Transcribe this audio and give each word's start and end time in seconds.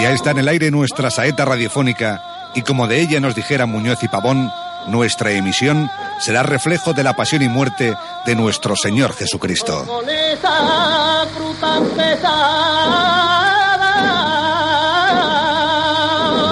Ya 0.00 0.12
está 0.12 0.30
en 0.30 0.38
el 0.38 0.46
aire 0.46 0.70
nuestra 0.70 1.10
saeta 1.10 1.44
radiofónica 1.44 2.22
y 2.54 2.62
como 2.62 2.86
de 2.86 3.00
ella 3.00 3.18
nos 3.18 3.34
dijera 3.34 3.66
Muñoz 3.66 4.00
y 4.04 4.08
Pavón, 4.08 4.52
nuestra 4.86 5.32
emisión 5.32 5.90
será 6.20 6.44
reflejo 6.44 6.92
de 6.92 7.02
la 7.02 7.14
pasión 7.14 7.42
y 7.42 7.48
muerte 7.48 7.96
de 8.24 8.34
nuestro 8.36 8.76
Señor 8.76 9.12
Jesucristo. 9.14 9.84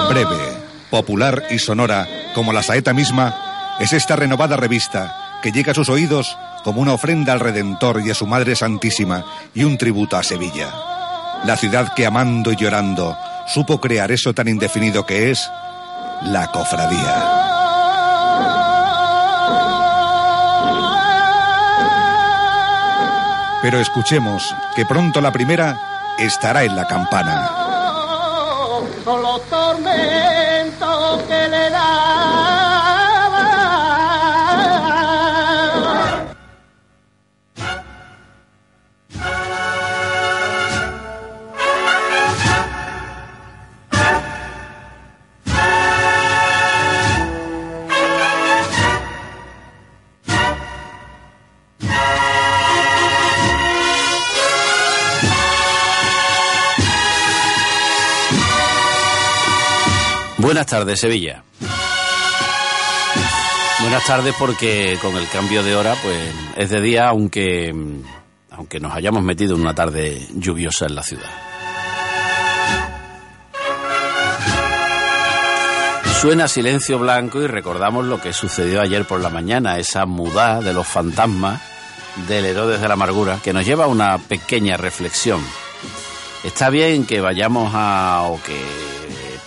Breve, 0.09 0.57
popular 0.89 1.43
y 1.49 1.59
sonora, 1.59 2.05
como 2.35 2.51
la 2.51 2.63
saeta 2.63 2.93
misma, 2.93 3.77
es 3.79 3.93
esta 3.93 4.17
renovada 4.17 4.57
revista 4.57 5.39
que 5.41 5.53
llega 5.53 5.71
a 5.71 5.75
sus 5.75 5.87
oídos 5.87 6.37
como 6.65 6.81
una 6.81 6.91
ofrenda 6.91 7.31
al 7.31 7.39
Redentor 7.39 8.01
y 8.05 8.11
a 8.11 8.13
su 8.13 8.27
Madre 8.27 8.57
Santísima 8.57 9.23
y 9.53 9.63
un 9.63 9.77
tributo 9.77 10.17
a 10.17 10.23
Sevilla. 10.23 10.96
La 11.45 11.55
ciudad 11.55 11.93
que 11.93 12.05
amando 12.05 12.51
y 12.51 12.55
llorando 12.55 13.17
supo 13.47 13.79
crear 13.79 14.11
eso 14.11 14.33
tan 14.33 14.47
indefinido 14.47 15.05
que 15.05 15.31
es 15.31 15.49
la 16.23 16.47
cofradía. 16.47 17.33
Pero 23.61 23.79
escuchemos 23.79 24.55
que 24.75 24.85
pronto 24.85 25.19
la 25.21 25.31
primera 25.31 26.15
estará 26.19 26.63
en 26.63 26.75
la 26.75 26.85
campana. 26.85 27.49
Buenas 60.57 60.71
tardes, 60.71 60.99
Sevilla. 60.99 61.43
Buenas 63.79 64.05
tardes 64.07 64.33
porque 64.39 64.97
con 64.99 65.15
el 65.15 65.29
cambio 65.29 65.61
de 65.61 65.75
hora, 65.75 65.93
pues 66.01 66.17
es 66.55 66.71
de 66.71 66.81
día, 66.81 67.09
aunque, 67.09 67.71
aunque 68.49 68.79
nos 68.79 68.91
hayamos 68.91 69.21
metido 69.21 69.53
en 69.53 69.61
una 69.61 69.75
tarde 69.75 70.19
lluviosa 70.33 70.87
en 70.87 70.95
la 70.95 71.03
ciudad. 71.03 71.29
Suena 76.19 76.47
silencio 76.47 76.97
blanco 76.97 77.39
y 77.39 77.45
recordamos 77.45 78.05
lo 78.05 78.19
que 78.19 78.33
sucedió 78.33 78.81
ayer 78.81 79.05
por 79.05 79.21
la 79.21 79.29
mañana, 79.29 79.77
esa 79.77 80.07
mudá 80.07 80.59
de 80.61 80.73
los 80.73 80.87
fantasmas 80.87 81.61
del 82.27 82.45
Herodes 82.45 82.81
de 82.81 82.87
la 82.87 82.95
Amargura, 82.95 83.39
que 83.43 83.53
nos 83.53 83.63
lleva 83.63 83.83
a 83.83 83.89
una 83.89 84.17
pequeña 84.17 84.75
reflexión. 84.75 85.39
Está 86.43 86.71
bien 86.71 87.05
que 87.05 87.21
vayamos 87.21 87.73
a 87.75 88.23
o 88.23 88.41
que 88.41 88.96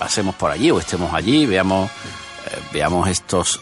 pasemos 0.00 0.34
por 0.34 0.50
allí 0.50 0.70
o 0.70 0.78
estemos 0.78 1.12
allí, 1.12 1.44
veamos, 1.44 1.90
eh, 1.90 2.58
veamos 2.72 3.06
estos, 3.06 3.60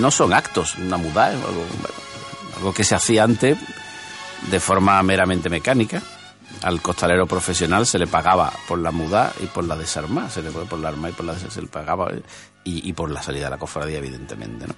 no 0.00 0.10
son 0.10 0.32
actos, 0.32 0.76
una 0.76 0.96
mudá, 0.96 1.26
algo, 1.26 1.66
algo 2.56 2.72
que 2.72 2.84
se 2.84 2.94
hacía 2.94 3.24
antes 3.24 3.58
de 4.50 4.60
forma 4.60 5.00
meramente 5.02 5.50
mecánica. 5.50 6.02
Al 6.62 6.80
costalero 6.80 7.26
profesional 7.26 7.86
se 7.86 7.98
le 7.98 8.06
pagaba 8.06 8.50
por 8.66 8.78
la 8.78 8.90
muda 8.90 9.30
y 9.42 9.46
por 9.46 9.64
la 9.64 9.76
desarma, 9.76 10.30
se 10.30 10.40
le 10.40 10.50
por 10.50 10.78
la 10.78 10.88
arma 10.88 11.10
y 11.10 11.12
por 11.12 11.26
la 11.26 11.38
se 11.38 11.60
le 11.60 11.68
pagaba 11.68 12.10
y, 12.64 12.88
y 12.88 12.92
por 12.94 13.10
la 13.10 13.22
salida 13.22 13.44
de 13.44 13.50
la 13.50 13.58
cofradía, 13.58 13.98
evidentemente, 13.98 14.66
¿no? 14.66 14.74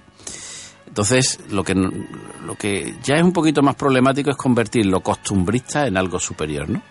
Entonces, 0.85 1.39
lo 1.49 1.63
que, 1.63 1.73
lo 1.73 2.55
que 2.55 2.95
ya 3.01 3.15
es 3.15 3.23
un 3.23 3.31
poquito 3.31 3.61
más 3.61 3.75
problemático 3.75 4.29
es 4.29 4.35
convertir 4.35 4.87
lo 4.87 4.99
costumbrista 4.99 5.87
en 5.87 5.95
algo 5.95 6.19
superior, 6.19 6.69
¿no? 6.69 6.81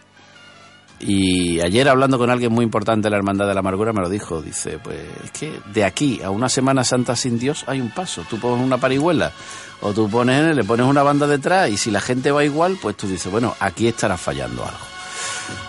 Y 1.00 1.61
ayer 1.61 1.88
hablando 1.88 2.19
con 2.19 2.28
alguien 2.28 2.53
muy 2.53 2.62
importante 2.62 3.06
de 3.06 3.11
la 3.11 3.16
Hermandad 3.16 3.47
de 3.49 3.55
la 3.55 3.61
Amargura 3.61 3.93
me 3.94 4.03
lo 4.03 4.11
dijo, 4.11 4.43
dice, 4.43 4.78
pues 4.78 5.00
es 5.25 5.31
que 5.31 5.59
de 5.72 5.84
aquí 5.84 6.21
a 6.22 6.28
una 6.28 6.50
Semana 6.50 6.84
Santa 6.84 7.16
sin 7.16 7.38
Dios 7.38 7.65
hay 7.66 7.81
un 7.81 7.91
paso, 7.91 8.22
tú 8.28 8.38
pones 8.38 8.65
una 8.65 8.77
parihuela 8.77 9.33
o 9.81 9.94
tú 9.94 10.10
pones, 10.10 10.55
le 10.55 10.62
pones 10.62 10.84
una 10.84 11.03
banda 11.03 11.27
detrás 11.27 11.71
y 11.71 11.78
si 11.78 11.91
la 11.91 12.03
gente 12.03 12.31
va 12.31 12.44
igual, 12.44 12.77
pues 12.81 12.99
tú 12.99 13.09
dices, 13.09 13.33
bueno, 13.33 13.55
aquí 13.60 13.89
estará 13.89 14.19
fallando 14.19 14.62
algo. 14.62 14.78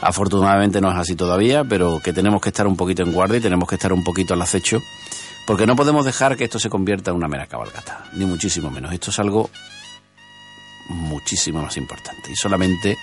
Afortunadamente 0.02 0.82
no 0.82 0.92
es 0.92 0.98
así 0.98 1.16
todavía, 1.16 1.64
pero 1.64 2.02
que 2.04 2.12
tenemos 2.12 2.42
que 2.42 2.50
estar 2.50 2.68
un 2.68 2.76
poquito 2.76 3.04
en 3.04 3.14
guardia 3.14 3.38
y 3.38 3.42
tenemos 3.42 3.70
que 3.70 3.76
estar 3.76 3.94
un 3.94 4.04
poquito 4.04 4.34
al 4.34 4.42
acecho, 4.42 4.82
porque 5.48 5.66
no 5.66 5.78
podemos 5.78 6.06
dejar 6.06 6.36
que 6.36 6.44
esto 6.44 6.60
se 6.60 6.70
convierta 6.70 7.12
en 7.12 7.18
una 7.18 7.30
mera 7.30 7.48
cabalgata, 7.48 8.06
ni 8.14 8.26
muchísimo 8.26 8.70
menos. 8.70 8.92
Esto 8.92 9.12
es 9.12 9.20
algo 9.20 9.50
muchísimo 10.90 11.62
más 11.62 11.78
importante 11.78 12.32
y 12.32 12.36
solamente 12.36 12.98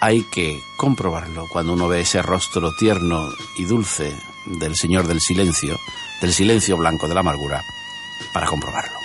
hay 0.00 0.22
que 0.24 0.62
comprobarlo 0.76 1.46
cuando 1.46 1.74
uno 1.74 1.88
ve 1.88 2.00
ese 2.00 2.22
rostro 2.22 2.72
tierno 2.74 3.28
y 3.56 3.64
dulce 3.64 4.16
del 4.46 4.74
Señor 4.74 5.06
del 5.06 5.20
Silencio, 5.20 5.78
del 6.20 6.32
silencio 6.32 6.76
blanco 6.76 7.06
de 7.06 7.14
la 7.14 7.20
amargura, 7.20 7.62
para 8.32 8.46
comprobarlo. 8.46 8.99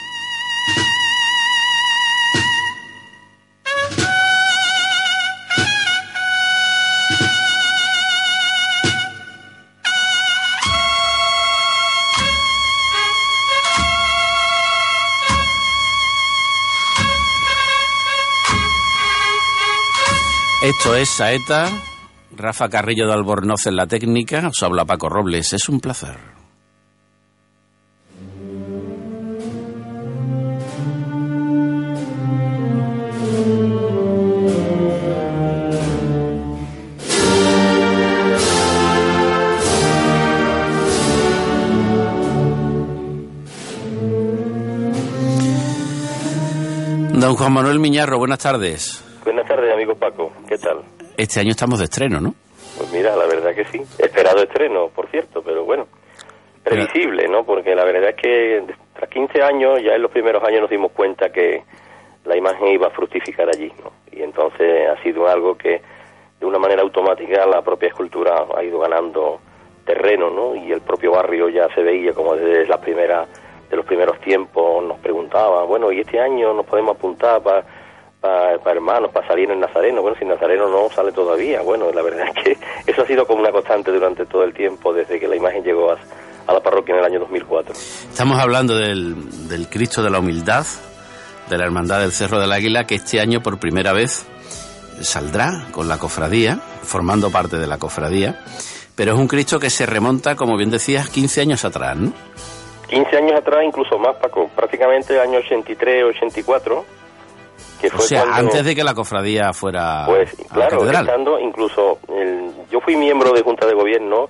Esto 20.85 20.97
es 20.97 21.09
Saeta, 21.09 21.67
Rafa 22.37 22.69
Carrillo 22.69 23.07
de 23.07 23.13
Albornoz 23.13 23.65
en 23.65 23.75
la 23.75 23.87
técnica, 23.87 24.47
os 24.47 24.61
habla 24.61 24.85
Paco 24.85 25.09
Robles, 25.09 25.51
es 25.53 25.67
un 25.67 25.79
placer. 25.79 26.15
Don 47.13 47.35
Juan 47.35 47.53
Manuel 47.53 47.79
Miñarro, 47.79 48.19
buenas 48.19 48.37
tardes. 48.37 49.03
Amigo 49.85 49.99
Paco. 49.99 50.31
¿Qué 50.49 50.57
tal? 50.57 50.79
Este 51.15 51.39
año 51.41 51.51
estamos 51.51 51.77
de 51.77 51.85
estreno, 51.85 52.19
¿no? 52.19 52.33
Pues 52.75 52.91
mira, 52.91 53.15
la 53.15 53.27
verdad 53.27 53.53
que 53.53 53.65
sí. 53.65 53.79
Esperado 53.99 54.41
estreno, 54.41 54.87
por 54.87 55.07
cierto, 55.11 55.43
pero 55.43 55.63
bueno. 55.63 55.85
Previsible, 56.63 57.27
¿no? 57.27 57.43
Porque 57.43 57.75
la 57.75 57.85
verdad 57.85 58.09
es 58.09 58.15
que 58.15 58.63
tras 58.95 59.07
15 59.11 59.43
años, 59.43 59.83
ya 59.83 59.93
en 59.93 60.01
los 60.01 60.09
primeros 60.09 60.43
años 60.43 60.61
nos 60.61 60.71
dimos 60.71 60.91
cuenta 60.91 61.29
que 61.29 61.61
la 62.25 62.35
imagen 62.35 62.69
iba 62.69 62.87
a 62.87 62.89
fructificar 62.89 63.47
allí, 63.47 63.71
¿no? 63.83 63.91
Y 64.11 64.23
entonces 64.23 64.89
ha 64.89 64.99
sido 65.03 65.27
algo 65.27 65.55
que 65.55 65.79
de 66.39 66.45
una 66.47 66.57
manera 66.57 66.81
automática 66.81 67.45
la 67.45 67.61
propia 67.61 67.89
escultura 67.89 68.43
ha 68.57 68.63
ido 68.63 68.79
ganando 68.79 69.39
terreno, 69.85 70.31
¿no? 70.31 70.55
Y 70.55 70.71
el 70.71 70.81
propio 70.81 71.11
barrio 71.11 71.47
ya 71.49 71.67
se 71.75 71.83
veía 71.83 72.11
como 72.13 72.35
desde 72.35 72.65
la 72.65 72.81
primera 72.81 73.27
de 73.69 73.77
los 73.77 73.85
primeros 73.85 74.19
tiempos 74.21 74.83
nos 74.83 74.97
preguntaba, 74.99 75.63
bueno, 75.63 75.91
y 75.91 75.99
este 75.99 76.19
año 76.19 76.53
nos 76.53 76.65
podemos 76.65 76.95
apuntar 76.95 77.41
para 77.41 77.65
para 78.63 78.75
hermanos, 78.75 79.11
para 79.11 79.27
salir 79.27 79.49
en 79.51 79.59
Nazareno. 79.59 80.01
Bueno, 80.01 80.17
si 80.19 80.25
Nazareno 80.25 80.67
no 80.67 80.89
sale 80.89 81.11
todavía. 81.11 81.61
Bueno, 81.61 81.91
la 81.91 82.01
verdad 82.01 82.27
es 82.35 82.43
que 82.43 82.57
eso 82.91 83.01
ha 83.01 83.05
sido 83.05 83.25
como 83.25 83.41
una 83.41 83.51
constante 83.51 83.91
durante 83.91 84.25
todo 84.25 84.43
el 84.43 84.53
tiempo, 84.53 84.93
desde 84.93 85.19
que 85.19 85.27
la 85.27 85.35
imagen 85.35 85.63
llegó 85.63 85.91
a, 85.91 85.97
a 86.47 86.53
la 86.53 86.59
parroquia 86.59 86.93
en 86.93 86.99
el 86.99 87.05
año 87.05 87.19
2004. 87.19 87.73
Estamos 87.73 88.39
hablando 88.39 88.75
del, 88.75 89.47
del 89.47 89.67
Cristo 89.69 90.03
de 90.03 90.09
la 90.09 90.19
Humildad, 90.19 90.65
de 91.49 91.57
la 91.57 91.63
Hermandad 91.63 91.99
del 92.01 92.11
Cerro 92.11 92.39
del 92.39 92.51
Águila, 92.51 92.85
que 92.85 92.95
este 92.95 93.19
año 93.19 93.41
por 93.41 93.59
primera 93.59 93.93
vez 93.93 94.27
saldrá 95.01 95.67
con 95.71 95.87
la 95.87 95.97
cofradía, 95.97 96.59
formando 96.83 97.31
parte 97.31 97.57
de 97.57 97.67
la 97.67 97.77
cofradía, 97.77 98.39
pero 98.95 99.13
es 99.13 99.19
un 99.19 99.27
Cristo 99.27 99.59
que 99.59 99.69
se 99.69 99.85
remonta, 99.85 100.35
como 100.35 100.57
bien 100.57 100.71
decías, 100.71 101.09
15 101.09 101.41
años 101.41 101.65
atrás, 101.65 101.97
¿no? 101.97 102.13
15 102.87 103.17
años 103.17 103.39
atrás, 103.39 103.63
incluso 103.65 103.97
más, 103.97 104.15
Paco, 104.17 104.49
prácticamente 104.55 105.13
el 105.13 105.19
año 105.19 105.39
83, 105.39 106.05
84, 106.15 106.85
que 107.89 107.97
fue 107.97 108.05
o 108.05 108.07
sea, 108.07 108.21
cuando- 108.23 108.37
antes 108.51 108.65
de 108.65 108.75
que 108.75 108.83
la 108.83 108.93
cofradía 108.93 109.53
fuera 109.53 110.03
Pues 110.07 110.33
a 110.51 110.57
la 110.57 110.67
claro, 110.67 110.89
estando 110.91 111.39
incluso, 111.39 111.99
el- 112.09 112.51
yo 112.69 112.79
fui 112.81 112.95
miembro 112.95 113.31
de 113.33 113.41
Junta 113.41 113.65
de 113.65 113.73
Gobierno 113.73 114.29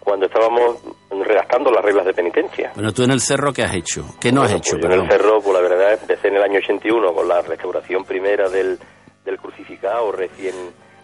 cuando 0.00 0.26
estábamos 0.26 0.76
redactando 1.10 1.70
las 1.70 1.84
reglas 1.84 2.06
de 2.06 2.14
penitencia. 2.14 2.72
Bueno, 2.74 2.92
tú 2.92 3.02
en 3.02 3.10
el 3.10 3.20
cerro, 3.20 3.52
¿qué 3.52 3.62
has 3.62 3.74
hecho? 3.74 4.04
¿Qué 4.20 4.32
no 4.32 4.42
has 4.42 4.52
hecho? 4.52 4.76
pues 4.78 4.82
yo 4.88 4.98
en 4.98 5.04
el 5.04 5.10
cerro, 5.10 5.40
pues 5.40 5.54
la 5.54 5.60
verdad, 5.60 5.92
empecé 6.00 6.28
en 6.28 6.36
el 6.36 6.42
año 6.42 6.58
81 6.58 7.12
con 7.12 7.28
la 7.28 7.42
restauración 7.42 8.04
primera 8.04 8.48
del, 8.48 8.78
del 9.24 9.38
crucificado, 9.38 10.10
recién 10.12 10.54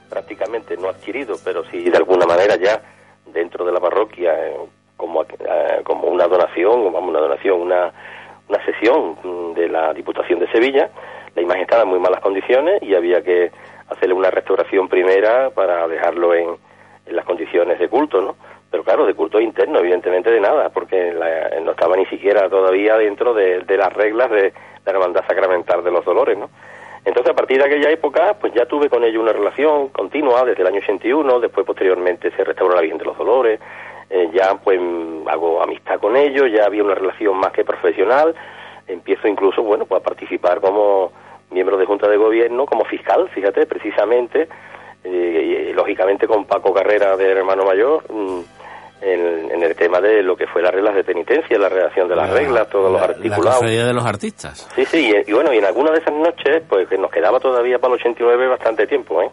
prácticamente 0.08 0.76
no 0.76 0.88
adquirido, 0.88 1.36
pero 1.44 1.62
sí 1.70 1.90
de 1.90 1.96
alguna 1.96 2.26
manera 2.26 2.56
ya 2.56 2.80
dentro 3.26 3.64
de 3.66 3.72
la 3.72 3.80
parroquia, 3.80 4.32
eh, 4.48 4.56
como, 4.96 5.22
eh, 5.22 5.26
como 5.84 6.08
una 6.08 6.26
donación, 6.26 6.84
como 6.84 6.98
una 7.00 7.20
donación, 7.20 7.60
una, 7.60 7.92
una 8.48 8.64
sesión 8.64 9.52
de 9.54 9.68
la 9.68 9.92
Diputación 9.92 10.38
de 10.38 10.50
Sevilla. 10.50 10.88
La 11.36 11.42
imagen 11.42 11.62
estaba 11.62 11.82
en 11.82 11.88
muy 11.88 12.00
malas 12.00 12.20
condiciones 12.20 12.82
y 12.82 12.94
había 12.94 13.22
que 13.22 13.52
hacerle 13.88 14.14
una 14.14 14.30
restauración 14.30 14.88
primera 14.88 15.50
para 15.50 15.86
dejarlo 15.86 16.34
en, 16.34 16.56
las 17.08 17.24
condiciones 17.24 17.78
de 17.78 17.88
culto, 17.88 18.20
¿no? 18.20 18.34
Pero 18.68 18.82
claro, 18.82 19.06
de 19.06 19.14
culto 19.14 19.38
interno, 19.38 19.78
evidentemente 19.78 20.28
de 20.28 20.40
nada, 20.40 20.70
porque 20.70 21.12
la- 21.12 21.60
no 21.60 21.70
estaba 21.70 21.94
ni 21.96 22.04
siquiera 22.06 22.48
todavía 22.48 22.96
dentro 22.96 23.32
de, 23.32 23.62
las 23.68 23.92
reglas 23.92 24.28
de 24.28 24.52
la 24.84 24.92
hermandad 24.92 25.24
sacramental 25.24 25.84
de 25.84 25.92
los 25.92 26.04
dolores, 26.04 26.36
¿no? 26.36 26.50
Entonces, 27.04 27.30
a 27.30 27.36
partir 27.36 27.58
de 27.58 27.66
aquella 27.66 27.90
época, 27.90 28.34
pues 28.40 28.52
ya 28.54 28.66
tuve 28.66 28.88
con 28.88 29.04
ellos 29.04 29.22
una 29.22 29.32
relación 29.32 29.90
continua 29.90 30.44
desde 30.44 30.62
el 30.62 30.66
año 30.66 30.80
81, 30.80 31.38
después 31.38 31.64
posteriormente 31.64 32.32
se 32.32 32.42
restauró 32.42 32.74
la 32.74 32.80
Virgen 32.80 32.98
de 32.98 33.04
los 33.04 33.16
Dolores, 33.16 33.60
eh, 34.10 34.28
ya 34.32 34.54
pues 34.56 34.80
hago 35.28 35.62
amistad 35.62 36.00
con 36.00 36.16
ellos, 36.16 36.50
ya 36.50 36.64
había 36.64 36.82
una 36.82 36.96
relación 36.96 37.36
más 37.36 37.52
que 37.52 37.64
profesional, 37.64 38.34
empiezo 38.88 39.28
incluso, 39.28 39.62
bueno, 39.62 39.86
pues 39.86 40.00
a 40.00 40.04
participar 40.04 40.60
como 40.60 41.12
miembro 41.50 41.76
de 41.76 41.86
Junta 41.86 42.08
de 42.08 42.16
Gobierno, 42.16 42.66
como 42.66 42.84
fiscal, 42.84 43.28
fíjate, 43.30 43.66
precisamente, 43.66 44.48
eh, 45.04 45.68
y, 45.70 45.72
lógicamente 45.72 46.26
con 46.26 46.44
Paco 46.46 46.72
Carrera 46.74 47.16
del 47.16 47.36
hermano 47.38 47.64
mayor, 47.64 48.02
mm, 48.10 48.40
en, 49.02 49.50
en 49.52 49.62
el 49.62 49.76
tema 49.76 50.00
de 50.00 50.22
lo 50.22 50.36
que 50.36 50.46
fue 50.46 50.62
las 50.62 50.72
reglas 50.74 50.94
de 50.94 51.04
penitencia, 51.04 51.58
la 51.58 51.68
redacción 51.68 52.08
de 52.08 52.16
las 52.16 52.30
La- 52.30 52.34
reglas, 52.38 52.68
todos 52.70 52.90
los 52.90 53.00
la- 53.00 53.06
La 53.08 53.12
articulados. 53.14 53.54
cofradía 53.58 53.84
de 53.86 53.92
los 53.92 54.04
artistas. 54.04 54.68
Sí, 54.74 54.84
sí, 54.86 55.12
y, 55.26 55.30
y 55.30 55.34
bueno, 55.34 55.52
y 55.52 55.58
en 55.58 55.64
alguna 55.66 55.92
de 55.92 55.98
esas 55.98 56.14
noches, 56.14 56.62
pues 56.68 56.88
que 56.88 56.96
nos 56.98 57.10
quedaba 57.10 57.38
todavía 57.38 57.78
para 57.78 57.94
el 57.94 58.00
89 58.00 58.48
bastante 58.48 58.86
tiempo, 58.86 59.22
¿eh? 59.22 59.30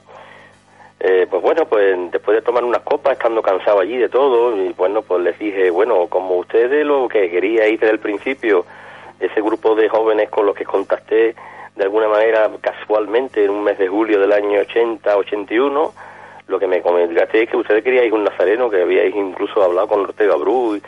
Eh, 0.99 1.27
pues 1.29 1.41
bueno, 1.41 1.65
pues 1.65 1.97
después 2.11 2.35
de 2.37 2.41
tomar 2.41 2.63
unas 2.63 2.81
copas, 2.81 3.13
estando 3.13 3.41
cansado 3.41 3.79
allí 3.79 3.97
de 3.97 4.07
todo, 4.09 4.55
y 4.55 4.69
bueno, 4.73 5.01
pues 5.01 5.21
les 5.21 5.37
dije, 5.37 5.69
bueno, 5.69 6.07
como 6.07 6.35
ustedes 6.37 6.85
lo 6.85 7.07
que 7.09 7.29
queríais 7.29 7.77
desde 7.79 7.93
el 7.93 7.99
principio, 7.99 8.65
ese 9.19 9.41
grupo 9.41 9.75
de 9.75 9.89
jóvenes 9.89 10.29
con 10.29 10.45
los 10.45 10.55
que 10.55 10.63
contacté 10.65 11.35
de 11.75 11.83
alguna 11.83 12.07
manera 12.07 12.49
casualmente 12.61 13.43
en 13.43 13.51
un 13.51 13.63
mes 13.63 13.77
de 13.77 13.87
julio 13.87 14.19
del 14.19 14.31
año 14.31 14.59
80, 14.59 15.17
81, 15.17 15.93
lo 16.47 16.59
que 16.59 16.67
me 16.67 16.81
comentaste 16.81 17.43
es 17.43 17.49
que 17.49 17.57
ustedes 17.57 17.83
queríais 17.83 18.11
un 18.11 18.23
nazareno, 18.23 18.69
que 18.69 18.81
habíais 18.81 19.15
incluso 19.15 19.63
hablado 19.63 19.87
con 19.87 20.01
Ortega 20.01 20.35
Bru, 20.35 20.79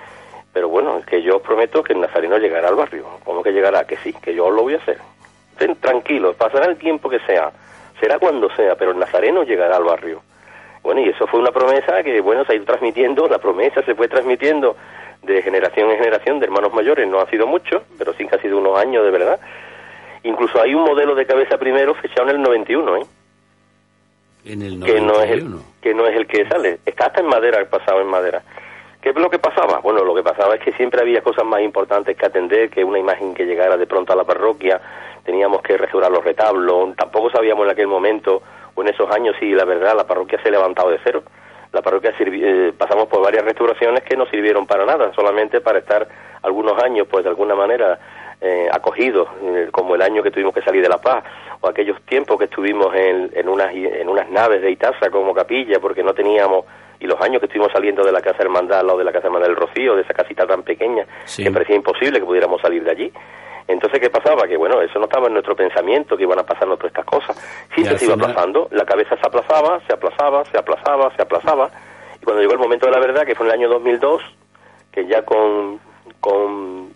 pero 0.54 0.70
bueno, 0.70 0.98
es 1.00 1.06
que 1.06 1.22
yo 1.22 1.38
os 1.38 1.42
prometo 1.42 1.84
que 1.84 1.94
el 1.94 2.02
nazareno 2.02 2.38
llegará 2.38 2.70
al 2.70 2.76
barrio. 2.76 3.06
¿Cómo 3.24 3.44
que 3.44 3.52
llegará? 3.52 3.86
Que 3.86 3.98
sí, 3.98 4.14
que 4.14 4.34
yo 4.34 4.50
lo 4.50 4.64
voy 4.64 4.76
a 4.76 4.78
hacer. 4.78 5.00
Estén 5.52 5.76
tranquilos, 5.78 6.36
pasará 6.36 6.66
el 6.66 6.78
tiempo 6.78 7.10
que 7.10 7.20
sea, 7.20 7.52
será 8.00 8.20
cuando 8.20 8.50
sea, 8.56 8.76
pero 8.76 8.92
el 8.92 9.00
nazareno 9.00 9.44
llegará 9.44 9.78
al 9.78 9.84
barrio. 9.84 10.22
Bueno, 10.84 11.02
y 11.02 11.10
eso 11.10 11.26
fue 11.28 11.40
una 11.40 11.52
promesa 11.52 12.04
que, 12.04 12.22
bueno, 12.22 12.46
se 12.46 12.54
ha 12.54 12.56
ido 12.56 12.66
transmitiendo, 12.66 13.28
la 13.28 13.40
promesa 13.40 13.82
se 13.82 13.96
fue 13.96 14.08
transmitiendo 14.08 14.78
de 15.24 15.42
generación 15.42 15.90
en 15.90 15.98
generación 15.98 16.40
de 16.40 16.46
hermanos 16.46 16.74
mayores, 16.74 17.08
no 17.08 17.20
ha 17.20 17.26
sido 17.28 17.48
mucho, 17.48 17.84
pero 17.98 18.14
sí 18.14 18.28
que 18.28 18.36
ha 18.36 18.42
sido 18.42 18.60
unos 18.60 18.78
años 18.78 19.04
de 19.04 19.12
verdad. 19.12 19.40
Incluso 20.26 20.62
hay 20.62 20.74
un 20.76 20.84
modelo 20.84 21.16
de 21.16 21.26
cabeza 21.26 21.58
primero 21.58 21.94
fechado 21.96 22.30
en 22.30 22.36
el 22.36 22.42
91, 22.42 22.98
¿eh? 22.98 23.06
En 24.46 24.62
el 24.62 24.84
que 24.84 25.00
no 25.02 25.22
es 25.22 25.32
el 25.32 25.46
91. 25.50 25.62
que 25.82 25.94
no 25.94 26.08
es 26.08 26.16
el 26.16 26.28
que 26.28 26.46
sale. 26.48 26.80
Está 26.86 27.08
hasta 27.08 27.22
en 27.22 27.28
madera 27.28 27.64
pasado 27.70 28.02
en 28.02 28.08
madera. 28.08 28.42
Qué 29.02 29.10
es 29.10 29.16
lo 29.16 29.30
que 29.30 29.38
pasaba 29.40 29.80
bueno 29.80 30.04
lo 30.04 30.16
que 30.16 30.24
pasaba 30.24 30.56
es 30.56 30.62
que 30.62 30.72
siempre 30.74 31.02
había 31.02 31.22
cosas 31.22 31.46
más 31.46 31.62
importantes 31.62 32.18
que 32.18 32.26
atender 32.26 32.70
que 32.72 32.84
una 32.84 32.98
imagen 33.00 33.34
que 33.36 33.46
llegara 33.46 33.78
de 33.78 33.86
pronto 33.88 34.14
a 34.14 34.16
la 34.16 34.24
parroquia. 34.24 34.82
Teníamos 35.24 35.62
que 35.62 35.78
restaurar 35.78 36.12
los 36.12 36.24
retablos. 36.24 36.96
Tampoco 36.96 37.30
sabíamos 37.30 37.66
en 37.66 37.72
aquel 37.72 37.88
momento 37.88 38.42
o 38.76 38.82
en 38.82 38.90
esos 38.90 39.10
años 39.12 39.36
si 39.40 39.52
la 39.52 39.66
verdad 39.66 39.96
la 39.96 40.06
parroquia 40.08 40.40
se 40.42 40.50
ha 40.50 40.52
levantado 40.52 40.90
de 40.90 41.00
cero. 41.04 41.24
La 41.72 41.82
parroquia 41.82 42.14
sirvi- 42.18 42.42
eh, 42.44 42.74
pasamos 42.78 43.08
por 43.08 43.22
varias 43.24 43.44
restauraciones 43.46 44.04
que 44.04 44.16
no 44.18 44.26
sirvieron 44.28 44.66
para 44.66 44.86
nada 44.86 45.12
solamente 45.14 45.62
para 45.62 45.80
estar 45.80 46.08
algunos 46.42 46.82
años 46.82 47.08
pues 47.10 47.24
de 47.24 47.30
alguna 47.30 47.54
manera 47.56 48.00
eh, 48.42 48.68
acogidos, 48.72 49.28
eh, 49.42 49.70
como 49.72 49.96
el 49.96 50.02
año 50.02 50.22
que 50.22 50.32
tuvimos 50.32 50.54
que 50.54 50.62
salir 50.62 50.82
de 50.82 50.90
La 50.90 51.00
Paz, 51.00 51.24
o 51.62 51.68
aquellos 51.68 52.02
tiempos 52.04 52.38
que 52.38 52.46
estuvimos 52.46 52.94
en, 52.96 53.32
en, 53.34 53.50
unas, 53.50 53.74
en 53.74 54.08
unas 54.10 54.30
naves 54.30 54.62
de 54.62 54.72
Itaza 54.72 55.10
como 55.10 55.34
capilla, 55.34 55.80
porque 55.80 56.04
no 56.04 56.14
teníamos, 56.14 56.66
y 57.00 57.08
los 57.08 57.20
años 57.22 57.40
que 57.40 57.46
estuvimos 57.48 57.72
saliendo 57.72 58.04
de 58.04 58.12
la 58.12 58.22
Casa 58.22 58.44
Hermandad, 58.44 58.80
al 58.80 58.88
lado 58.88 59.00
de 59.00 59.06
la 59.06 59.12
Casa 59.12 59.28
Hermandad 59.28 59.48
del 59.48 59.56
Rocío, 59.58 59.96
de 59.96 60.02
esa 60.04 60.14
casita 60.14 60.46
tan 60.46 60.64
pequeña, 60.64 61.06
Sí. 61.26 61.44
que 61.44 61.52
parecía 61.52 61.76
imposible 61.76 62.20
que 62.20 62.26
pudiéramos 62.26 62.62
salir 62.62 62.84
de 62.84 62.92
allí. 62.92 63.14
Entonces, 63.68 64.00
¿qué 64.00 64.12
pasaba? 64.12 64.48
Que 64.48 64.58
bueno, 64.58 64.80
eso 64.82 65.00
no 65.00 65.06
estaba 65.06 65.26
en 65.28 65.34
nuestro 65.34 65.56
pensamiento, 65.56 66.16
que 66.16 66.24
iban 66.24 66.38
a 66.38 66.44
pasarnos 66.44 66.78
todas 66.78 66.92
estas 66.92 67.06
cosas. 67.06 67.36
Al 67.76 67.98
se 67.98 68.06
iba 68.06 68.14
aplazando, 68.14 68.68
la 68.72 68.86
cabeza 68.86 69.18
se 69.18 69.26
aplazaba, 69.26 69.80
se 69.88 69.94
aplazaba, 69.94 70.46
se 70.46 70.58
aplazaba, 70.58 71.16
se 71.16 71.22
aplazaba, 71.24 71.72
y 72.22 72.24
cuando 72.24 72.42
llegó 72.42 72.54
el 72.54 72.60
momento 72.60 72.86
de 72.86 72.92
la 72.92 73.00
verdad, 73.00 73.26
que 73.26 73.34
fue 73.34 73.48
en 73.48 73.54
el 73.54 73.60
año 73.60 73.70
2002, 73.70 74.22
que 74.92 75.08
ya 75.08 75.24
con, 75.26 75.80
con 76.20 76.90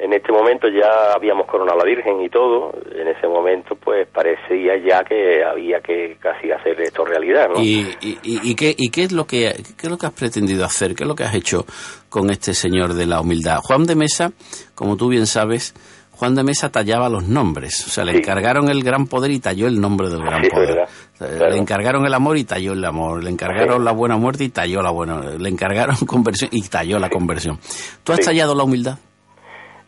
en 0.00 0.12
este 0.12 0.30
momento 0.32 0.68
ya 0.68 1.12
habíamos 1.14 1.46
coronado 1.46 1.80
a 1.80 1.84
la 1.84 1.90
Virgen 1.90 2.20
y 2.22 2.28
todo, 2.28 2.72
en 2.94 3.08
ese 3.08 3.26
momento 3.26 3.74
pues 3.74 4.06
parecía 4.08 4.76
ya 4.78 5.02
que 5.04 5.42
había 5.44 5.80
que 5.80 6.16
casi 6.20 6.50
hacer 6.52 6.80
esto 6.80 7.04
realidad, 7.04 7.48
¿no? 7.52 7.60
¿Y, 7.60 7.96
y, 8.00 8.18
y- 8.22 8.54
qué, 8.54 8.74
y 8.76 8.90
qué 8.90 9.02
es 9.04 9.12
lo 9.12 9.26
que 9.26 9.54
qué 9.76 9.86
es 9.86 9.90
lo 9.90 9.98
que 9.98 10.06
has 10.06 10.12
pretendido 10.12 10.64
hacer? 10.64 10.94
¿Qué 10.94 11.04
es 11.04 11.08
lo 11.08 11.14
que 11.16 11.24
has 11.24 11.34
hecho 11.34 11.64
con 12.08 12.30
este 12.30 12.54
señor 12.54 12.94
de 12.94 13.06
la 13.06 13.20
humildad? 13.20 13.58
Juan 13.62 13.84
de 13.86 13.96
Mesa, 13.96 14.32
como 14.74 14.96
tú 14.96 15.08
bien 15.08 15.26
sabes, 15.26 15.74
Juan 16.12 16.34
de 16.34 16.42
Mesa 16.42 16.68
tallaba 16.70 17.08
los 17.08 17.28
nombres. 17.28 17.84
O 17.86 17.90
sea, 17.90 18.04
le 18.04 18.12
Sí. 18.12 18.18
encargaron 18.18 18.68
el 18.70 18.82
gran 18.82 19.06
poder 19.06 19.30
y 19.30 19.38
talló 19.40 19.66
el 19.68 19.80
nombre 19.80 20.08
del 20.08 20.20
gran 20.22 20.42
Sí, 20.44 20.50
poder. 20.50 20.68
verdad, 20.68 20.88
O 21.14 21.16
sea, 21.18 21.28
claro. 21.36 21.52
Le 21.52 21.58
encargaron 21.58 22.06
el 22.06 22.14
amor 22.14 22.36
y 22.38 22.44
talló 22.44 22.72
el 22.72 22.84
amor. 22.84 23.22
Le 23.22 23.30
encargaron 23.30 23.78
Sí. 23.78 23.84
la 23.84 23.92
buena 23.92 24.16
muerte 24.16 24.42
y 24.44 24.48
talló 24.48 24.82
la 24.82 24.90
buena. 24.90 25.20
Le 25.38 25.48
encargaron 25.48 25.94
conversión 26.06 26.50
y 26.52 26.62
talló 26.68 26.98
la 26.98 27.08
conversión. 27.08 27.58
¿Tú 28.04 28.12
has 28.12 28.20
tallado 28.20 28.54
la 28.56 28.64
humildad? 28.64 28.98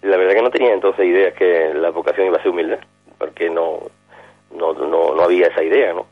La 0.03 0.17
verdad 0.17 0.35
que 0.35 0.43
no 0.43 0.51
tenía 0.51 0.73
entonces 0.73 1.07
idea 1.07 1.33
que 1.33 1.75
la 1.75 1.91
vocación 1.91 2.27
iba 2.27 2.37
a 2.37 2.43
ser 2.43 2.51
humildad, 2.51 2.79
porque 3.19 3.51
no, 3.51 3.81
no, 4.55 4.73
no, 4.73 5.15
no 5.15 5.23
había 5.23 5.49
esa 5.49 5.63
idea, 5.63 5.93
¿no? 5.93 6.07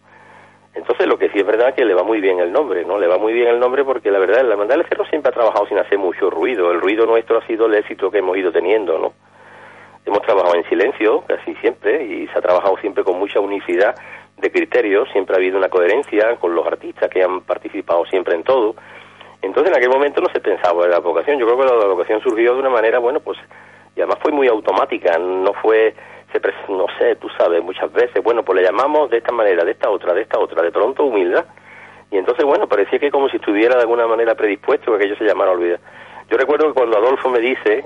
Entonces 0.75 1.07
lo 1.07 1.19
que 1.19 1.29
sí 1.31 1.41
es 1.41 1.47
verdad 1.47 1.75
que 1.75 1.85
le 1.85 1.95
va 1.95 2.03
muy 2.05 2.21
bien 2.21 2.39
el 2.39 2.53
nombre, 2.53 2.85
¿no? 2.85 2.99
Le 2.99 3.07
va 3.07 3.19
muy 3.19 3.33
bien 3.33 3.49
el 3.49 3.59
nombre 3.59 3.85
porque 3.85 4.11
la 4.11 4.19
verdad, 4.19 4.45
la 4.45 4.53
hermandad 4.53 4.77
del 4.77 4.87
cerro 4.87 5.05
siempre 5.07 5.31
ha 5.31 5.35
trabajado 5.35 5.67
sin 5.67 5.79
hacer 5.79 5.99
mucho 5.99 6.31
ruido. 6.31 6.71
El 6.71 6.81
ruido 6.81 7.07
nuestro 7.07 7.39
ha 7.39 7.47
sido 7.47 7.67
el 7.67 7.75
éxito 7.75 8.11
que 8.11 8.19
hemos 8.19 8.37
ido 8.37 8.53
teniendo, 8.53 8.99
¿no? 8.99 9.13
Hemos 10.07 10.23
trabajado 10.23 10.55
en 10.55 10.69
silencio, 10.69 11.25
casi 11.27 11.55
siempre, 11.57 12.05
y 12.05 12.29
se 12.29 12.39
ha 12.39 12.43
trabajado 12.43 12.77
siempre 12.79 13.03
con 13.03 13.19
mucha 13.19 13.41
unicidad 13.41 13.95
de 14.37 14.53
criterios, 14.53 15.09
siempre 15.11 15.35
ha 15.35 15.39
habido 15.39 15.59
una 15.59 15.69
coherencia 15.69 16.37
con 16.37 16.55
los 16.55 16.67
artistas 16.67 17.11
que 17.11 17.23
han 17.23 17.41
participado 17.41 18.05
siempre 18.07 18.35
en 18.35 18.45
todo. 18.45 18.77
Entonces 19.43 19.73
en 19.73 19.77
aquel 19.77 19.91
momento 19.91 20.21
no 20.21 20.29
se 20.33 20.41
pensaba 20.41 20.85
en 20.85 20.91
la 20.91 21.01
vocación, 21.01 21.39
yo 21.39 21.47
creo 21.47 21.59
que 21.59 21.65
la 21.65 21.87
vocación 21.87 22.21
surgió 22.21 22.55
de 22.55 22.61
una 22.61 22.71
manera, 22.71 22.99
bueno, 22.99 23.21
pues, 23.21 23.39
y 23.99 24.01
además 24.01 24.19
fue 24.23 24.31
muy 24.31 24.47
automática, 24.47 25.19
no 25.19 25.53
fue, 25.55 25.93
se 26.33 26.41
pres- 26.41 26.69
no 26.69 26.87
sé, 26.99 27.17
tú 27.17 27.29
sabes, 27.37 27.61
muchas 27.65 27.93
veces, 27.93 28.23
bueno, 28.23 28.45
pues 28.45 28.61
le 28.61 28.65
llamamos 28.65 29.11
de 29.11 29.19
esta 29.19 29.33
manera, 29.33 29.65
de 29.65 29.73
esta 29.73 29.91
otra, 29.91 30.15
de 30.15 30.23
esta 30.23 30.39
otra, 30.39 30.63
de 30.63 30.71
pronto 30.71 31.03
humildad. 31.05 31.45
Y 32.13 32.17
entonces, 32.17 32.45
bueno, 32.45 32.69
parecía 32.69 33.01
que 33.01 33.11
como 33.11 33.29
si 33.29 33.37
estuviera 33.39 33.75
de 33.75 33.81
alguna 33.83 34.07
manera 34.07 34.37
predispuesto 34.37 34.95
a 34.95 34.99
que 34.99 35.05
aquello 35.05 35.19
se 35.19 35.25
llamara 35.25 35.51
olvidar. 35.51 35.81
Yo 36.31 36.37
recuerdo 36.39 36.69
que 36.69 36.75
cuando 36.75 36.97
Adolfo 36.97 37.29
me 37.29 37.41
dice, 37.41 37.85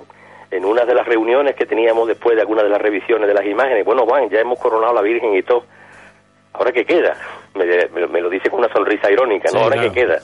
en 0.51 0.65
una 0.67 0.85
de 0.85 0.95
las 0.95 1.07
reuniones 1.07 1.57
que 1.57 1.65
teníamos 1.65 2.07
después 2.07 2.37
de 2.37 2.43
alguna 2.43 2.63
de 2.63 2.69
las 2.69 2.81
revisiones 2.83 3.27
de 3.27 3.33
las 3.35 3.47
imágenes, 3.47 3.83
bueno, 3.87 4.05
Juan, 4.05 4.29
ya 4.29 4.39
hemos 4.41 4.59
coronado 4.61 4.93
a 4.93 4.97
la 4.97 5.01
Virgen 5.03 5.35
y 5.35 5.43
todo. 5.43 5.65
¿ahora 6.53 6.71
qué 6.73 6.85
queda? 6.85 7.17
Me, 7.55 7.65
me- 7.89 8.07
me 8.07 8.21
lo 8.21 8.29
dice 8.29 8.51
con 8.51 8.59
una 8.59 8.71
sonrisa 8.71 9.11
irónica, 9.11 9.49
¿no? 9.53 9.59
Sí, 9.61 9.65
¿Ahora 9.65 9.77
claro. 9.77 9.93
qué 9.93 10.01
queda? 10.03 10.19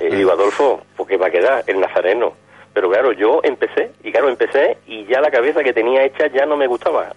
Y 0.00 0.16
digo, 0.16 0.32
Adolfo, 0.32 0.82
¿por 0.96 1.06
qué 1.06 1.16
va 1.16 1.28
a 1.28 1.30
quedar? 1.30 1.62
El 1.68 1.78
nazareno. 1.78 2.32
Pero 2.72 2.88
claro, 2.90 3.12
yo 3.12 3.40
empecé, 3.42 3.92
y 4.02 4.10
claro, 4.10 4.28
empecé, 4.28 4.78
y 4.86 5.04
ya 5.04 5.20
la 5.20 5.30
cabeza 5.30 5.62
que 5.62 5.72
tenía 5.72 6.04
hecha 6.04 6.26
ya 6.28 6.46
no 6.46 6.56
me 6.56 6.66
gustaba. 6.66 7.12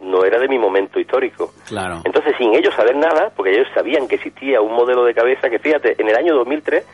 No 0.00 0.24
era 0.24 0.38
de 0.38 0.48
mi 0.48 0.58
momento 0.58 0.98
histórico. 0.98 1.52
Claro. 1.66 2.00
Entonces, 2.04 2.34
sin 2.38 2.54
ellos 2.54 2.74
saber 2.74 2.96
nada, 2.96 3.30
porque 3.34 3.52
ellos 3.52 3.68
sabían 3.74 4.08
que 4.08 4.14
existía 4.14 4.60
un 4.60 4.72
modelo 4.72 5.04
de 5.04 5.12
cabeza 5.12 5.50
que, 5.50 5.58
fíjate, 5.58 6.00
en 6.00 6.08
el 6.08 6.16
año 6.16 6.34
2003 6.36 6.86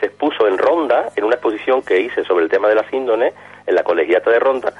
se 0.00 0.06
expuso 0.06 0.46
en 0.48 0.58
Ronda, 0.58 1.10
en 1.14 1.24
una 1.24 1.36
exposición 1.36 1.82
que 1.82 2.00
hice 2.00 2.24
sobre 2.24 2.44
el 2.44 2.50
tema 2.50 2.68
de 2.68 2.74
las 2.74 2.92
índones, 2.92 3.34
en 3.66 3.74
la 3.74 3.84
colegiata 3.84 4.30
de 4.30 4.40
Ronda, 4.40 4.72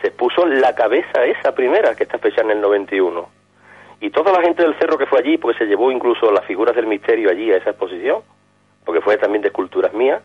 se 0.00 0.08
expuso 0.08 0.46
la 0.46 0.74
cabeza 0.74 1.24
esa 1.24 1.54
primera, 1.54 1.94
que 1.94 2.02
está 2.02 2.18
fechada 2.18 2.42
en 2.42 2.58
el 2.58 2.60
91. 2.60 3.26
Y 4.00 4.10
toda 4.10 4.32
la 4.32 4.42
gente 4.42 4.62
del 4.62 4.74
cerro 4.78 4.98
que 4.98 5.06
fue 5.06 5.20
allí, 5.20 5.38
porque 5.38 5.58
se 5.58 5.64
llevó 5.64 5.90
incluso 5.90 6.30
las 6.30 6.44
figuras 6.44 6.76
del 6.76 6.86
misterio 6.86 7.30
allí 7.30 7.50
a 7.52 7.56
esa 7.56 7.70
exposición, 7.70 8.20
porque 8.84 9.00
fue 9.00 9.16
también 9.16 9.40
de 9.40 9.48
esculturas 9.48 9.94
mías, 9.94 10.22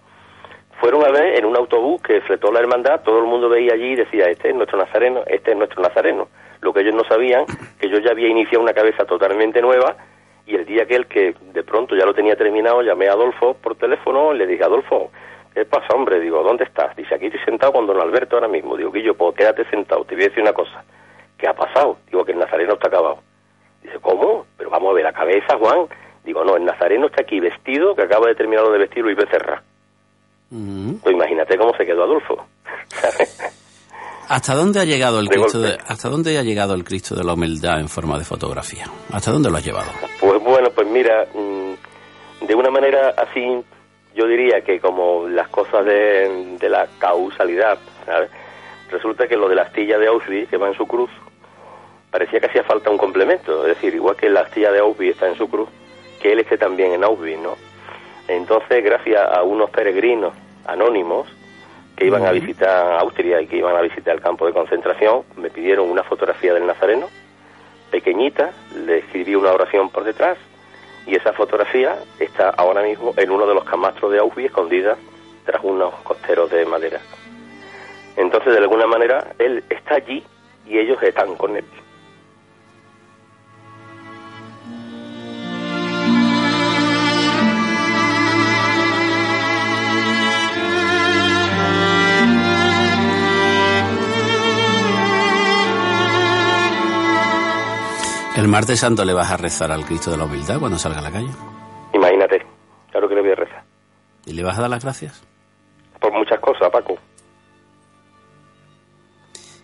fueron 0.79 1.05
a 1.05 1.12
ver 1.12 1.38
en 1.38 1.45
un 1.45 1.55
autobús 1.57 2.01
que 2.01 2.21
fletó 2.21 2.51
la 2.51 2.59
hermandad, 2.59 3.01
todo 3.01 3.19
el 3.19 3.25
mundo 3.25 3.50
veía 3.50 3.74
allí 3.74 3.91
y 3.91 3.95
decía, 3.95 4.25
este 4.29 4.50
es 4.50 4.55
nuestro 4.55 4.77
nazareno, 4.77 5.24
este 5.27 5.51
es 5.51 5.57
nuestro 5.57 5.81
nazareno. 5.81 6.29
Lo 6.62 6.74
que 6.74 6.81
ellos 6.81 6.95
no 6.95 7.03
sabían, 7.03 7.45
que 7.79 7.89
yo 7.89 8.00
ya 8.00 8.12
había 8.12 8.27
iniciado 8.27 8.62
una 8.62 8.74
cabeza 8.74 9.05
totalmente 9.05 9.62
nueva 9.62 9.95
y 10.45 10.55
el 10.55 10.65
día 10.65 10.83
aquel 10.83 11.05
que 11.07 11.36
de 11.53 11.63
pronto 11.63 11.95
ya 11.95 12.05
lo 12.05 12.13
tenía 12.13 12.36
terminado, 12.36 12.81
llamé 12.81 13.07
a 13.07 13.13
Adolfo 13.13 13.55
por 13.55 13.75
teléfono 13.75 14.33
y 14.33 14.38
le 14.38 14.48
dije, 14.48 14.63
Adolfo, 14.63 15.12
¿qué 15.53 15.65
pasa, 15.65 15.93
hombre? 15.93 16.19
Digo, 16.19 16.41
¿dónde 16.43 16.63
estás? 16.63 16.95
Dice, 16.95 17.15
aquí 17.15 17.27
estoy 17.27 17.41
sentado 17.41 17.74
con 17.74 17.86
don 17.86 18.01
Alberto 18.01 18.38
ahora 18.38 18.48
mismo. 18.48 18.75
Digo, 18.77 18.91
Guillo, 18.91 19.15
pues 19.15 19.36
quédate 19.36 19.65
sentado, 19.65 20.05
te 20.05 20.15
voy 20.15 20.24
a 20.24 20.27
decir 20.29 20.41
una 20.41 20.53
cosa. 20.53 20.83
¿Qué 21.38 21.48
ha 21.48 21.53
pasado? 21.53 21.98
Digo, 22.07 22.25
que 22.25 22.31
el 22.31 22.39
nazareno 22.39 22.74
está 22.74 22.88
acabado. 22.88 23.19
Dice, 23.81 24.00
¿cómo? 24.00 24.45
Pero 24.57 24.69
vamos 24.69 24.91
a 24.91 24.93
ver 24.93 25.03
la 25.03 25.13
cabeza, 25.13 25.57
Juan. 25.57 25.88
Digo, 26.24 26.43
no, 26.43 26.57
el 26.57 26.65
nazareno 26.65 27.07
está 27.07 27.21
aquí 27.21 27.39
vestido, 27.39 27.95
que 27.95 28.03
acaba 28.03 28.27
de 28.27 28.36
terminar 28.36 28.65
de 28.69 28.77
vestirlo 28.77 29.12
y 29.12 29.15
becerra. 29.15 29.62
Pues 30.49 31.15
imagínate 31.15 31.57
cómo 31.57 31.75
se 31.77 31.85
quedó 31.85 32.03
Adolfo. 32.03 32.45
¿Hasta 34.29 34.53
dónde 34.53 34.79
ha 34.79 34.85
llegado 34.85 35.19
el 35.19 35.25
De 35.25 35.35
Cristo 35.35 35.59
de, 35.59 35.77
hasta 35.87 36.07
dónde 36.07 36.37
ha 36.37 36.43
llegado 36.43 36.75
el 36.75 36.83
Cristo 36.83 37.15
de 37.15 37.23
la 37.23 37.33
humildad 37.33 37.79
en 37.79 37.89
forma 37.89 38.17
de 38.19 38.25
fotografía? 38.25 38.85
¿Hasta 39.11 39.31
dónde 39.31 39.49
lo 39.49 39.57
ha 39.57 39.59
llevado? 39.59 39.89
Pues 40.19 40.43
bueno, 40.43 40.69
pues 40.69 40.87
mira, 40.87 41.25
mm, 41.33 42.45
de 42.45 42.55
una 42.55 42.69
manera 42.69 43.15
así, 43.17 43.41
yo 44.15 44.27
diría 44.27 44.61
que 44.61 44.79
como 44.79 45.27
las 45.27 45.47
cosas 45.49 45.83
de, 45.83 46.57
de 46.59 46.69
la 46.69 46.87
causalidad, 46.99 47.79
¿sabes? 48.05 48.29
Resulta 48.91 49.27
que 49.27 49.35
lo 49.35 49.49
de 49.49 49.55
la 49.55 49.63
astilla 49.63 49.97
de 49.97 50.07
Auschwitz, 50.07 50.49
que 50.49 50.57
va 50.57 50.67
en 50.67 50.77
su 50.77 50.85
cruz, 50.85 51.09
parecía 52.11 52.39
que 52.39 52.47
hacía 52.47 52.63
falta 52.63 52.91
un 52.91 52.97
complemento. 52.99 53.65
Es 53.65 53.75
decir, 53.75 53.95
igual 53.95 54.15
que 54.15 54.29
la 54.29 54.41
astilla 54.41 54.71
de 54.71 54.79
Auschwitz 54.79 55.13
está 55.13 55.27
en 55.27 55.37
su 55.37 55.49
cruz, 55.49 55.69
que 56.21 56.31
él 56.31 56.39
esté 56.39 56.57
también 56.57 56.93
en 56.93 57.03
Auschwitz, 57.03 57.39
¿no? 57.39 57.55
Entonces, 58.29 58.83
gracias 58.83 59.19
a 59.27 59.41
unos 59.41 59.71
peregrinos 59.71 60.33
anónimos 60.65 61.27
que 61.95 62.05
iban 62.05 62.24
a 62.25 62.31
visitar 62.31 63.00
Austria 63.00 63.41
y 63.41 63.48
que 63.48 63.57
iban 63.57 63.75
a 63.75 63.81
visitar 63.81 64.13
el 64.13 64.21
campo 64.21 64.45
de 64.45 64.53
concentración, 64.53 65.24
me 65.36 65.50
pidieron 65.50 65.89
una 65.89 66.03
fotografía 66.03 66.53
del 66.53 66.67
Nazareno, 66.67 67.07
pequeñita, 67.89 68.51
le 68.86 69.00
escribí 69.00 69.33
una 69.33 69.51
oración 69.51 69.89
por 69.89 70.03
detrás 70.03 70.38
y 71.07 71.15
esa 71.15 71.33
fotografía 71.33 71.98
está 72.19 72.50
ahora 72.51 72.83
mismo 72.83 73.15
en 73.17 73.31
uno 73.31 73.48
de 73.48 73.55
los 73.55 73.63
camastros 73.63 74.12
de 74.12 74.19
Auschwitz 74.19 74.45
escondida 74.45 74.95
tras 75.43 75.63
unos 75.63 75.95
costeros 76.03 76.51
de 76.51 76.67
madera. 76.67 77.01
Entonces, 78.15 78.53
de 78.53 78.59
alguna 78.59 78.86
manera, 78.86 79.25
él 79.39 79.63
está 79.69 79.95
allí 79.95 80.24
y 80.67 80.77
ellos 80.77 81.01
están 81.01 81.33
con 81.36 81.57
él. 81.57 81.65
¿El 98.39 98.48
martes 98.48 98.79
santo 98.79 99.03
le 99.03 99.13
vas 99.13 99.29
a 99.31 99.36
rezar 99.36 99.69
al 99.69 99.84
Cristo 99.86 100.12
de 100.12 100.17
la 100.17 100.24
humildad 100.24 100.60
cuando 100.60 100.77
salga 100.79 101.00
a 101.00 101.01
la 101.01 101.12
calle? 101.12 101.27
Imagínate, 101.93 102.41
claro 102.89 103.10
que 103.10 103.15
le 103.15 103.22
voy 103.22 103.31
a 103.31 103.36
rezar. 103.36 103.63
¿Y 104.25 104.31
le 104.31 104.43
vas 104.43 104.58
a 104.58 104.62
dar 104.62 104.69
las 104.69 104.81
gracias? 104.81 105.22
Por 106.00 106.13
muchas 106.13 106.39
cosas, 106.39 106.69
Paco. 106.72 106.96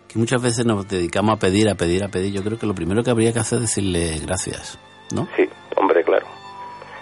Que 0.10 0.20
muchas 0.20 0.42
veces 0.42 0.66
nos 0.66 0.86
dedicamos 0.90 1.38
a 1.38 1.40
pedir, 1.40 1.70
a 1.70 1.76
pedir, 1.76 2.04
a 2.04 2.10
pedir. 2.10 2.34
Yo 2.34 2.44
creo 2.44 2.60
que 2.60 2.66
lo 2.66 2.76
primero 2.76 3.02
que 3.02 3.12
habría 3.12 3.32
que 3.32 3.40
hacer 3.40 3.60
es 3.60 3.70
decirle 3.70 4.20
gracias, 4.26 4.78
¿no? 5.14 5.30
Sí, 5.38 5.48
hombre, 5.78 6.04
claro. 6.04 6.26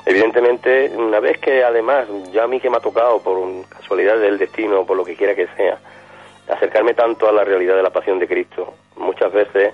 Evidentemente, 0.06 0.92
una 0.96 1.20
vez 1.20 1.40
que 1.40 1.64
además, 1.64 2.06
ya 2.32 2.44
a 2.44 2.48
mí 2.48 2.60
que 2.60 2.70
me 2.70 2.78
ha 2.78 2.82
tocado 2.82 3.20
por 3.24 3.38
un- 3.40 3.64
casualidad 3.64 4.20
del 4.20 4.38
destino, 4.38 4.86
por 4.86 4.96
lo 4.96 5.04
que 5.04 5.16
quiera 5.16 5.34
que 5.34 5.48
sea, 5.58 5.80
acercarme 6.54 6.94
tanto 6.94 7.28
a 7.28 7.32
la 7.32 7.44
realidad 7.44 7.76
de 7.78 7.82
la 7.84 7.90
pasión 7.90 8.20
de 8.20 8.28
Cristo, 8.28 8.76
muchas 8.98 9.34
veces 9.34 9.74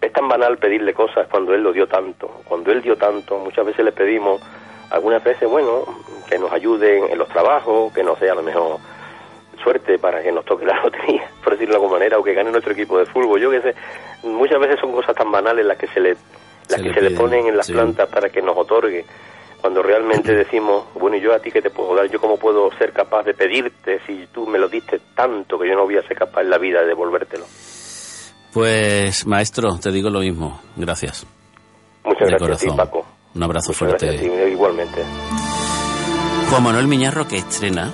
es 0.00 0.12
tan 0.12 0.28
banal 0.28 0.58
pedirle 0.58 0.94
cosas 0.94 1.28
cuando 1.28 1.54
Él 1.54 1.62
lo 1.62 1.72
dio 1.72 1.86
tanto. 1.86 2.28
Cuando 2.44 2.72
Él 2.72 2.80
dio 2.82 2.96
tanto, 2.96 3.38
muchas 3.38 3.66
veces 3.66 3.84
le 3.84 3.92
pedimos, 3.92 4.40
algunas 4.90 5.22
veces, 5.22 5.48
bueno, 5.48 5.84
que 6.28 6.38
nos 6.38 6.52
ayuden 6.52 7.04
en 7.10 7.18
los 7.18 7.28
trabajos, 7.28 7.92
que 7.92 8.02
nos 8.02 8.18
dé 8.18 8.30
a 8.30 8.34
lo 8.34 8.42
mejor 8.42 8.78
suerte 9.62 9.98
para 9.98 10.22
que 10.22 10.32
nos 10.32 10.44
toque 10.44 10.64
la 10.64 10.80
lotería, 10.82 11.28
por 11.44 11.52
decirlo 11.52 11.74
de 11.74 11.76
alguna 11.76 11.98
manera, 11.98 12.18
o 12.18 12.22
que 12.24 12.34
gane 12.34 12.50
nuestro 12.50 12.72
equipo 12.72 12.98
de 12.98 13.06
fútbol. 13.06 13.40
Yo 13.40 13.50
qué 13.50 13.60
sé, 13.60 13.74
muchas 14.22 14.58
veces 14.58 14.80
son 14.80 14.92
cosas 14.92 15.14
tan 15.14 15.30
banales 15.30 15.66
las 15.66 15.76
que 15.76 15.86
se 15.88 16.00
le, 16.00 16.16
las 16.68 16.80
Se 16.80 16.82
que 16.82 16.88
le 16.88 16.94
se 16.94 17.00
le 17.02 17.10
ponen 17.10 17.46
en 17.46 17.56
las 17.56 17.66
sí. 17.66 17.72
plantas 17.72 18.08
para 18.08 18.30
que 18.30 18.40
nos 18.40 18.56
otorgue. 18.56 19.04
Cuando 19.60 19.82
realmente 19.82 20.34
decimos, 20.34 20.86
bueno, 20.94 21.16
¿y 21.16 21.20
yo 21.20 21.34
a 21.34 21.40
ti 21.40 21.50
qué 21.50 21.60
te 21.60 21.70
puedo 21.70 21.94
dar? 21.94 22.06
¿Yo 22.06 22.20
cómo 22.20 22.38
puedo 22.38 22.70
ser 22.78 22.92
capaz 22.92 23.24
de 23.24 23.34
pedirte 23.34 24.00
si 24.06 24.26
tú 24.32 24.46
me 24.46 24.58
lo 24.58 24.68
diste 24.68 25.00
tanto 25.14 25.58
que 25.58 25.68
yo 25.68 25.74
no 25.74 25.84
voy 25.84 25.98
a 25.98 26.02
ser 26.02 26.16
capaz 26.16 26.40
en 26.40 26.50
la 26.50 26.58
vida 26.58 26.80
de 26.80 26.86
devolvértelo? 26.86 27.44
Pues, 28.52 29.26
maestro, 29.26 29.76
te 29.78 29.90
digo 29.92 30.10
lo 30.10 30.20
mismo. 30.20 30.60
Gracias. 30.76 31.24
Muchas 32.04 32.28
de 32.28 32.36
gracias 32.36 32.52
a 32.52 32.56
ti, 32.60 32.66
corazón. 32.66 32.76
Paco. 32.76 33.06
Un 33.34 33.42
abrazo 33.42 33.68
Muchas 33.68 33.78
fuerte. 33.78 34.18
ti, 34.18 34.24
igualmente. 34.52 35.02
Juan 36.50 36.62
Manuel 36.62 36.88
Miñarro 36.88 37.28
que 37.28 37.38
estrena. 37.38 37.92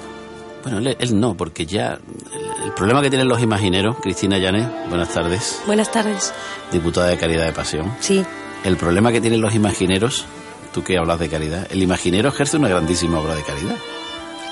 Bueno, 0.62 0.78
él, 0.78 0.96
él 0.98 1.20
no, 1.20 1.36
porque 1.36 1.66
ya 1.66 1.98
el, 2.32 2.64
el 2.64 2.72
problema 2.72 3.02
que 3.02 3.10
tienen 3.10 3.28
los 3.28 3.40
imagineros, 3.42 3.96
Cristina 4.00 4.38
Llanes, 4.38 4.66
buenas 4.88 5.10
tardes, 5.10 5.62
Buenas 5.66 5.92
tardes. 5.92 6.32
diputada 6.72 7.08
de 7.08 7.18
Caridad 7.18 7.44
de 7.44 7.52
Pasión. 7.52 7.94
Sí, 8.00 8.24
El 8.64 8.76
problema 8.76 9.12
que 9.12 9.20
tienen 9.20 9.40
los 9.40 9.54
imagineros, 9.54 10.24
tú 10.72 10.82
que 10.82 10.98
hablas 10.98 11.20
de 11.20 11.28
caridad, 11.28 11.68
el 11.70 11.82
imaginero 11.82 12.30
ejerce 12.30 12.56
una 12.56 12.68
grandísima 12.68 13.20
obra 13.20 13.34
de 13.36 13.42
caridad. 13.42 13.76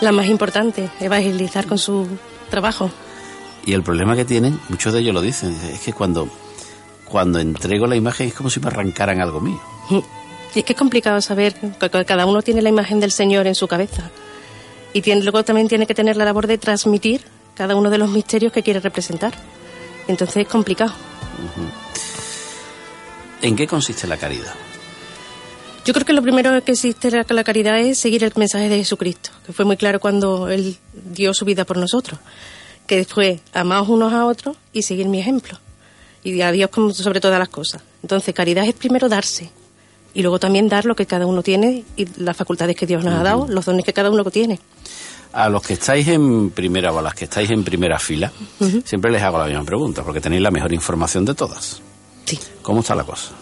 la 0.03 0.13
más 0.13 0.27
importante, 0.27 0.89
evangelizar 1.01 1.67
con 1.67 1.79
su 1.79 2.07
trabajo. 2.51 2.91
Y 3.67 3.73
el 3.73 3.83
problema 3.83 4.15
que 4.15 4.25
tienen, 4.25 4.61
muchos 4.69 4.93
de 4.93 5.01
ellos 5.01 5.15
lo 5.15 5.23
dicen, 5.23 5.55
es 5.73 5.81
que 5.81 5.93
cuando, 5.93 6.29
cuando 7.05 7.39
entrego 7.39 7.87
la 7.87 7.97
imagen 7.97 8.29
es 8.29 8.35
como 8.35 8.51
si 8.51 8.61
me 8.61 8.67
arrancaran 8.67 9.21
algo 9.21 9.41
mío. 9.41 9.61
Y 10.55 10.59
es 10.59 10.65
que 10.65 10.75
es 10.75 10.79
complicado 10.79 11.21
saber 11.21 11.55
cada 12.07 12.27
uno 12.27 12.43
tiene 12.43 12.63
la 12.63 12.69
imagen 12.69 13.01
del 13.01 13.11
Señor 13.11 13.47
en 13.47 13.55
su 13.55 13.67
cabeza. 13.67 14.11
Y 14.93 15.03
tiene, 15.03 15.23
luego 15.23 15.43
también 15.45 15.69
tiene 15.69 15.87
que 15.87 15.95
tener 15.95 16.17
la 16.17 16.25
labor 16.25 16.47
de 16.47 16.59
transmitir 16.59 17.23
cada 17.55 17.75
uno 17.75 17.91
de 17.91 17.99
los 17.99 18.11
misterios 18.11 18.53
que 18.53 18.63
quiere 18.63 18.81
representar. 18.81 19.35
Entonces 20.07 20.37
es 20.37 20.49
complicado. 20.49 20.93
¿En 23.43 23.57
qué 23.57 23.67
consiste 23.67 24.07
la 24.07 24.17
caridad? 24.17 24.55
Yo 25.85 25.93
creo 25.93 26.07
que 26.07 26.13
lo 26.13 26.23
primero 26.23 26.63
que 26.63 26.73
existe 26.73 27.11
la, 27.11 27.27
la 27.29 27.45
caridad 27.45 27.79
es 27.79 27.99
seguir 27.99 28.25
el 28.25 28.33
mensaje 28.37 28.69
de 28.69 28.79
Jesucristo, 28.79 29.31
que 29.45 29.53
fue 29.53 29.65
muy 29.65 29.77
claro 29.77 30.01
cuando 30.01 30.49
Él 30.49 30.79
dio 30.93 31.35
su 31.35 31.45
vida 31.45 31.65
por 31.65 31.77
nosotros, 31.77 32.21
que 32.87 33.05
fue 33.05 33.41
amaos 33.53 33.89
unos 33.89 34.13
a 34.13 34.27
otros 34.27 34.57
y 34.73 34.83
seguir 34.83 35.09
mi 35.09 35.21
ejemplo, 35.21 35.59
y 36.23 36.41
a 36.41 36.53
Dios 36.53 36.71
como 36.71 36.93
sobre 36.93 37.21
todas 37.21 37.39
las 37.39 37.49
cosas. 37.49 37.83
Entonces, 38.03 38.35
caridad 38.35 38.67
es 38.67 38.75
primero 38.75 39.09
darse, 39.09 39.51
y 40.15 40.23
luego 40.23 40.39
también 40.39 40.69
dar 40.69 40.85
lo 40.87 40.95
que 40.95 41.07
cada 41.07 41.27
uno 41.27 41.43
tiene 41.43 41.85
y 41.97 42.07
las 42.23 42.37
facultades 42.37 42.77
que 42.77 42.87
Dios 42.87 43.05
nos 43.05 43.15
ha 43.15 43.23
dado, 43.23 43.47
los 43.49 43.65
dones 43.65 43.85
que 43.85 43.93
cada 43.93 44.11
uno 44.11 44.25
tiene. 44.25 44.61
A 45.33 45.49
los 45.49 45.63
que 45.63 45.75
estáis 45.75 46.07
en 46.07 46.51
primera 46.51 46.93
o 46.93 46.99
a 46.99 47.03
las 47.03 47.15
que 47.15 47.25
estáis 47.25 47.51
en 47.51 47.65
primera 47.65 47.99
fila, 47.99 48.33
siempre 48.85 49.11
les 49.11 49.21
hago 49.21 49.39
la 49.39 49.47
misma 49.47 49.65
pregunta, 49.65 50.05
porque 50.05 50.21
tenéis 50.21 50.43
la 50.43 50.53
mejor 50.53 50.73
información 50.73 51.25
de 51.25 51.35
todas. 51.35 51.83
Sí. 52.25 52.39
¿Cómo 52.63 52.81
está 52.81 52.95
la 52.95 53.03
cosa? 53.03 53.33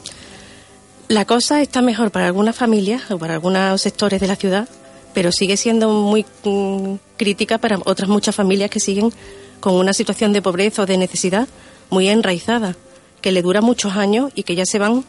La 1.08 1.26
cosa 1.26 1.60
está 1.60 1.82
mejor 1.82 2.10
para 2.10 2.26
algunas 2.26 2.56
familias 2.56 3.10
o 3.10 3.18
para 3.18 3.34
algunos 3.34 3.82
sectores 3.82 4.18
de 4.18 4.26
la 4.26 4.36
ciudad, 4.36 4.66
pero 5.14 5.30
sigue 5.32 5.56
siendo 5.56 5.88
muy 5.90 6.24
mm, 6.44 6.94
crítica 7.16 7.58
para 7.58 7.78
otras 7.84 8.08
muchas 8.08 8.34
familias 8.34 8.70
que 8.70 8.80
siguen 8.80 9.12
con 9.60 9.74
una 9.74 9.92
situación 9.92 10.32
de 10.32 10.42
pobreza 10.42 10.82
o 10.82 10.86
de 10.86 10.96
necesidad 10.98 11.46
muy 11.90 12.08
enraizada, 12.08 12.74
que 13.20 13.32
le 13.32 13.42
dura 13.42 13.60
muchos 13.60 13.94
años 13.96 14.32
y 14.34 14.42
que 14.42 14.54
ya 14.54 14.64
se 14.66 14.78
van 14.78 15.04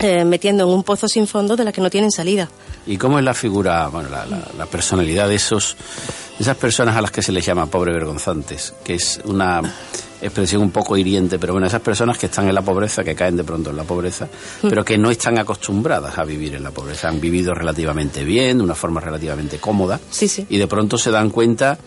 eh, 0.00 0.24
metiendo 0.24 0.64
en 0.64 0.70
un 0.70 0.82
pozo 0.84 1.08
sin 1.08 1.26
fondo 1.26 1.56
de 1.56 1.64
la 1.64 1.72
que 1.72 1.80
no 1.80 1.88
tienen 1.90 2.10
salida. 2.10 2.48
¿Y 2.86 2.96
cómo 2.98 3.18
es 3.18 3.24
la 3.24 3.34
figura, 3.34 3.88
bueno, 3.88 4.08
la, 4.10 4.26
la- 4.26 4.66
personalidad 4.66 5.28
de 5.28 5.34
esos, 5.36 5.76
esas 6.38 6.56
personas 6.56 6.96
a 6.96 7.00
las 7.00 7.10
que 7.10 7.22
se 7.22 7.32
les 7.32 7.44
llama 7.44 7.66
pobre 7.66 7.92
vergonzantes? 7.92 8.74
Que 8.84 8.94
es 8.94 9.20
una, 9.24 9.60
expresión 10.20 10.62
un 10.62 10.70
poco 10.70 10.96
hiriente, 10.96 11.38
pero 11.38 11.52
bueno, 11.52 11.66
esas 11.66 11.80
personas 11.80 12.18
que 12.18 12.26
están 12.26 12.48
en 12.48 12.54
la 12.54 12.62
pobreza, 12.62 13.04
que 13.04 13.14
caen 13.14 13.36
de 13.36 13.44
pronto 13.44 13.70
en 13.70 13.76
la 13.76 13.84
pobreza, 13.84 14.26
Mm. 14.62 14.68
pero 14.68 14.84
que 14.84 14.98
no 14.98 15.10
están 15.10 15.38
acostumbradas 15.38 16.18
a 16.18 16.24
vivir 16.24 16.54
en 16.54 16.62
la 16.62 16.70
pobreza, 16.70 17.08
han 17.08 17.20
vivido 17.20 17.54
relativamente 17.54 18.24
bien, 18.24 18.58
de 18.58 18.64
una 18.64 18.74
forma 18.74 19.00
relativamente 19.00 19.58
cómoda, 19.58 20.00
Sí, 20.10 20.28
sí. 20.28 20.46
y 20.48 20.58
de 20.58 20.66
pronto 20.66 20.98
se 20.98 21.10
dan 21.10 21.30
cuenta 21.30 21.78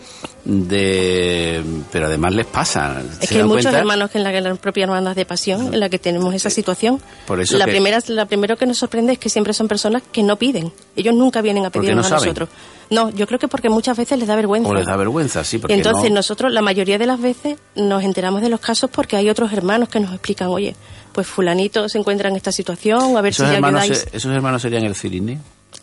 de... 0.44 1.62
pero 1.90 2.06
además 2.06 2.34
les 2.34 2.46
pasa. 2.46 3.00
Es 3.20 3.28
que 3.28 3.36
hay 3.38 3.42
muchos 3.44 3.62
cuenta- 3.64 3.78
hermanos 3.78 4.10
que 4.10 4.18
en 4.18 4.24
la, 4.24 4.40
la 4.40 4.54
propia 4.56 4.84
hermandad 4.84 5.14
de 5.14 5.24
pasión 5.24 5.72
en 5.74 5.80
la 5.80 5.88
que 5.88 5.98
tenemos 5.98 6.34
esa 6.34 6.50
situación. 6.50 7.00
Por 7.26 7.40
eso 7.40 7.56
la 7.58 7.64
que- 7.66 7.72
primera, 7.72 7.98
la 8.08 8.26
primero 8.26 8.56
que 8.56 8.66
nos 8.66 8.78
sorprende 8.78 9.12
es 9.14 9.18
que 9.18 9.28
siempre 9.28 9.52
son 9.52 9.68
personas 9.68 10.02
que 10.10 10.22
no 10.22 10.36
piden. 10.36 10.72
Ellos 10.96 11.14
nunca 11.14 11.42
vienen 11.42 11.64
a 11.66 11.70
pedirnos 11.70 12.10
no 12.10 12.16
a 12.16 12.18
nosotros. 12.18 12.48
No, 12.90 13.08
yo 13.10 13.26
creo 13.26 13.38
que 13.38 13.48
porque 13.48 13.70
muchas 13.70 13.96
veces 13.96 14.18
les 14.18 14.28
da 14.28 14.36
vergüenza. 14.36 14.68
O 14.68 14.74
les 14.74 14.84
da 14.86 14.96
vergüenza, 14.96 15.42
sí, 15.44 15.58
porque 15.58 15.72
entonces 15.74 16.10
no- 16.10 16.16
nosotros 16.16 16.52
la 16.52 16.60
mayoría 16.60 16.98
de 16.98 17.06
las 17.06 17.20
veces 17.20 17.56
nos 17.74 18.02
enteramos 18.02 18.21
de 18.30 18.48
los 18.48 18.60
casos 18.60 18.90
porque 18.90 19.16
hay 19.16 19.28
otros 19.28 19.52
hermanos 19.52 19.88
que 19.88 20.00
nos 20.00 20.12
explican, 20.12 20.48
oye, 20.48 20.76
pues 21.12 21.26
fulanito 21.26 21.88
se 21.88 21.98
encuentra 21.98 22.28
en 22.28 22.36
esta 22.36 22.52
situación, 22.52 23.16
a 23.16 23.20
ver 23.20 23.32
esos, 23.32 23.48
si 23.48 23.54
hermanos, 23.54 23.82
ayudáis. 23.82 24.06
esos 24.12 24.32
hermanos 24.32 24.62
serían 24.62 24.84
el 24.84 24.94
cirineo. 24.94 25.38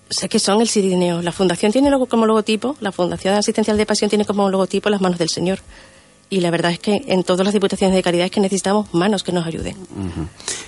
Sé 0.10 0.28
que 0.30 0.40
son 0.40 0.62
el 0.62 0.70
Cirineo. 0.70 1.22
La 1.22 1.32
fundación 1.32 1.72
tiene 1.72 1.92
como 2.08 2.26
logotipo, 2.26 2.76
la 2.80 2.92
Fundación 2.92 3.36
Asistencial 3.36 3.78
de 3.78 3.86
Pasión 3.86 4.10
tiene 4.10 4.26
como 4.26 4.50
logotipo 4.50 4.90
las 4.90 5.02
manos 5.02 5.20
del 5.20 5.30
Señor. 5.30 5.60
Y 6.32 6.42
la 6.42 6.52
verdad 6.52 6.72
es 6.72 6.80
que 6.80 7.04
en 7.08 7.24
todas 7.24 7.44
las 7.44 7.54
diputaciones 7.54 7.96
de 7.96 8.04
caridad 8.04 8.26
es 8.26 8.32
que 8.32 8.40
necesitamos 8.40 8.94
manos 8.94 9.24
que 9.24 9.32
nos 9.32 9.46
ayuden. 9.48 9.76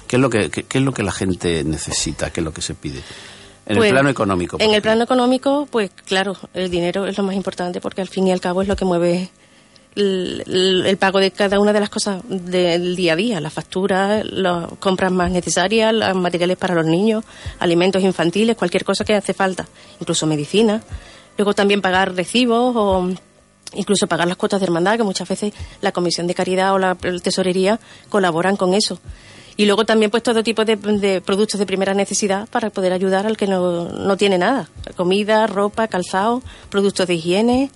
¿Qué, 0.07 0.15
es 0.15 0.21
lo 0.21 0.29
que, 0.29 0.49
qué, 0.49 0.63
qué 0.63 0.77
es 0.79 0.83
lo 0.83 0.91
que 0.91 1.03
la 1.03 1.11
gente 1.11 1.63
necesita? 1.63 2.31
¿Qué 2.31 2.39
es 2.39 2.43
lo 2.43 2.51
que 2.53 2.61
se 2.61 2.73
pide? 2.73 2.99
En 3.67 3.77
Pues, 3.77 3.89
el 3.89 3.93
plano 3.93 4.09
económico. 4.09 4.57
En 4.59 4.73
el 4.73 4.81
plano 4.81 5.03
económico, 5.03 5.67
pues 5.69 5.91
claro, 6.05 6.35
el 6.55 6.69
dinero 6.71 7.05
es 7.05 7.17
lo 7.17 7.23
más 7.23 7.35
importante 7.35 7.79
porque 7.79 8.01
al 8.01 8.07
fin 8.09 8.27
y 8.27 8.31
al 8.31 8.41
cabo 8.41 8.63
es 8.63 8.67
lo 8.67 8.75
que 8.75 8.85
mueve 8.85 9.29
el, 9.95 10.97
pago 10.99 11.19
de 11.19 11.31
cada 11.31 11.59
una 11.59 11.73
de 11.73 11.79
las 11.79 11.89
cosas 11.89 12.21
del 12.27 12.95
día 12.95 13.13
a 13.13 13.15
día, 13.15 13.41
las 13.41 13.53
facturas, 13.53 14.25
las 14.25 14.71
compras 14.79 15.11
más 15.11 15.31
necesarias, 15.31 15.93
los 15.93 16.15
materiales 16.15 16.57
para 16.57 16.75
los 16.75 16.85
niños, 16.85 17.23
alimentos 17.59 18.01
infantiles, 18.03 18.55
cualquier 18.55 18.85
cosa 18.85 19.03
que 19.03 19.15
hace 19.15 19.33
falta, 19.33 19.67
incluso 19.99 20.25
medicina. 20.27 20.81
Luego 21.37 21.53
también 21.53 21.81
pagar 21.81 22.15
recibos 22.15 22.73
o 22.75 23.09
incluso 23.73 24.07
pagar 24.07 24.27
las 24.27 24.37
cuotas 24.37 24.59
de 24.59 24.65
hermandad, 24.65 24.97
que 24.97 25.03
muchas 25.03 25.27
veces 25.27 25.53
la 25.81 25.91
Comisión 25.91 26.27
de 26.27 26.35
Caridad 26.35 26.73
o 26.73 26.79
la 26.79 26.95
Tesorería 26.95 27.79
colaboran 28.09 28.55
con 28.55 28.73
eso. 28.73 28.99
Y 29.57 29.65
luego 29.65 29.85
también 29.85 30.09
pues 30.09 30.23
todo 30.23 30.43
tipo 30.43 30.65
de, 30.65 30.75
de 30.75 31.21
productos 31.21 31.59
de 31.59 31.65
primera 31.65 31.93
necesidad 31.93 32.47
para 32.49 32.69
poder 32.69 32.93
ayudar 32.93 33.27
al 33.27 33.37
que 33.37 33.47
no, 33.47 33.89
no 33.89 34.17
tiene 34.17 34.37
nada. 34.37 34.69
Comida, 34.95 35.45
ropa, 35.45 35.87
calzado, 35.87 36.41
productos 36.69 37.07
de 37.07 37.15
higiene. 37.15 37.69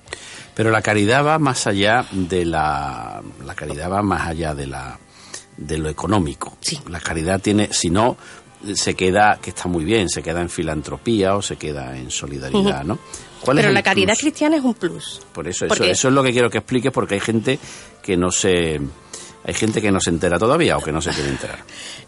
Pero 0.56 0.72
la 0.72 0.82
caridad 0.82 1.24
va 1.26 1.38
más 1.38 1.68
allá 1.68 2.06
de 2.12 2.46
la... 2.46 3.22
La 3.46 3.56
caridad 3.56 3.92
va 3.92 4.02
más 4.02 4.28
allá 4.28 4.54
de 4.56 4.68
la 4.68 4.98
de 5.58 5.78
lo 5.78 5.90
económico. 5.90 6.58
Sí. 6.62 6.80
La 6.90 7.00
caridad 7.00 7.40
tiene... 7.42 7.70
Si 7.72 7.90
no, 7.90 8.18
se 8.74 8.94
queda... 8.96 9.38
Que 9.42 9.50
está 9.52 9.68
muy 9.68 9.84
bien, 9.86 10.10
se 10.10 10.24
queda 10.24 10.42
en 10.42 10.50
filantropía 10.50 11.36
o 11.36 11.42
se 11.42 11.58
queda 11.58 11.96
en 11.98 12.10
solidaridad, 12.12 12.84
¿no? 12.84 12.98
¿Cuál 13.42 13.58
es 13.60 13.64
Pero 13.64 13.74
la 13.74 13.84
caridad 13.84 14.14
plus? 14.14 14.20
cristiana 14.22 14.56
es 14.58 14.64
un 14.64 14.74
plus. 14.74 15.22
Por 15.34 15.48
eso, 15.48 15.66
eso, 15.66 15.84
eso 15.84 16.08
es 16.08 16.14
lo 16.14 16.24
que 16.24 16.32
quiero 16.32 16.50
que 16.50 16.58
expliques 16.60 16.92
porque 16.92 17.16
hay 17.16 17.20
gente 17.22 17.60
que 18.02 18.16
no 18.18 18.32
se... 18.32 18.80
Hay 19.48 19.54
gente 19.54 19.80
que 19.80 19.92
no 19.92 20.00
se 20.00 20.10
entera 20.10 20.40
todavía 20.40 20.76
o 20.76 20.82
que 20.82 20.92
no 20.92 21.02
se 21.02 21.12
quiere 21.12 21.30
enterar. 21.30 21.60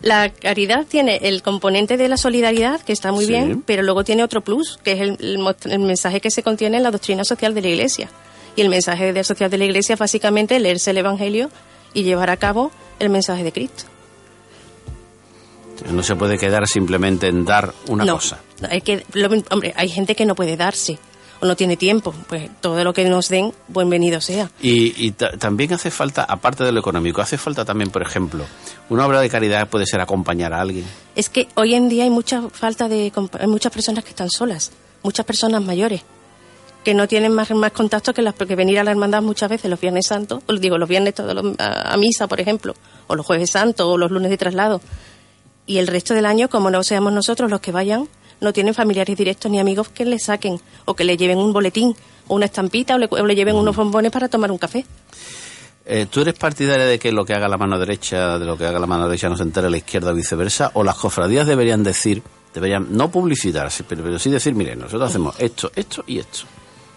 La 0.02 0.30
caridad 0.34 0.88
tiene 0.88 1.18
el 1.22 1.44
componente 1.44 1.96
de 1.96 2.10
la 2.10 2.18
solidaridad, 2.18 2.82
que 2.82 2.94
está 2.94 3.12
muy 3.12 3.26
Sí. 3.26 3.32
bien, 3.32 3.62
pero 3.64 3.84
luego 3.84 4.04
tiene 4.04 4.24
otro 4.24 4.42
plus, 4.42 4.80
que 4.84 4.94
es 4.94 5.02
el, 5.02 5.18
el 5.66 5.80
mensaje 5.80 6.20
que 6.20 6.32
se 6.32 6.42
contiene 6.42 6.78
en 6.78 6.84
la 6.84 6.90
doctrina 6.90 7.24
social 7.24 7.54
de 7.54 7.62
la 7.62 7.68
Iglesia. 7.68 8.10
Y 8.58 8.62
el 8.62 8.70
mensaje 8.70 9.14
de 9.14 9.24
social 9.24 9.50
de 9.50 9.58
la 9.60 9.66
Iglesia 9.66 9.94
es 9.94 10.00
básicamente 10.00 10.60
leerse 10.60 10.90
el 10.92 10.98
Evangelio 10.98 11.50
y 11.94 12.04
llevar 12.04 12.30
a 12.32 12.38
cabo 12.38 12.72
el 13.00 13.10
mensaje 13.10 13.44
de 13.44 13.52
Cristo. 13.54 13.84
No 15.92 16.02
se 16.02 16.16
puede 16.16 16.38
quedar 16.40 16.68
simplemente 16.68 17.28
en 17.28 17.46
dar 17.46 17.72
una 17.88 18.04
no, 18.04 18.16
cosa. 18.16 18.40
Hay 18.70 18.82
que, 18.82 19.06
lo- 19.14 19.30
hombre, 19.52 19.74
hay 19.78 19.90
gente 19.90 20.16
que 20.16 20.26
no 20.26 20.34
puede 20.34 20.58
darse 20.58 20.98
o 21.40 21.46
no 21.46 21.56
tiene 21.56 21.78
tiempo. 21.78 22.16
Pues 22.28 22.50
todo 22.60 22.84
lo 22.84 22.94
que 22.94 23.06
nos 23.06 23.30
den, 23.30 23.54
bienvenido 23.68 24.20
sea. 24.22 24.50
Y, 24.60 25.06
y 25.06 25.12
ta- 25.12 25.38
también 25.38 25.72
hace 25.74 25.92
falta, 25.92 26.24
aparte 26.24 26.64
de 26.64 26.72
lo 26.72 26.80
económico, 26.80 27.22
hace 27.22 27.38
falta 27.38 27.64
también, 27.64 27.92
por 27.92 28.02
ejemplo, 28.02 28.44
una 28.90 29.06
obra 29.06 29.22
de 29.22 29.30
caridad 29.30 29.70
puede 29.70 29.86
ser 29.86 30.02
acompañar 30.02 30.52
a 30.52 30.62
alguien. 30.62 30.86
Es 31.16 31.30
que 31.30 31.48
hoy 31.54 31.76
en 31.76 31.90
día 31.90 32.06
hay 32.06 32.10
mucha 32.10 32.50
falta 32.50 32.88
de 32.90 33.14
hay 33.40 33.48
muchas 33.48 33.72
personas 33.72 34.04
que 34.04 34.10
están 34.10 34.32
solas, 34.32 34.72
muchas 35.04 35.28
personas 35.28 35.62
mayores 35.62 36.02
que 36.88 36.94
no 36.94 37.06
tienen 37.06 37.34
más, 37.34 37.52
más 37.52 37.74
contacto 37.74 38.14
que 38.14 38.22
las 38.22 38.34
porque 38.34 38.56
venir 38.56 38.80
a 38.80 38.84
la 38.86 38.92
hermandad 38.92 39.22
muchas 39.22 39.50
veces 39.50 39.70
los 39.70 39.78
viernes 39.82 40.08
santos, 40.08 40.42
digo 40.62 40.78
los 40.78 40.88
viernes 40.88 41.16
todos 41.16 41.36
los- 41.36 41.60
a, 41.60 41.92
a 41.94 41.98
misa, 41.98 42.28
por 42.28 42.40
ejemplo, 42.40 42.76
o 43.08 43.16
los 43.18 43.26
jueves 43.26 43.50
santos 43.50 43.86
o 43.86 43.98
los 43.98 44.10
lunes 44.10 44.30
de 44.30 44.38
traslado. 44.38 44.80
Y 45.66 45.80
el 45.80 45.88
resto 45.88 46.14
del 46.14 46.26
año, 46.26 46.48
como 46.48 46.72
no 46.72 46.82
seamos 46.86 47.12
nosotros 47.12 47.52
los 47.52 47.60
que 47.60 47.74
vayan, 47.74 48.08
no 48.40 48.54
tienen 48.54 48.74
familiares 48.74 49.18
directos 49.18 49.52
ni 49.52 49.60
amigos 49.60 49.90
que 49.90 50.06
le 50.06 50.18
saquen 50.18 50.62
o 50.86 50.94
que 50.94 51.04
le 51.04 51.18
lleven 51.18 51.40
un 51.40 51.52
boletín 51.52 51.94
o 52.30 52.36
una 52.36 52.46
estampita 52.46 52.96
o 52.96 52.98
le, 53.00 53.10
o 53.12 53.26
le 53.26 53.36
lleven 53.36 53.58
unos 53.58 53.76
bombones 53.76 54.10
para 54.14 54.30
tomar 54.30 54.50
un 54.50 54.58
café. 54.58 54.86
Eh, 55.86 56.06
¿Tú 56.10 56.22
eres 56.22 56.36
partidaria 56.36 56.86
de 56.86 56.98
que 56.98 57.12
lo 57.12 57.26
que 57.26 57.34
haga 57.34 57.50
la 57.50 57.58
mano 57.58 57.78
derecha, 57.78 58.40
de 58.40 58.46
lo 58.46 58.58
que 58.58 58.66
haga 58.66 58.80
la 58.80 58.88
mano 58.88 59.10
derecha 59.10 59.28
no 59.28 59.36
se 59.36 59.44
entere 59.44 59.70
la 59.70 59.76
izquierda 59.76 60.12
o 60.12 60.16
viceversa? 60.16 60.72
¿O 60.76 60.86
las 60.86 60.96
cofradías 60.96 61.46
deberían 61.48 61.84
decir, 61.84 62.24
deberían 62.54 62.88
no 62.96 63.12
publicitarse, 63.12 63.84
pero, 63.84 64.04
pero 64.04 64.18
sí 64.20 64.30
decir, 64.30 64.56
mire, 64.56 64.74
nosotros 64.78 65.10
hacemos 65.10 65.36
esto, 65.38 65.70
esto 65.76 66.06
y 66.08 66.20
esto? 66.20 66.46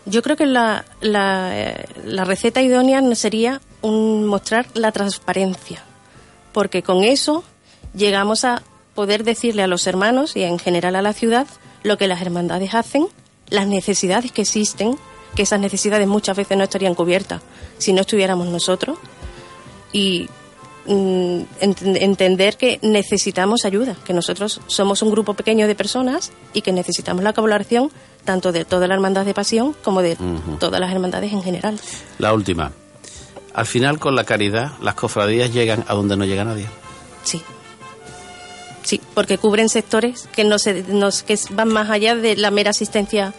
Yo 0.06 0.22
creo 0.22 0.36
que 0.36 0.46
la, 0.46 0.84
la, 1.00 1.50
eh, 1.52 1.86
la 2.04 2.24
receta 2.24 2.62
idónea 2.62 3.02
sería 3.14 3.60
un, 3.82 4.24
mostrar 4.26 4.66
la 4.74 4.92
transparencia, 4.92 5.82
porque 6.52 6.82
con 6.82 7.04
eso 7.04 7.44
llegamos 7.94 8.44
a 8.44 8.62
poder 8.94 9.24
decirle 9.24 9.62
a 9.62 9.66
los 9.66 9.86
hermanos 9.86 10.36
y 10.36 10.42
en 10.42 10.58
general 10.58 10.96
a 10.96 11.02
la 11.02 11.12
ciudad 11.12 11.46
lo 11.82 11.96
que 11.96 12.08
las 12.08 12.20
hermandades 12.22 12.74
hacen, 12.74 13.06
las 13.48 13.66
necesidades 13.66 14.32
que 14.32 14.42
existen, 14.42 14.96
que 15.34 15.42
esas 15.42 15.60
necesidades 15.60 16.08
muchas 16.08 16.36
veces 16.36 16.56
no 16.56 16.64
estarían 16.64 16.94
cubiertas 16.94 17.42
si 17.78 17.92
no 17.92 18.00
estuviéramos 18.00 18.48
nosotros, 18.48 18.98
y 19.92 20.28
mm, 20.90 21.40
ent- 21.62 21.96
entender 22.03 22.57
que 22.57 22.79
necesitamos 22.83 23.64
ayuda, 23.64 23.96
que 24.05 24.12
nosotros 24.12 24.61
somos 24.66 25.00
un 25.03 25.11
grupo 25.11 25.35
pequeño 25.35 25.66
de 25.66 25.74
personas 25.74 26.33
y 26.53 26.61
que 26.62 26.72
necesitamos 26.72 27.24
la 27.24 27.33
colaboración 27.33 27.90
tanto 28.24 28.53
de 28.53 28.64
toda 28.66 28.87
la 28.87 28.94
hermandad 28.94 29.24
de 29.24 29.33
pasión 29.33 29.74
como 29.83 30.03
de 30.03 30.16
todas 30.59 30.79
las 30.81 30.92
hermandades 30.92 31.33
en 31.33 31.42
general. 31.42 31.79
La 32.18 32.35
última. 32.35 32.72
Al 33.55 33.66
final, 33.66 33.98
con 33.98 34.14
la 34.14 34.24
caridad, 34.24 34.72
las 34.83 34.94
cofradías 34.94 35.53
llegan 35.53 35.85
a 35.88 35.94
donde 35.94 36.16
no 36.16 36.24
llega 36.24 36.44
nadie. 36.44 36.66
Sí. 37.24 37.40
Sí, 38.83 39.00
porque 39.14 39.38
cubren 39.38 39.68
sectores 39.68 40.29
que 40.33 40.44
no 40.44 40.59
se 40.59 40.83
no- 40.88 41.09
que 41.26 41.38
van 41.50 41.68
más 41.68 41.90
allá 41.90 42.14
de 42.14 42.37
la 42.37 42.50
mera 42.50 42.70
asistencia 42.70 43.33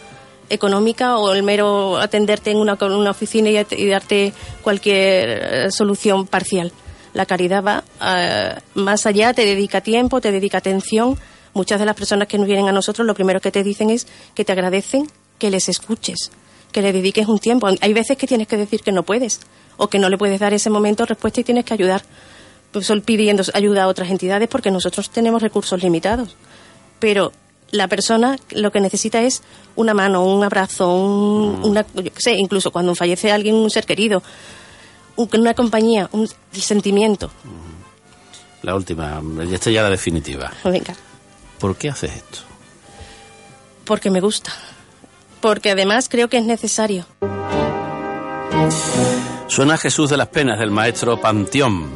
económica 0.50 1.16
o 1.18 1.32
el 1.32 1.42
mero 1.42 1.96
atenderte 1.98 2.50
en 2.50 2.58
una, 2.58 2.74
una 2.80 3.10
oficina 3.10 3.48
y 3.50 3.86
darte 3.88 4.32
cualquier 4.62 5.28
eh, 5.66 5.70
solución 5.70 6.26
parcial. 6.26 6.72
La 7.14 7.26
caridad 7.26 7.62
va 7.62 7.84
eh, 8.04 8.54
más 8.74 9.04
allá, 9.06 9.32
te 9.34 9.44
dedica 9.44 9.80
tiempo, 9.80 10.20
te 10.20 10.32
dedica 10.32 10.58
atención. 10.58 11.18
Muchas 11.54 11.78
de 11.78 11.86
las 11.86 11.94
personas 11.94 12.28
que 12.28 12.38
nos 12.38 12.46
vienen 12.46 12.68
a 12.68 12.72
nosotros 12.72 13.06
lo 13.06 13.14
primero 13.14 13.40
que 13.40 13.50
te 13.52 13.62
dicen 13.62 13.90
es 13.90 14.06
que 14.34 14.44
te 14.44 14.52
agradecen 14.52 15.06
que 15.38 15.50
les 15.50 15.68
escuches, 15.68 16.30
que 16.72 16.80
le 16.80 16.92
dediques 16.92 17.26
un 17.28 17.38
tiempo. 17.38 17.68
Hay 17.80 17.92
veces 17.92 18.16
que 18.16 18.26
tienes 18.26 18.48
que 18.48 18.56
decir 18.56 18.80
que 18.80 18.92
no 18.92 19.02
puedes 19.02 19.40
o 19.76 19.88
que 19.88 19.98
no 19.98 20.08
le 20.08 20.16
puedes 20.16 20.40
dar 20.40 20.54
ese 20.54 20.70
momento 20.70 21.04
respuesta 21.04 21.40
y 21.40 21.44
tienes 21.44 21.64
que 21.66 21.74
ayudar 21.74 22.02
pues, 22.70 22.90
pidiendo 23.04 23.42
ayuda 23.52 23.82
a 23.84 23.88
otras 23.88 24.08
entidades 24.10 24.48
porque 24.48 24.70
nosotros 24.70 25.10
tenemos 25.10 25.42
recursos 25.42 25.82
limitados. 25.82 26.36
Pero 26.98 27.32
la 27.70 27.88
persona 27.88 28.38
lo 28.52 28.70
que 28.72 28.80
necesita 28.80 29.20
es 29.22 29.42
una 29.76 29.92
mano, 29.92 30.24
un 30.24 30.42
abrazo, 30.44 30.94
un- 30.94 31.60
una, 31.64 31.84
yo 31.94 32.04
qué 32.04 32.12
sé, 32.20 32.32
incluso 32.38 32.70
cuando 32.70 32.94
fallece 32.94 33.30
alguien, 33.30 33.54
un 33.56 33.68
ser 33.70 33.84
querido, 33.84 34.22
una 35.16 35.54
compañía, 35.54 36.08
un 36.12 36.28
sentimiento. 36.52 37.30
La 38.62 38.74
última, 38.74 39.20
esta 39.50 39.70
ya 39.70 39.82
la 39.82 39.90
definitiva. 39.90 40.52
Venga, 40.64 40.94
¿Por 41.58 41.76
qué 41.76 41.90
haces 41.90 42.12
esto? 42.16 42.38
porque 43.84 44.10
me 44.10 44.20
gusta. 44.20 44.52
Porque 45.40 45.72
además 45.72 46.08
creo 46.08 46.28
que 46.28 46.38
es 46.38 46.44
necesario. 46.44 47.04
Suena 49.48 49.76
Jesús 49.76 50.08
de 50.10 50.16
las 50.16 50.28
Penas 50.28 50.58
del 50.58 50.70
maestro 50.70 51.20
Panteón. 51.20 51.90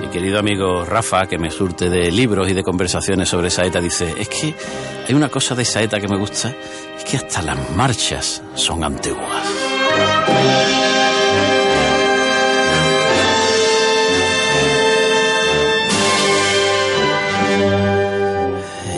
Mi 0.00 0.08
querido 0.08 0.38
amigo 0.38 0.84
Rafa, 0.84 1.26
que 1.26 1.38
me 1.38 1.50
surte 1.50 1.90
de 1.90 2.10
libros 2.10 2.48
y 2.48 2.54
de 2.54 2.62
conversaciones 2.62 3.28
sobre 3.28 3.50
Saeta, 3.50 3.80
dice, 3.80 4.14
es 4.16 4.28
que 4.28 4.54
hay 5.06 5.14
una 5.14 5.28
cosa 5.28 5.54
de 5.54 5.64
Saeta 5.64 6.00
que 6.00 6.08
me 6.08 6.16
gusta, 6.16 6.54
es 6.96 7.04
que 7.04 7.16
hasta 7.18 7.42
las 7.42 7.70
marchas 7.72 8.42
son 8.54 8.84
antiguas. 8.84 9.46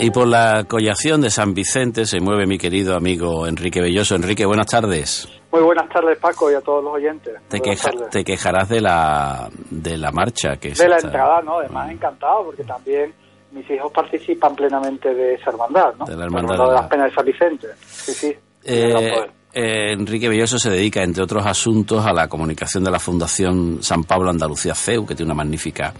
Y 0.05 0.11
por 0.11 0.27
la 0.29 0.65
collación 0.65 1.23
de 1.23 1.31
San 1.31 1.55
Vicente 1.55 2.05
se 2.05 2.21
mueve 2.21 2.47
mi 2.47 2.59
querido 2.59 2.95
amigo 2.95 3.47
Enrique 3.47 3.81
Belloso. 3.81 4.15
Enrique, 4.17 4.45
buenas 4.45 4.67
tardes. 4.67 5.27
Muy 5.51 5.63
buenas 5.63 5.89
tardes, 5.89 6.19
Paco, 6.19 6.51
y 6.51 6.55
a 6.55 6.61
todos 6.61 6.85
los 6.85 6.93
oyentes. 6.93 7.33
Te, 7.49 7.59
queja- 7.61 7.91
te 8.11 8.23
quejarás 8.23 8.69
de 8.69 8.83
la, 8.83 9.49
de 9.71 9.97
la 9.97 10.13
marcha 10.13 10.57
que 10.57 10.71
de 10.71 10.75
se 10.75 10.89
la 10.89 10.99
entrada, 10.99 11.41
¿no? 11.43 11.59
Además, 11.61 11.91
encantado, 11.91 12.45
porque 12.45 12.65
también 12.65 13.15
mis 13.53 13.69
hijos 13.71 13.91
participan 13.93 14.55
plenamente 14.55 15.15
de 15.15 15.35
esa 15.37 15.51
hermandad, 15.51 15.95
¿no? 15.99 16.05
De 16.05 16.17
la 16.17 16.25
hermandad 16.25 16.57
de 16.57 16.61
de 16.65 16.73
las 16.73 16.83
la- 16.83 16.89
penas 16.89 17.07
de 17.11 17.15
San 17.15 17.25
Vicente. 17.25 17.69
Sí, 17.87 18.13
sí. 18.13 18.37
Eh. 18.65 19.13
Eh, 19.55 19.93
Enrique 19.93 20.29
Belloso 20.29 20.59
se 20.59 20.71
dedica, 20.71 21.03
entre 21.03 21.23
otros 21.23 21.47
asuntos, 21.47 22.05
a 22.05 22.13
la 22.13 22.29
comunicación 22.29 22.83
de 22.85 22.91
la 22.91 22.99
Fundación 22.99 23.79
San 23.83 24.05
Pablo 24.05 24.31
Andalucía 24.31 24.75
CEU, 24.75 25.07
que 25.07 25.15
tiene 25.15 25.31
una 25.31 25.37
magnífica 25.37 25.95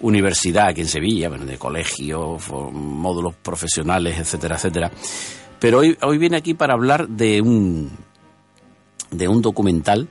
universidad 0.00 0.68
aquí 0.68 0.80
en 0.80 0.88
Sevilla, 0.88 1.28
bueno, 1.28 1.44
de 1.44 1.58
colegios, 1.58 2.42
módulos 2.50 3.34
profesionales, 3.34 4.18
etcétera, 4.18 4.56
etcétera. 4.56 4.90
Pero 5.58 5.78
hoy, 5.78 5.96
hoy 6.02 6.18
viene 6.18 6.36
aquí 6.36 6.54
para 6.54 6.74
hablar 6.74 7.08
de 7.08 7.40
un, 7.40 7.90
de 9.10 9.28
un 9.28 9.40
documental 9.40 10.08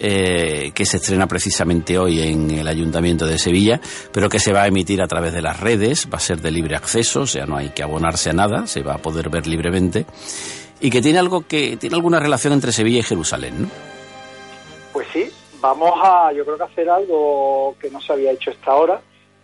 eh, 0.00 0.72
que 0.74 0.84
se 0.84 0.96
estrena 0.96 1.28
precisamente 1.28 1.96
hoy 1.98 2.20
en 2.20 2.50
el 2.50 2.66
Ayuntamiento 2.66 3.26
de 3.26 3.38
Sevilla, 3.38 3.80
pero 4.12 4.28
que 4.28 4.40
se 4.40 4.52
va 4.52 4.62
a 4.62 4.66
emitir 4.66 5.00
a 5.00 5.06
través 5.06 5.32
de 5.32 5.40
las 5.40 5.60
redes, 5.60 6.08
va 6.12 6.18
a 6.18 6.20
ser 6.20 6.40
de 6.40 6.50
libre 6.50 6.74
acceso, 6.74 7.20
o 7.20 7.26
sea, 7.26 7.46
no 7.46 7.56
hay 7.56 7.70
que 7.70 7.84
abonarse 7.84 8.30
a 8.30 8.32
nada, 8.32 8.66
se 8.66 8.82
va 8.82 8.94
a 8.94 8.98
poder 8.98 9.30
ver 9.30 9.46
libremente, 9.46 10.04
y 10.84 10.90
que 10.90 11.00
tiene 11.00 11.18
algo 11.18 11.46
que 11.48 11.78
tiene 11.78 11.96
alguna 11.96 12.20
relación 12.20 12.52
entre 12.52 12.70
Sevilla 12.70 12.98
y 12.98 13.02
Jerusalén, 13.02 13.62
¿no? 13.62 13.68
Pues 14.92 15.06
sí, 15.14 15.30
vamos 15.58 15.92
a, 15.96 16.30
yo 16.34 16.44
creo 16.44 16.58
que 16.58 16.64
hacer 16.64 16.90
algo 16.90 17.74
que 17.80 17.90
no 17.90 18.02
se 18.02 18.12
había 18.12 18.32
hecho 18.32 18.50
hasta 18.50 18.70
ahora, 18.70 19.00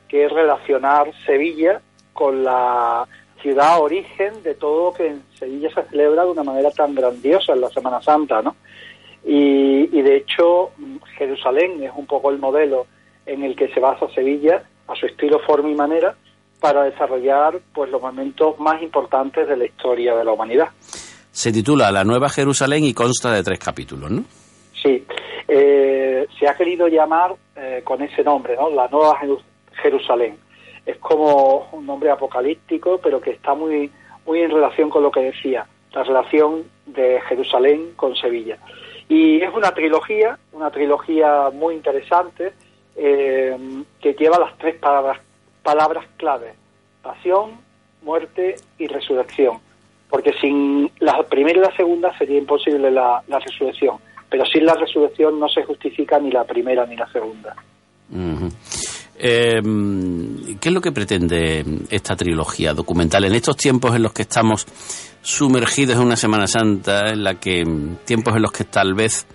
que 0.07 0.26
es 0.26 0.31
relacionar 0.31 1.11
Sevilla 1.24 1.81
con 2.12 2.44
la 2.44 3.09
ciudad 3.40 3.81
origen 3.81 4.42
de 4.42 4.55
todo 4.55 4.90
lo 4.90 4.92
que 4.92 5.07
en 5.07 5.22
Sevilla 5.38 5.70
se 5.74 5.83
celebra 5.85 6.24
de 6.24 6.31
una 6.31 6.44
manera 6.44 6.70
tan 6.72 6.94
grandiosa 6.94 7.55
en 7.55 7.62
la 7.62 7.70
Semana 7.70 8.03
Santa, 8.03 8.42
¿no? 8.42 8.57
Y, 9.24 9.88
y 9.98 10.03
de 10.03 10.16
hecho, 10.16 10.72
Jerusalén 11.16 11.83
es 11.83 11.92
un 11.96 12.05
poco 12.05 12.29
el 12.29 12.38
modelo 12.38 12.87
en 13.24 13.44
el 13.44 13.57
que 13.57 13.68
se 13.68 13.81
basa 13.81 14.11
Sevilla, 14.14 14.62
a 14.88 14.94
su 14.94 15.07
estilo, 15.07 15.38
forma 15.38 15.70
y 15.70 15.74
manera, 15.74 16.14
para 16.61 16.83
desarrollar 16.83 17.61
pues 17.72 17.90
los 17.90 18.03
momentos 18.03 18.61
más 18.61 18.83
importantes 18.83 19.48
de 19.48 19.57
la 19.57 19.64
historia 19.64 20.14
de 20.14 20.24
la 20.24 20.33
humanidad. 20.33 20.68
Se 21.33 21.53
titula 21.53 21.90
La 21.93 22.05
Nueva 22.05 22.29
Jerusalén 22.29 22.85
y 22.85 22.93
consta 22.95 23.33
de 23.33 23.43
tres 23.43 23.59
capítulos, 23.59 24.11
¿no? 24.11 24.25
Sí, 24.83 25.05
eh, 25.49 26.27
se 26.38 26.49
ha 26.49 26.55
querido 26.57 26.88
llamar 26.88 27.35
eh, 27.57 27.83
con 27.85 28.03
ese 28.03 28.23
nombre, 28.23 28.57
¿no? 28.57 28.71
La 28.71 28.88
Nueva 28.88 29.19
Jeru- 29.21 29.43
Jerusalén. 29.83 30.37
Es 30.87 30.97
como 30.99 31.69
un 31.73 31.87
nombre 31.87 32.11
apocalíptico, 32.11 32.99
pero 33.03 33.21
que 33.21 33.31
está 33.31 33.55
muy, 33.55 33.90
muy 34.27 34.40
en 34.40 34.51
relación 34.51 34.90
con 34.90 35.03
lo 35.03 35.11
que 35.11 35.21
decía, 35.21 35.66
la 35.93 36.03
relación 36.03 36.64
de 36.87 37.21
Jerusalén 37.29 37.93
con 37.97 38.16
Sevilla. 38.16 38.59
Y 39.09 39.40
es 39.40 39.53
una 39.55 39.73
trilogía, 39.73 40.38
una 40.53 40.71
trilogía 40.71 41.51
muy 41.53 41.75
interesante, 41.75 42.53
eh, 42.97 43.57
que 44.01 44.14
lleva 44.14 44.38
las 44.38 44.57
tres 44.59 44.77
palabras, 44.77 45.21
palabras 45.62 46.05
clave, 46.16 46.55
pasión, 47.03 47.53
muerte 48.03 48.57
y 48.79 48.87
resurrección. 48.87 49.59
Porque 50.11 50.33
sin 50.40 50.90
la 50.99 51.23
primera 51.23 51.59
y 51.59 51.62
la 51.62 51.77
segunda 51.77 52.16
sería 52.18 52.38
imposible 52.38 52.90
la, 52.90 53.23
la 53.29 53.38
resurrección. 53.38 53.96
Pero 54.29 54.44
sin 54.46 54.64
la 54.64 54.75
resurrección 54.75 55.38
no 55.38 55.49
se 55.49 55.64
justifica 55.64 56.18
ni 56.18 56.31
la 56.31 56.44
primera 56.44 56.85
ni 56.87 56.96
la 56.96 57.11
segunda. 57.12 57.55
Ujú. 58.12 58.49
Eh, 59.23 59.61
¿Qué 60.59 60.68
es 60.68 60.75
lo 60.75 60.81
que 60.81 60.92
pretende 60.92 61.62
esta 61.90 62.16
trilogía 62.16 62.73
documental 62.73 63.25
en 63.25 63.35
estos 63.35 63.57
tiempos 63.57 63.94
en 63.94 64.03
los 64.03 64.12
que 64.12 64.23
estamos 64.23 64.66
sumergidos 65.20 65.96
en 65.96 66.03
una 66.03 66.16
Semana 66.16 66.46
Santa, 66.46 67.09
en 67.09 67.23
la 67.23 67.35
que 67.35 67.62
tiempos 68.07 68.35
en 68.35 68.42
los 68.42 68.51
que 68.51 68.64
tal 68.64 68.94
vez 68.94 69.27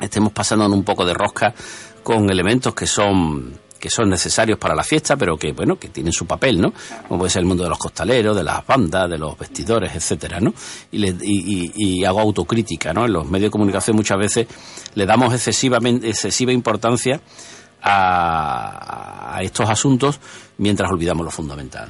estemos 0.00 0.32
pasando 0.32 0.64
en 0.64 0.72
un 0.72 0.82
poco 0.82 1.04
de 1.04 1.12
rosca 1.12 1.54
con 2.02 2.30
elementos 2.30 2.74
que 2.74 2.86
son 2.86 3.52
que 3.78 3.90
son 3.90 4.08
necesarios 4.08 4.58
para 4.58 4.74
la 4.74 4.82
fiesta, 4.82 5.16
pero 5.16 5.36
que 5.36 5.52
bueno, 5.52 5.76
que 5.78 5.88
tienen 5.88 6.12
su 6.12 6.26
papel, 6.26 6.60
¿no? 6.60 6.72
Como 7.08 7.18
puede 7.20 7.30
ser 7.30 7.40
el 7.40 7.46
mundo 7.46 7.62
de 7.64 7.68
los 7.68 7.78
costaleros, 7.78 8.36
de 8.36 8.42
las 8.44 8.66
bandas, 8.66 9.08
de 9.10 9.18
los 9.18 9.38
vestidores, 9.38 9.94
etcétera, 9.94 10.40
¿no? 10.40 10.52
Y, 10.92 10.98
le- 10.98 11.14
y- 11.22 11.72
y- 11.74 12.00
y 12.00 12.04
hago 12.04 12.20
autocrítica, 12.20 12.92
¿no? 12.92 13.04
En 13.06 13.12
los 13.12 13.24
medios 13.30 13.48
de 13.48 13.52
comunicación 13.52 13.96
muchas 13.96 14.18
veces 14.18 14.46
le 14.94 15.06
damos 15.06 15.32
excesivamente 15.34 16.08
excesiva 16.08 16.52
importancia 16.52 17.20
a, 17.82 19.36
a 19.36 19.42
estos 19.42 19.68
asuntos 19.68 20.20
mientras 20.58 20.90
olvidamos 20.90 21.24
lo 21.24 21.30
fundamental. 21.30 21.88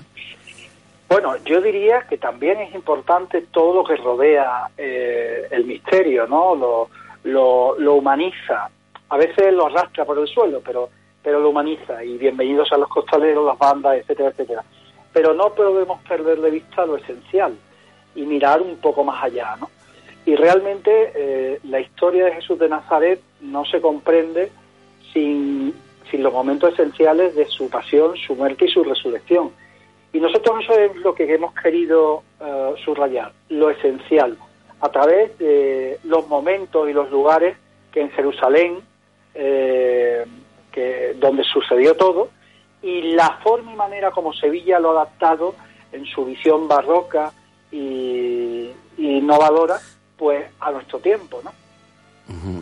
Bueno, 1.08 1.36
yo 1.44 1.60
diría 1.60 2.04
que 2.08 2.18
también 2.18 2.58
es 2.60 2.74
importante 2.74 3.42
todo 3.52 3.74
lo 3.76 3.84
que 3.84 3.96
rodea 3.96 4.68
eh, 4.76 5.46
el 5.52 5.64
misterio, 5.64 6.26
¿no? 6.26 6.56
Lo, 6.56 6.90
lo, 7.24 7.78
lo 7.78 7.94
humaniza. 7.94 8.68
A 9.08 9.16
veces 9.16 9.52
lo 9.52 9.66
arrastra 9.66 10.04
por 10.04 10.18
el 10.18 10.26
suelo, 10.26 10.60
pero, 10.64 10.90
pero 11.26 11.40
lo 11.40 11.50
humaniza. 11.50 12.04
Y 12.04 12.18
bienvenidos 12.18 12.70
a 12.70 12.76
los 12.76 12.88
costaleros, 12.88 13.44
las 13.44 13.58
bandas, 13.58 13.96
etcétera, 13.96 14.28
etcétera. 14.28 14.64
Pero 15.12 15.34
no 15.34 15.52
podemos 15.56 16.00
perder 16.02 16.40
de 16.40 16.52
vista 16.52 16.86
lo 16.86 16.98
esencial 16.98 17.52
y 18.14 18.22
mirar 18.22 18.62
un 18.62 18.76
poco 18.76 19.02
más 19.02 19.24
allá, 19.24 19.56
¿no? 19.58 19.68
Y 20.24 20.36
realmente 20.36 21.10
eh, 21.16 21.58
la 21.64 21.80
historia 21.80 22.26
de 22.26 22.34
Jesús 22.34 22.60
de 22.60 22.68
Nazaret 22.68 23.20
no 23.40 23.64
se 23.64 23.80
comprende 23.80 24.52
sin, 25.12 25.74
sin 26.08 26.22
los 26.22 26.32
momentos 26.32 26.74
esenciales 26.74 27.34
de 27.34 27.46
su 27.46 27.68
pasión, 27.68 28.16
su 28.16 28.36
muerte 28.36 28.66
y 28.66 28.68
su 28.68 28.84
resurrección. 28.84 29.50
Y 30.12 30.20
nosotros 30.20 30.62
eso 30.62 30.78
es 30.78 30.94
lo 30.98 31.12
que 31.12 31.24
hemos 31.24 31.52
querido 31.54 32.22
eh, 32.40 32.74
subrayar, 32.84 33.32
lo 33.48 33.68
esencial, 33.70 34.38
a 34.80 34.88
través 34.90 35.36
de 35.38 35.98
los 36.04 36.28
momentos 36.28 36.88
y 36.88 36.92
los 36.92 37.10
lugares 37.10 37.56
que 37.90 38.02
en 38.02 38.10
Jerusalén, 38.10 38.78
eh, 39.34 40.24
que, 40.76 41.14
donde 41.18 41.42
sucedió 41.42 41.96
todo, 41.96 42.28
y 42.82 43.00
la 43.14 43.38
forma 43.42 43.72
y 43.72 43.76
manera 43.76 44.10
como 44.10 44.34
Sevilla 44.34 44.78
lo 44.78 44.90
ha 44.90 45.02
adaptado 45.02 45.54
en 45.90 46.04
su 46.04 46.26
visión 46.26 46.68
barroca 46.68 47.32
y, 47.72 48.70
y 48.98 49.16
innovadora, 49.18 49.78
pues 50.18 50.44
a 50.60 50.70
nuestro 50.70 50.98
tiempo, 50.98 51.40
¿no? 51.42 51.52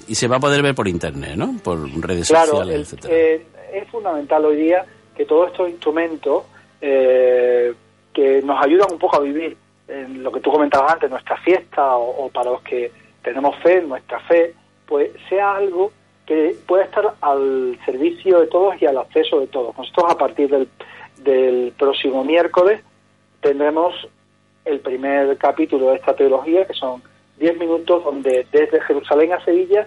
Y 0.07 0.15
se 0.15 0.29
va 0.29 0.37
a 0.37 0.41
poder 0.41 0.63
ver 0.63 0.75
por 0.77 0.87
internet, 0.87 1.35
¿no? 1.37 1.57
Por 1.63 1.79
redes 2.01 2.29
Claro, 2.29 2.51
sociales, 2.53 2.75
el- 2.77 2.81
etcétera. 2.83 3.15
eh, 3.15 3.47
es 3.73 3.89
fundamental 3.89 4.45
hoy 4.45 4.57
día 4.57 4.85
que 5.17 5.25
todos 5.25 5.49
estos 5.51 5.69
instrumentos 5.69 6.45
eh, 6.81 7.75
que 8.13 8.41
nos 8.43 8.63
ayudan 8.65 8.93
un 8.93 8.99
poco 8.99 9.17
a 9.17 9.21
vivir 9.21 9.57
en 9.89 10.23
lo 10.23 10.31
que 10.31 10.41
tú 10.41 10.53
comentabas 10.53 10.93
antes, 10.93 11.11
nuestra 11.11 11.37
fiesta 11.39 11.97
o, 11.97 12.27
o 12.27 12.29
para 12.31 12.51
los 12.53 12.63
que 12.63 12.93
tenemos 13.23 13.57
fe, 13.63 13.81
nuestra 13.83 14.21
fe, 14.21 14.55
pues 14.87 15.11
sea 15.29 15.57
algo 15.57 15.91
que 16.27 16.57
pueda 16.67 16.85
estar 16.85 17.15
al 17.21 17.79
servicio 17.85 18.41
de 18.41 18.47
todos 18.47 18.81
y 18.81 18.87
al 18.87 18.99
acceso 18.99 19.41
de 19.41 19.47
todos. 19.47 19.77
Nosotros 19.77 20.13
a 20.13 20.19
partir 20.19 20.49
del, 20.49 20.69
del 21.19 21.73
próximo 21.79 22.25
miércoles 22.25 22.81
tendremos 23.41 23.95
el 24.65 24.81
primer 24.81 25.37
capítulo 25.37 25.91
de 25.91 25.97
esta 25.97 26.17
teología, 26.17 26.67
que 26.67 26.73
son 26.75 27.03
10 27.39 27.59
minutos 27.59 28.05
donde 28.05 28.47
desde 28.51 28.81
Jerusalén 28.83 29.33
a 29.33 29.45
Sevilla 29.45 29.87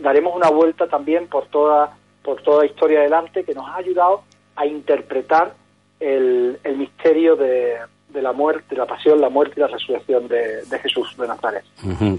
daremos 0.00 0.34
una 0.34 0.50
vuelta 0.50 0.88
también 0.88 1.28
por 1.28 1.46
toda, 1.46 1.96
por 2.22 2.42
toda 2.42 2.66
historia 2.66 3.00
del 3.00 3.12
arte 3.12 3.44
que 3.44 3.54
nos 3.54 3.68
ha 3.68 3.76
ayudado 3.76 4.22
a 4.56 4.66
interpretar 4.66 5.54
el, 6.00 6.58
el 6.64 6.76
misterio 6.76 7.36
de, 7.36 7.76
de 8.12 8.22
la 8.22 8.32
muerte, 8.32 8.74
la 8.74 8.86
pasión, 8.86 9.20
la 9.20 9.28
muerte 9.28 9.54
y 9.56 9.60
la 9.60 9.66
resurrección 9.68 10.26
de, 10.28 10.64
de 10.64 10.78
Jesús 10.78 11.14
de 11.18 11.28
Nazaret. 11.28 11.64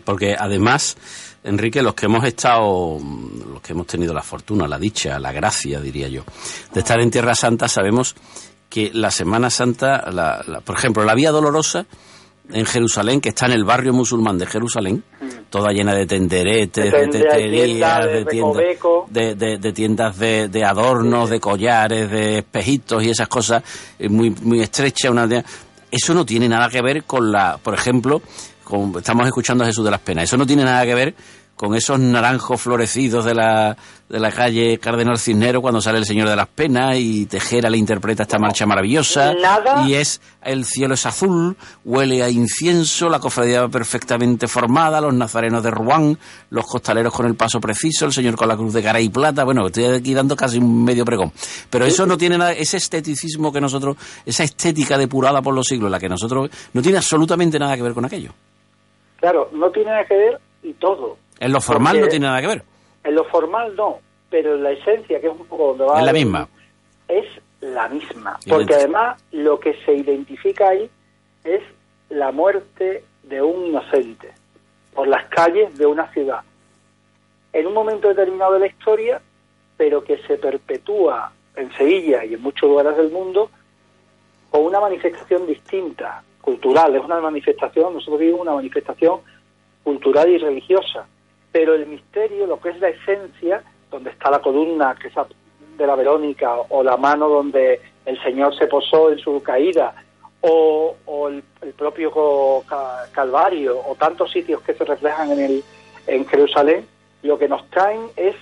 Porque 0.05 0.35
además, 0.37 0.95
Enrique, 1.43 1.81
los 1.81 1.95
que 1.95 2.05
hemos 2.05 2.23
estado, 2.25 2.97
mm, 2.99 3.53
los 3.53 3.61
que 3.61 3.73
hemos 3.73 3.87
tenido 3.87 4.13
la 4.13 4.21
fortuna, 4.21 4.67
la 4.67 4.77
dicha, 4.77 5.17
la 5.19 5.31
gracia, 5.31 5.79
diría 5.81 6.07
yo, 6.07 6.23
de 6.73 6.79
estar 6.81 6.99
en 6.99 7.09
Tierra 7.11 7.33
Santa, 7.35 7.67
sabemos 7.67 8.15
que 8.69 8.91
la 8.93 9.09
Semana 9.09 9.49
Santa, 9.49 10.11
la- 10.11 10.43
la- 10.47 10.61
por 10.61 10.75
ejemplo, 10.77 11.03
la 11.03 11.15
Vía 11.15 11.31
Dolorosa 11.31 11.85
en 12.51 12.65
Jerusalén, 12.65 13.19
que 13.21 13.29
está 13.29 13.45
en 13.47 13.51
el 13.53 13.63
barrio 13.63 13.93
musulmán 13.93 14.37
de 14.39 14.45
Jerusalén, 14.47 15.03
toda 15.51 15.71
llena 15.71 15.93
de 15.93 16.05
tenderetes, 16.07 16.85
De 16.85 16.91
teterías, 17.23 18.05
de 18.05 18.25
tiendas, 18.25 18.55
de, 19.09 19.35
de- 19.35 19.57
de 19.59 19.73
tiendas 19.73 20.17
de, 20.19 20.47
de 20.49 20.63
adornos, 20.63 21.29
de 21.29 21.39
collares, 21.39 22.09
de 22.09 22.39
espejitos 22.39 23.03
y 23.03 23.09
esas 23.11 23.27
cosas 23.27 23.63
eh, 23.99 24.09
muy, 24.09 24.31
muy 24.41 24.61
estrechas. 24.61 25.11
Una. 25.11 25.27
Eso 25.91 26.13
no 26.13 26.25
tiene 26.25 26.47
nada 26.49 26.69
que 26.69 26.81
ver 26.81 27.03
con 27.03 27.31
la, 27.31 27.57
por 27.57 27.73
ejemplo, 27.73 28.21
con- 28.63 28.93
estamos 28.97 29.25
escuchando 29.25 29.63
a 29.63 29.67
Jesús 29.67 29.83
de 29.85 29.91
las 29.91 29.99
Penas, 30.01 30.25
eso 30.25 30.37
no 30.37 30.45
tiene 30.45 30.63
nada 30.63 30.85
que 30.85 30.93
ver 30.95 31.15
con 31.59 31.75
esos 31.75 31.99
naranjos 31.99 32.61
florecidos 32.61 33.25
de 33.25 33.35
la, 33.35 33.75
de 34.07 34.17
la 34.17 34.31
calle 34.31 34.77
Cardenal 34.77 35.19
Cisnero 35.19 35.61
cuando 35.61 35.81
sale 35.81 35.97
el 35.97 36.05
Señor 36.05 36.29
de 36.29 36.37
las 36.37 36.47
Penas 36.47 36.95
y 36.97 37.25
Tejera 37.25 37.69
le 37.69 37.77
interpreta 37.77 38.23
esta 38.23 38.39
marcha 38.39 38.65
maravillosa. 38.65 39.33
Nada. 39.33 39.85
Y 39.85 39.95
es, 39.95 40.21
el 40.41 40.63
cielo 40.63 40.93
es 40.93 41.05
azul, 41.05 41.57
huele 41.83 42.23
a 42.23 42.29
incienso, 42.29 43.09
la 43.09 43.19
cofradía 43.19 43.67
perfectamente 43.67 44.47
formada, 44.47 45.01
los 45.01 45.13
nazarenos 45.13 45.61
de 45.61 45.69
Rouen, 45.69 46.17
los 46.49 46.65
costaleros 46.65 47.13
con 47.13 47.25
el 47.25 47.35
paso 47.35 47.59
preciso, 47.59 48.05
el 48.05 48.13
Señor 48.13 48.37
con 48.37 48.47
la 48.47 48.55
cruz 48.55 48.71
de 48.73 48.81
cara 48.81 49.01
y 49.01 49.09
plata. 49.09 49.43
Bueno, 49.43 49.67
estoy 49.67 49.83
aquí 49.83 50.13
dando 50.13 50.37
casi 50.37 50.59
un 50.59 50.85
medio 50.85 51.03
pregón. 51.03 51.33
Pero 51.69 51.85
eso 51.85 52.05
no 52.05 52.17
tiene 52.17 52.37
nada, 52.37 52.53
ese 52.53 52.77
esteticismo 52.77 53.51
que 53.51 53.59
nosotros, 53.59 53.97
esa 54.25 54.45
estética 54.45 54.97
depurada 54.97 55.41
por 55.41 55.53
los 55.53 55.67
siglos, 55.67 55.91
la 55.91 55.99
que 55.99 56.07
nosotros, 56.07 56.49
no 56.71 56.81
tiene 56.81 56.99
absolutamente 56.99 57.59
nada 57.59 57.75
que 57.75 57.83
ver 57.83 57.93
con 57.93 58.05
aquello. 58.05 58.31
Claro, 59.17 59.49
no 59.51 59.69
tiene 59.71 59.91
nada 59.91 60.05
que 60.05 60.15
ver 60.15 60.39
y 60.63 60.71
todo. 60.75 61.17
En 61.39 61.51
lo 61.51 61.61
formal 61.61 61.93
Porque 61.93 62.01
no 62.01 62.09
tiene 62.09 62.27
nada 62.27 62.41
que 62.41 62.47
ver. 62.47 62.63
En 63.03 63.15
lo 63.15 63.23
formal 63.25 63.75
no, 63.75 63.99
pero 64.29 64.55
en 64.55 64.63
la 64.63 64.71
esencia, 64.71 65.19
que 65.19 65.27
es 65.27 65.33
un 65.33 65.45
poco 65.45 65.67
donde 65.69 65.85
va... 65.85 65.99
Es 65.99 66.05
la 66.05 66.13
misma. 66.13 66.49
Es 67.07 67.25
la 67.61 67.87
misma. 67.89 68.37
Porque 68.47 68.75
además 68.75 69.23
lo 69.31 69.59
que 69.59 69.73
se 69.85 69.93
identifica 69.93 70.69
ahí 70.69 70.89
es 71.43 71.61
la 72.09 72.31
muerte 72.31 73.03
de 73.23 73.41
un 73.41 73.67
inocente 73.67 74.33
por 74.93 75.07
las 75.07 75.25
calles 75.29 75.77
de 75.77 75.85
una 75.85 76.11
ciudad. 76.11 76.41
En 77.53 77.67
un 77.67 77.73
momento 77.73 78.09
determinado 78.09 78.53
de 78.53 78.59
la 78.59 78.67
historia, 78.67 79.21
pero 79.77 80.03
que 80.03 80.17
se 80.27 80.37
perpetúa 80.37 81.31
en 81.55 81.71
Sevilla 81.73 82.25
y 82.25 82.33
en 82.33 82.41
muchos 82.41 82.69
lugares 82.69 82.97
del 82.97 83.11
mundo 83.11 83.49
con 84.49 84.65
una 84.65 84.79
manifestación 84.79 85.47
distinta, 85.47 86.23
cultural. 86.41 86.95
Es 86.95 87.03
una 87.03 87.19
manifestación, 87.21 87.93
nosotros 87.93 88.19
vivimos 88.19 88.41
una 88.41 88.55
manifestación 88.55 89.21
cultural 89.83 90.29
y 90.29 90.37
religiosa. 90.37 91.07
Pero 91.51 91.73
el 91.73 91.87
misterio, 91.87 92.45
lo 92.45 92.59
que 92.59 92.69
es 92.69 92.79
la 92.79 92.89
esencia, 92.89 93.63
donde 93.89 94.11
está 94.11 94.29
la 94.29 94.39
columna 94.39 94.95
que 94.95 95.07
es 95.07 95.13
de 95.77 95.87
la 95.87 95.95
Verónica, 95.95 96.55
o 96.69 96.83
la 96.83 96.97
mano 96.97 97.29
donde 97.29 97.81
el 98.05 98.21
Señor 98.21 98.55
se 98.57 98.67
posó 98.67 99.11
en 99.11 99.19
su 99.19 99.41
caída, 99.41 99.95
o, 100.41 100.95
el, 101.27 101.43
el 101.61 101.73
propio 101.73 102.11
Calvario, 103.11 103.79
o 103.85 103.95
tantos 103.95 104.31
sitios 104.31 104.61
que 104.61 104.73
se 104.73 104.85
reflejan 104.85 105.31
en, 105.31 105.39
el, 105.39 105.63
en 106.07 106.25
Jerusalén, 106.27 106.87
lo 107.23 107.37
que 107.37 107.47
nos 107.49 107.67
traen 107.69 108.07
es 108.15 108.35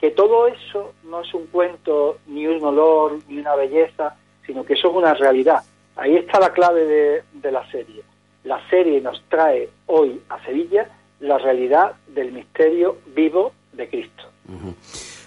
que 0.00 0.10
todo 0.10 0.46
eso 0.48 0.92
no 1.04 1.20
es 1.20 1.32
un 1.32 1.46
cuento, 1.46 2.18
ni 2.26 2.46
un 2.46 2.62
olor, 2.62 3.18
ni 3.28 3.38
una 3.38 3.54
belleza, 3.54 4.16
sino 4.44 4.64
que 4.64 4.74
eso 4.74 4.88
es 4.88 4.94
una 4.94 5.14
realidad. 5.14 5.62
Ahí 5.96 6.16
está 6.16 6.40
la 6.40 6.52
clave 6.52 6.84
de, 6.84 7.22
de 7.32 7.52
la 7.52 7.64
serie. 7.70 8.02
La 8.44 8.60
serie 8.68 9.00
nos 9.00 9.22
trae 9.28 9.68
hoy 9.86 10.20
a 10.28 10.42
Sevilla 10.44 10.88
la 11.22 11.38
realidad 11.38 11.92
del 12.08 12.32
misterio 12.32 12.98
vivo 13.14 13.52
de 13.72 13.88
Cristo. 13.88 14.24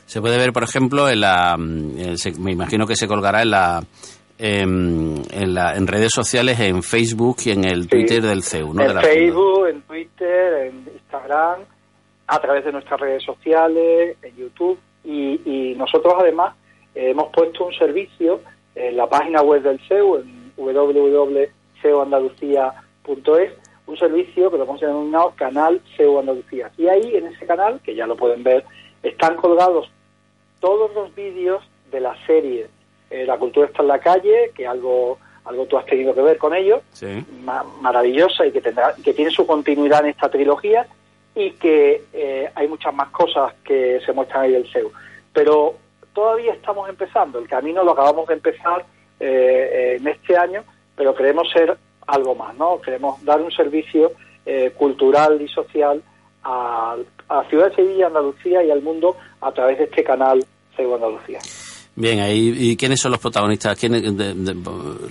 Se 0.05 0.21
puede 0.21 0.37
ver, 0.37 0.53
por 0.53 0.63
ejemplo, 0.63 1.09
en 1.09 1.21
la, 1.21 1.55
mm, 1.57 1.97
en- 1.97 2.17
se- 2.17 2.39
me 2.39 2.51
imagino 2.51 2.85
que 2.85 2.95
se 2.95 3.07
colgará 3.07 3.41
en 3.41 3.49
la, 3.49 3.81
em, 4.37 5.15
en, 5.31 5.53
la, 5.53 5.75
en 5.75 5.87
redes 5.87 6.11
sociales, 6.13 6.59
en 6.59 6.83
Facebook 6.83 7.37
y 7.45 7.51
en 7.51 7.65
el 7.65 7.87
Twitter 7.87 8.21
del 8.21 8.43
CEU, 8.43 8.73
¿no? 8.73 8.83
De 8.83 8.89
en 8.89 8.95
la 8.95 9.01
Facebook, 9.01 9.67
en 9.67 9.81
Twitter, 9.81 10.53
en 10.67 10.85
Instagram, 10.93 11.61
a 12.27 12.39
través 12.39 12.65
de 12.65 12.71
nuestras 12.71 12.99
redes 12.99 13.23
sociales, 13.23 14.17
en 14.21 14.35
YouTube. 14.35 14.77
Y, 15.03 15.39
y 15.45 15.75
nosotros 15.75 16.13
además 16.19 16.55
eh, 16.93 17.09
hemos 17.11 17.29
puesto 17.31 17.65
un 17.65 17.73
servicio 17.73 18.41
en 18.75 18.97
la 18.97 19.07
página 19.07 19.41
web 19.41 19.61
del 19.63 19.79
CEU, 19.87 20.17
en 20.17 20.51
www.ceuandalucía.es, 20.57 23.51
un 23.87 23.97
servicio 23.97 24.49
que 24.51 24.57
lo 24.57 24.63
hemos 24.63 24.79
denominado 24.81 25.33
Canal 25.35 25.81
CEU 25.95 26.19
Andalucía. 26.19 26.71
Y 26.77 26.87
ahí, 26.87 27.15
en 27.15 27.27
ese 27.27 27.45
canal, 27.45 27.79
que 27.83 27.93
ya 27.95 28.07
lo 28.07 28.15
pueden 28.15 28.43
ver, 28.43 28.65
están 29.03 29.35
colgados 29.35 29.89
todos 30.59 30.93
los 30.95 31.13
vídeos 31.13 31.63
de 31.91 31.99
la 31.99 32.15
serie 32.25 32.67
eh, 33.11 33.25
La 33.25 33.37
cultura 33.37 33.67
está 33.67 33.83
en 33.83 33.87
la 33.89 33.99
calle, 33.99 34.51
que 34.55 34.65
algo, 34.65 35.19
algo 35.45 35.65
tú 35.67 35.77
has 35.77 35.85
tenido 35.85 36.15
que 36.15 36.21
ver 36.21 36.37
con 36.39 36.55
ello, 36.55 36.81
Sí. 36.91 37.23
ma- 37.43 37.63
maravillosa 37.81 38.47
y 38.47 38.51
que 38.51 38.61
tendrá 38.61 38.95
que 38.95 39.13
tiene 39.13 39.29
su 39.29 39.45
continuidad 39.45 39.99
en 40.01 40.07
esta 40.09 40.27
trilogía 40.29 40.87
y 41.35 41.51
que 41.51 42.01
eh, 42.13 42.49
hay 42.55 42.67
muchas 42.67 42.93
más 42.95 43.09
cosas 43.09 43.53
que 43.63 43.99
se 44.03 44.11
muestran 44.11 44.43
ahí 44.43 44.51
del 44.53 44.67
SEU. 44.71 44.91
Pero 45.33 45.75
todavía 46.13 46.53
estamos 46.53 46.89
empezando, 46.89 47.37
el 47.37 47.47
camino 47.47 47.83
lo 47.83 47.91
acabamos 47.91 48.27
de 48.27 48.33
empezar 48.33 48.83
eh, 49.19 49.69
eh, 49.71 49.97
en 49.99 50.07
este 50.07 50.35
año, 50.35 50.63
pero 50.95 51.13
queremos 51.13 51.47
ser 51.51 51.77
algo 52.07 52.35
más, 52.35 52.55
¿no? 52.57 52.79
Queremos 52.81 53.23
dar 53.23 53.41
un 53.41 53.51
servicio 53.51 54.11
eh, 54.45 54.71
cultural 54.77 55.41
y 55.41 55.47
social 55.47 56.01
a, 56.43 56.95
a 57.29 57.43
ciudad 57.49 57.69
de 57.69 57.75
Sevilla, 57.75 58.07
Andalucía 58.07 58.63
y 58.63 58.71
al 58.71 58.81
mundo 58.81 59.15
a 59.41 59.51
través 59.51 59.77
de 59.79 59.85
este 59.85 60.03
canal 60.03 60.43
SEU 60.75 60.93
Andalucía. 60.95 61.39
Bien, 61.95 62.19
ahí, 62.19 62.53
¿y 62.57 62.75
quiénes 62.77 62.99
son 62.99 63.11
los 63.11 63.19
protagonistas? 63.21 63.79
¿Quiénes, 63.79 64.01
de- 64.17 64.33
de- 64.33 64.53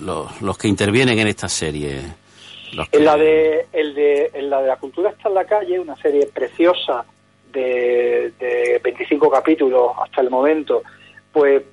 los, 0.01 0.41
los 0.41 0.57
que 0.57 0.67
intervienen 0.67 1.17
en 1.19 1.27
esta 1.27 1.49
serie? 1.49 1.99
Los 2.73 2.87
que- 2.89 2.97
En 2.97 3.05
la 3.05 3.17
de, 3.17 3.65
el 3.73 3.95
de, 3.95 4.29
en 4.33 4.49
la 4.49 4.61
de 4.61 4.67
la 4.67 4.77
cultura 4.77 5.09
está 5.09 5.29
en 5.29 5.35
la 5.35 5.45
calle, 5.45 5.79
una 5.79 5.95
serie 5.97 6.27
preciosa 6.27 7.03
de, 7.51 8.33
de 8.39 8.79
25 8.83 9.29
capítulos 9.31 9.91
hasta 10.03 10.21
el 10.21 10.29
momento, 10.29 10.83
pues 11.31 11.63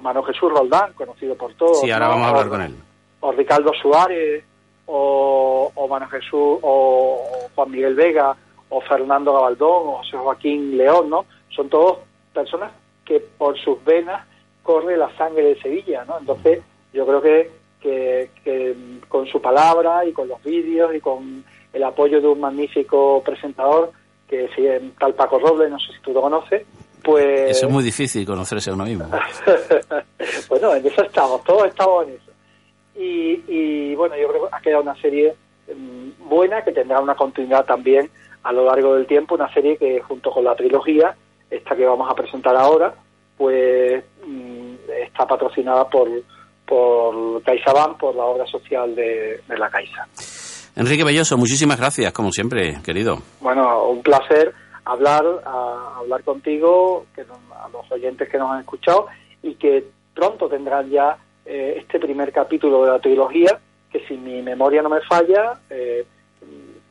Mano 0.00 0.22
Jesús 0.22 0.50
Roldán, 0.52 0.92
conocido 0.94 1.34
por 1.36 1.54
todos. 1.54 1.80
Sí, 1.80 1.90
ahora 1.90 2.06
¿no? 2.06 2.10
vamos 2.12 2.26
a 2.26 2.30
hablar 2.30 2.48
con 2.48 2.62
él. 2.62 2.74
O 3.20 3.32
Ricardo 3.32 3.72
Suárez, 3.80 4.44
o, 4.86 5.70
o 5.74 5.88
Mano 5.88 6.08
Jesús, 6.08 6.58
o, 6.62 7.48
Juan 7.54 7.70
Miguel 7.70 7.94
Vega, 7.94 8.36
o 8.68 8.80
Fernando 8.80 9.32
Gabaldón, 9.32 9.88
o 9.88 9.96
José 9.98 10.16
Joaquín 10.16 10.76
León, 10.76 11.10
¿no? 11.10 11.26
Son 11.50 11.68
todos 11.68 11.98
personas 12.32 12.72
que 13.04 13.20
por 13.20 13.58
sus 13.58 13.82
venas 13.84 14.26
corre 14.62 14.96
la 14.96 15.14
sangre 15.16 15.42
de 15.42 15.60
Sevilla, 15.60 16.04
¿no? 16.04 16.18
Entonces, 16.18 16.60
yo 16.92 17.06
creo 17.06 17.20
que, 17.20 17.50
que, 17.80 18.30
que 18.44 18.76
con 19.08 19.26
su 19.26 19.40
palabra 19.40 20.04
y 20.04 20.12
con 20.12 20.28
los 20.28 20.42
vídeos 20.42 20.94
y 20.94 21.00
con 21.00 21.44
el 21.72 21.84
apoyo 21.84 22.20
de 22.20 22.28
un 22.28 22.40
magnífico 22.40 23.22
presentador 23.24 23.92
que 24.28 24.48
se 24.54 24.62
llama 24.62 24.92
tal 24.98 25.14
Paco 25.14 25.38
Robles, 25.38 25.70
no 25.70 25.78
sé 25.78 25.92
si 25.92 26.00
tú 26.00 26.12
lo 26.12 26.22
conoces, 26.22 26.64
pues... 27.02 27.50
Eso 27.50 27.66
es 27.66 27.72
muy 27.72 27.84
difícil 27.84 28.24
conocerse 28.24 28.70
a 28.70 28.74
uno 28.74 28.84
mismo. 28.84 29.08
bueno, 30.48 30.74
en 30.74 30.86
eso 30.86 31.02
estamos, 31.02 31.42
todos 31.44 31.66
estamos 31.66 32.06
en 32.06 32.14
eso. 32.14 32.31
Y, 32.96 33.42
y, 33.48 33.94
bueno, 33.94 34.16
yo 34.16 34.28
creo 34.28 34.42
que 34.42 34.56
ha 34.56 34.60
quedado 34.60 34.82
una 34.82 34.96
serie 34.96 35.34
mm, 35.74 36.28
buena 36.28 36.62
que 36.62 36.72
tendrá 36.72 37.00
una 37.00 37.14
continuidad 37.14 37.64
también 37.64 38.10
a 38.42 38.52
lo 38.52 38.64
largo 38.64 38.94
del 38.94 39.06
tiempo, 39.06 39.34
una 39.34 39.52
serie 39.52 39.76
que 39.76 40.00
junto 40.00 40.30
con 40.30 40.44
la 40.44 40.54
trilogía, 40.54 41.14
esta 41.50 41.76
que 41.76 41.86
vamos 41.86 42.10
a 42.10 42.14
presentar 42.14 42.56
ahora, 42.56 42.94
pues 43.36 44.04
mm, 44.26 44.74
está 45.04 45.26
patrocinada 45.26 45.88
por, 45.88 46.08
por 46.66 47.42
CaixaBank, 47.42 47.98
por 47.98 48.14
la 48.14 48.24
obra 48.24 48.46
social 48.46 48.94
de, 48.94 49.40
de 49.48 49.58
la 49.58 49.70
Caixa. 49.70 50.06
Enrique 50.74 51.04
Belloso, 51.04 51.36
muchísimas 51.36 51.78
gracias, 51.78 52.12
como 52.12 52.32
siempre, 52.32 52.78
querido. 52.82 53.18
Bueno, 53.40 53.88
un 53.88 54.02
placer 54.02 54.54
hablar 54.84 55.24
a, 55.44 55.98
hablar 55.98 56.22
contigo, 56.24 57.06
que 57.14 57.22
a 57.22 57.68
los 57.68 57.90
oyentes 57.90 58.28
que 58.28 58.38
nos 58.38 58.50
han 58.50 58.60
escuchado 58.60 59.06
y 59.42 59.54
que 59.54 59.84
pronto 60.14 60.48
tendrán 60.48 60.90
ya 60.90 61.18
eh, 61.44 61.76
este 61.78 61.98
primer 61.98 62.32
capítulo 62.32 62.84
de 62.84 62.90
la 62.92 62.98
trilogía, 62.98 63.58
que 63.90 64.00
si 64.06 64.16
mi 64.16 64.42
memoria 64.42 64.82
no 64.82 64.88
me 64.88 65.00
falla, 65.00 65.60
eh, 65.70 66.04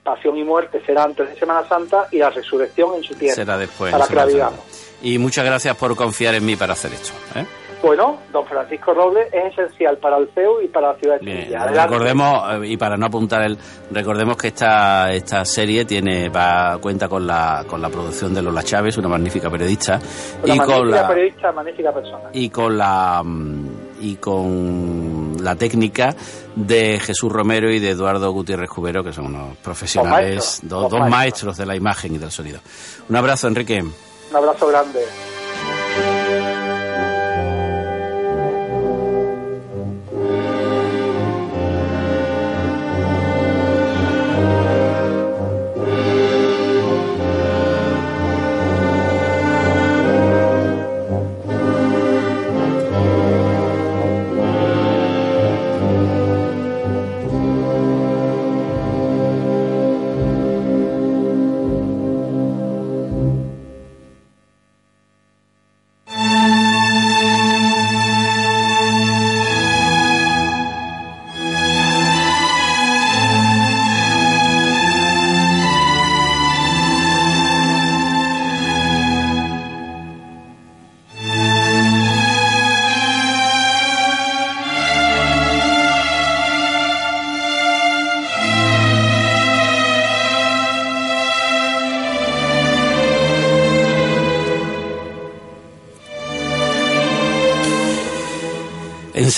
Pasión 0.04 0.38
y 0.38 0.44
Muerte 0.44 0.82
será 0.86 1.04
antes 1.04 1.30
de 1.30 1.36
Semana 1.36 1.68
Santa 1.68 2.08
y 2.12 2.18
la 2.18 2.30
Resurrección 2.32 2.96
en 2.96 3.04
su 3.04 3.14
tierra. 3.14 3.36
Será 3.36 3.58
después. 3.58 3.92
Para 3.92 4.08
que. 4.08 4.32
Santa. 4.32 4.62
Y 5.04 5.18
muchas 5.18 5.46
gracias 5.46 5.76
por 5.78 5.96
confiar 5.96 6.36
en 6.36 6.46
mí 6.46 6.56
para 6.56 6.74
hacer 6.74 6.94
esto. 6.94 7.14
¿eh? 7.36 7.46
Bueno, 7.82 8.20
don 8.32 8.46
Francisco 8.46 8.94
Robles 8.94 9.28
es 9.34 9.54
esencial 9.54 9.98
para 9.98 10.18
el 10.18 10.30
CEU 10.36 10.62
y 10.62 10.68
para 10.68 10.94
la 10.94 11.00
ciudad 11.00 11.20
de 11.20 11.32
Sevilla. 11.32 11.66
Recordemos, 11.66 12.54
eh, 12.54 12.68
y 12.68 12.78
para 12.78 12.96
no 12.96 13.08
apuntar 13.08 13.42
el, 13.42 13.58
recordemos 13.90 14.38
que 14.38 14.50
esta, 14.50 15.12
esta 15.12 15.44
serie 15.46 15.84
tiene, 15.86 16.30
va, 16.30 16.78
cuenta 16.80 17.08
con 17.08 17.26
la, 17.26 17.66
con 17.68 17.82
la 17.82 17.90
producción 17.90 18.36
de 18.36 18.44
Lola 18.44 18.62
Chávez, 18.62 18.98
una 18.98 19.08
magnífica 19.08 19.50
periodista, 19.50 20.00
Una 20.44 20.56
y 20.56 20.60
con 20.60 20.92
la, 20.92 21.08
periodista, 21.08 21.52
magnífica 21.52 21.92
persona. 21.92 22.30
y 22.34 22.50
con 22.52 22.78
la, 22.78 23.24
mm, 23.24 23.61
y 24.02 24.16
con 24.16 25.38
la 25.42 25.56
técnica 25.56 26.16
de 26.56 27.00
Jesús 27.00 27.32
Romero 27.32 27.72
y 27.72 27.80
de 27.80 27.92
Eduardo 27.92 28.32
Gutiérrez 28.32 28.70
Cubero, 28.70 29.04
que 29.04 29.14
son 29.14 29.28
unos 29.28 29.58
profesionales, 29.58 30.36
maestros, 30.36 30.60
dos, 30.64 30.82
dos 30.82 30.92
dos 30.92 31.00
maestros. 31.00 31.18
maestros 31.18 31.58
de 31.58 31.66
la 31.66 31.76
imagen 31.76 32.16
y 32.16 32.18
del 32.18 32.32
sonido. 32.32 32.60
Un 33.08 33.16
abrazo, 33.16 33.48
Enrique. 33.48 33.82
Un 33.82 34.36
abrazo 34.36 34.68
grande. 34.68 35.00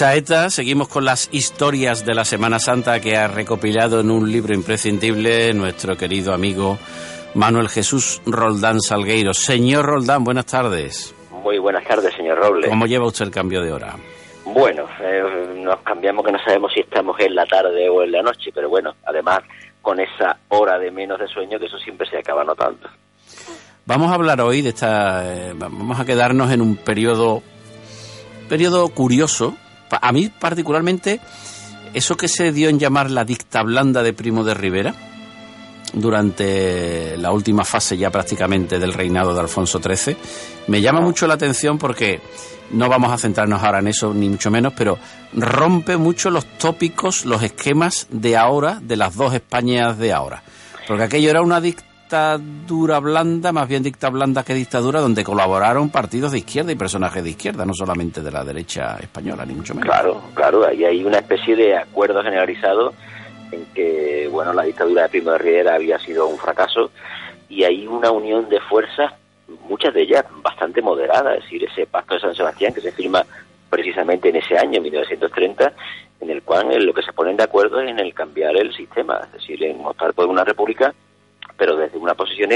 Saeta 0.04 0.50
seguimos 0.50 0.90
con 0.90 1.06
las 1.06 1.30
historias 1.32 2.06
de 2.06 2.14
la 2.14 2.26
Semana 2.26 2.60
Santa 2.60 3.00
que 3.00 3.16
ha 3.16 3.30
recopilado 3.30 4.02
en 4.02 4.12
un 4.12 4.30
libro 4.30 4.54
imprescindible 4.54 5.54
nuestro 5.54 5.96
querido 5.96 6.34
amigo 6.34 6.78
Manuel 7.36 7.70
Jesús 7.70 8.22
Roldán 8.26 8.82
Salgueiro. 8.82 9.34
Señor 9.34 9.86
Roldán, 9.86 10.26
buenas 10.26 10.48
tardes. 10.48 11.16
Muy 11.32 11.58
buenas 11.58 11.86
tardes, 11.86 12.14
señor 12.16 12.38
Robles. 12.38 12.70
¿Cómo 12.70 12.86
lleva 12.86 13.08
usted 13.08 13.24
el 13.24 13.32
cambio 13.32 13.62
de 13.62 13.72
hora? 13.72 13.96
Bueno, 14.44 14.90
eh, 15.00 15.24
nos 15.56 15.80
cambiamos 15.84 16.26
que 16.26 16.34
no 16.34 16.40
sabemos 16.40 16.74
si 16.74 16.82
estamos 16.82 17.18
en 17.22 17.34
la 17.34 17.46
tarde 17.46 17.88
o 17.88 18.04
en 18.04 18.12
la 18.12 18.22
noche, 18.22 18.52
pero 18.54 18.68
bueno, 18.68 18.94
además 19.06 19.40
con 19.82 20.02
esa 20.02 20.38
hora 20.50 20.78
de 20.80 20.92
menos 20.92 21.18
de 21.18 21.30
sueño 21.30 21.58
que 21.58 21.68
eso 21.68 21.78
siempre 21.78 22.06
se 22.10 22.18
acaba 22.18 22.44
notando. 22.44 22.90
Vamos 23.86 24.12
a 24.12 24.16
hablar 24.16 24.42
hoy 24.42 24.64
de 24.64 24.70
esta, 24.70 25.34
eh, 25.34 25.54
vamos 25.56 25.98
a 25.98 26.04
quedarnos 26.04 26.52
en 26.52 26.60
un 26.60 26.76
periodo, 26.76 27.42
periodo 28.50 28.90
curioso. 28.90 29.56
A 29.90 30.12
mí 30.12 30.30
particularmente, 30.30 31.20
eso 31.94 32.18
que 32.18 32.28
se 32.28 32.52
dio 32.52 32.70
en 32.70 32.80
llamar 32.80 33.12
la 33.12 33.26
dicta 33.26 33.62
blanda 33.64 34.04
de 34.04 34.14
Primo 34.14 34.44
de 34.44 34.54
Rivera, 34.54 34.96
durante 35.94 37.16
la 37.18 37.32
última 37.32 37.64
fase 37.64 37.98
ya 37.98 38.10
prácticamente 38.10 38.80
del 38.80 38.94
reinado 38.94 39.34
de 39.34 39.40
Alfonso 39.40 39.80
XIII. 39.80 40.18
Me 40.68 40.82
llama 40.82 41.02
mucho 41.02 41.28
la 41.28 41.36
atención 41.36 41.78
porque 41.78 42.20
no 42.72 42.90
vamos 42.90 43.12
a 43.12 43.18
centrarnos 43.18 43.62
ahora 43.62 43.80
en 43.80 43.88
eso, 43.88 44.14
ni 44.14 44.28
mucho 44.28 44.50
menos, 44.50 44.74
pero 44.76 44.98
rompe 45.34 45.98
mucho 45.98 46.30
los 46.30 46.46
tópicos, 46.58 47.26
los 47.26 47.44
esquemas 47.44 48.08
de 48.10 48.36
ahora, 48.36 48.80
de 48.82 48.98
las 48.98 49.16
dos 49.16 49.34
Españas 49.34 49.98
de 50.00 50.12
ahora. 50.12 50.44
Porque 50.88 51.04
aquello 51.04 51.30
era 51.30 51.42
una 51.42 51.62
dictadura 51.62 51.93
blanda, 53.02 53.52
más 53.52 53.68
bien 53.68 53.84
dicta 53.84 54.10
blanda 54.10 54.44
que 54.44 54.54
dictadura, 54.54 55.02
donde 55.02 55.24
colaboraron 55.24 55.90
partidos 55.90 56.32
de 56.32 56.40
izquierda 56.40 56.72
y 56.72 56.76
personajes 56.76 57.24
de 57.24 57.32
izquierda, 57.32 57.66
no 57.66 57.74
solamente 57.74 58.22
de 58.22 58.32
la 58.32 58.44
derecha 58.44 58.98
española, 59.00 59.46
ni 59.46 59.54
mucho 59.54 59.74
menos. 59.74 59.90
Claro, 59.90 60.22
claro, 60.34 60.68
ahí 60.68 60.86
hay 60.86 61.04
una 61.04 61.18
especie 61.18 61.56
de 61.56 61.78
acuerdo 61.78 62.22
generalizado 62.24 62.94
en 63.52 63.66
que 63.74 64.28
bueno 64.32 64.54
la 64.54 64.64
dictadura 64.64 65.04
de 65.04 65.10
Primo 65.10 65.32
de 65.32 65.38
Rivera 65.38 65.76
había 65.76 66.00
sido 66.00 66.28
un 66.28 66.38
fracaso 66.38 66.92
y 67.50 67.64
hay 67.64 67.88
una 67.88 68.12
unión 68.12 68.50
de 68.50 68.60
fuerzas, 68.62 69.14
muchas 69.68 69.94
de 69.94 70.02
ellas 70.02 70.26
bastante 70.42 70.82
moderadas, 70.82 71.38
es 71.38 71.44
decir, 71.44 71.64
ese 71.64 71.86
pacto 71.86 72.16
de 72.16 72.22
San 72.22 72.36
Sebastián 72.36 72.74
que 72.74 72.82
se 72.82 72.92
firma 72.92 73.24
precisamente 73.70 74.30
en 74.30 74.38
ese 74.38 74.58
año, 74.58 74.82
1930, 74.82 75.74
en 76.22 76.30
el 76.30 76.42
cual 76.42 76.84
lo 76.84 76.94
que 76.94 77.02
se 77.02 77.14
ponen 77.14 77.38
de 77.38 77.44
acuerdo 77.44 77.82
es 77.82 77.90
en 77.90 78.00
el 78.00 78.14
cambiar 78.14 78.56
el 78.56 78.74
sistema, 78.74 79.20
es 79.26 79.34
decir, 79.34 79.64
en 79.64 79.84
optar 79.86 80.14
por 80.14 80.28
una 80.28 80.44
república, 80.44 80.94
pero 81.64 81.78
desde 81.78 81.98
una 81.98 82.14
posición 82.14 82.50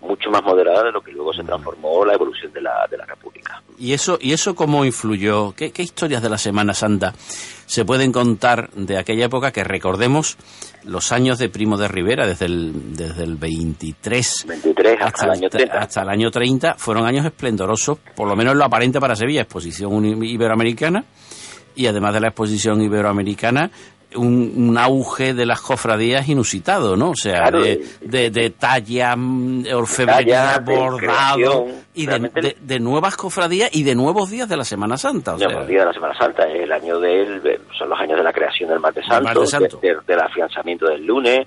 mucho 0.00 0.30
más 0.30 0.42
moderada 0.42 0.84
de 0.84 0.92
lo 0.92 1.02
que 1.02 1.12
luego 1.12 1.30
se 1.34 1.42
transformó 1.42 2.06
la 2.06 2.14
evolución 2.14 2.50
de 2.54 2.62
la, 2.62 2.86
de 2.90 2.96
la 2.96 3.04
República. 3.04 3.62
¿Y 3.78 3.92
eso, 3.92 4.16
¿Y 4.18 4.32
eso 4.32 4.54
cómo 4.54 4.86
influyó? 4.86 5.52
¿Qué, 5.54 5.72
¿Qué 5.72 5.82
historias 5.82 6.22
de 6.22 6.30
la 6.30 6.38
Semana 6.38 6.72
Santa 6.72 7.12
se 7.66 7.84
pueden 7.84 8.12
contar 8.12 8.70
de 8.70 8.96
aquella 8.96 9.26
época 9.26 9.52
que 9.52 9.62
recordemos 9.62 10.38
los 10.84 11.12
años 11.12 11.38
de 11.38 11.50
Primo 11.50 11.76
de 11.76 11.88
Rivera, 11.88 12.26
desde 12.26 12.46
el, 12.46 12.96
desde 12.96 13.24
el 13.24 13.36
23, 13.36 14.46
23 14.48 14.96
hasta, 15.02 15.26
el 15.26 15.32
año 15.32 15.50
30. 15.50 15.78
hasta 15.78 16.00
el 16.00 16.08
año 16.08 16.30
30, 16.30 16.74
fueron 16.78 17.04
años 17.04 17.26
esplendorosos, 17.26 17.98
por 18.14 18.26
lo 18.26 18.36
menos 18.36 18.56
lo 18.56 18.64
aparente 18.64 18.98
para 19.00 19.16
Sevilla, 19.16 19.42
exposición 19.42 20.02
iberoamericana, 20.24 21.04
y 21.74 21.86
además 21.88 22.14
de 22.14 22.20
la 22.20 22.28
exposición 22.28 22.80
iberoamericana, 22.80 23.70
un, 24.16 24.52
un, 24.56 24.78
auge 24.78 25.34
de 25.34 25.46
las 25.46 25.60
cofradías 25.60 26.28
inusitado, 26.28 26.96
¿no? 26.96 27.10
O 27.10 27.14
sea, 27.16 27.42
Claro, 27.42 27.62
de, 27.62 27.84
de, 28.00 28.30
de 28.30 28.50
talla, 28.50 29.14
mm, 29.16 29.64
orfebrería, 29.74 30.54
talla, 30.54 30.58
bordado, 30.60 31.66
y 31.94 32.06
de, 32.06 32.54
de- 32.60 32.80
nuevas 32.80 33.16
cofradías 33.16 33.74
y 33.74 33.82
de 33.84 33.94
nuevos 33.94 34.30
días 34.30 34.48
de 34.48 34.56
la 34.56 34.64
Semana 34.64 34.96
Santa. 34.96 35.34
O 35.34 35.38
Ya, 35.38 35.46
sea, 35.48 35.54
por 35.56 35.62
el 35.62 35.68
día 35.68 35.80
de 35.80 35.86
la 35.86 35.92
Semana 35.92 36.18
Santa, 36.18 36.44
el 36.48 36.70
año 36.72 36.98
del, 37.00 37.60
son 37.78 37.88
los 37.88 37.98
años 38.00 38.16
de 38.18 38.24
la 38.24 38.32
creación 38.32 38.68
del 38.70 38.80
Martes 38.80 39.04
Santo, 39.06 39.46
Santo. 39.46 39.78
de- 39.80 39.94
de- 39.94 40.00
del 40.06 40.20
afianzamiento 40.20 40.86
del 40.86 41.04
lunes, 41.06 41.46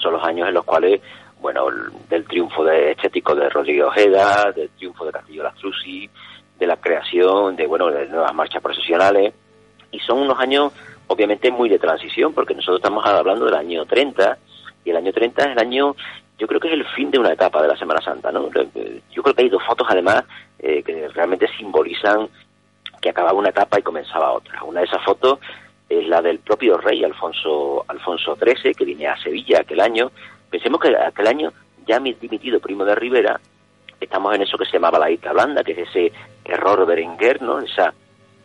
son 0.00 0.12
los 0.14 0.24
años 0.24 0.48
en 0.48 0.54
los 0.54 0.64
cuales, 0.64 1.00
bueno, 1.40 1.68
el- 1.68 2.08
del 2.08 2.24
triunfo 2.24 2.64
de 2.64 2.92
estético 2.92 3.34
de 3.34 3.48
Rodrigo 3.48 3.88
Ojeda, 3.88 4.52
del 4.54 4.70
triunfo 4.70 5.04
de 5.04 5.12
Castillo 5.12 5.42
Lastrucci, 5.44 6.08
de 6.58 6.66
la 6.66 6.76
creación 6.76 7.54
de, 7.56 7.66
bueno, 7.66 7.86
de 7.88 8.06
nuevas 8.08 8.34
marchas 8.34 8.60
procesionales, 8.62 9.32
y 9.92 10.00
son 10.00 10.18
unos 10.18 10.38
años, 10.40 10.72
obviamente, 11.08 11.50
muy 11.50 11.68
de 11.68 11.78
transición, 11.78 12.32
porque 12.32 12.54
nosotros 12.54 12.78
estamos 12.78 13.04
hablando 13.04 13.44
del 13.46 13.54
año 13.54 13.84
30, 13.84 14.38
y 14.84 14.90
el 14.90 14.96
año 14.96 15.12
30 15.12 15.42
es 15.42 15.48
el 15.52 15.58
año, 15.58 15.96
yo 16.38 16.46
creo 16.46 16.60
que 16.60 16.68
es 16.68 16.74
el 16.74 16.86
fin 16.86 17.10
de 17.10 17.18
una 17.18 17.32
etapa 17.32 17.60
de 17.60 17.68
la 17.68 17.76
Semana 17.76 18.00
Santa, 18.00 18.30
¿no? 18.30 18.48
Yo 19.10 19.22
creo 19.22 19.34
que 19.34 19.42
hay 19.42 19.48
dos 19.48 19.62
fotos, 19.66 19.86
además, 19.90 20.24
eh, 20.58 20.82
que 20.82 21.08
realmente 21.08 21.48
simbolizan 21.58 22.28
que 23.00 23.10
acababa 23.10 23.36
una 23.38 23.48
etapa 23.50 23.78
y 23.78 23.82
comenzaba 23.82 24.32
otra. 24.32 24.62
Una 24.64 24.80
de 24.80 24.86
esas 24.86 25.04
fotos 25.04 25.38
es 25.88 26.06
la 26.06 26.20
del 26.22 26.38
propio 26.40 26.76
rey 26.78 27.02
Alfonso 27.04 27.84
Alfonso 27.88 28.36
XIII, 28.36 28.74
que 28.74 28.84
viene 28.84 29.06
a 29.08 29.16
Sevilla 29.16 29.60
aquel 29.60 29.80
año. 29.80 30.10
Pensemos 30.50 30.80
que 30.80 30.94
aquel 30.96 31.26
año, 31.26 31.52
ya 31.86 31.98
mi- 32.00 32.14
dimitido 32.14 32.60
Primo 32.60 32.84
de 32.84 32.94
Rivera, 32.94 33.40
estamos 34.00 34.34
en 34.34 34.42
eso 34.42 34.56
que 34.58 34.64
se 34.66 34.72
llamaba 34.72 34.98
la 34.98 35.10
Isla 35.10 35.32
Blanda, 35.32 35.64
que 35.64 35.72
es 35.72 35.88
ese 35.88 36.12
error 36.44 36.84
berenguer, 36.86 37.40
¿no? 37.42 37.58
Esa 37.60 37.92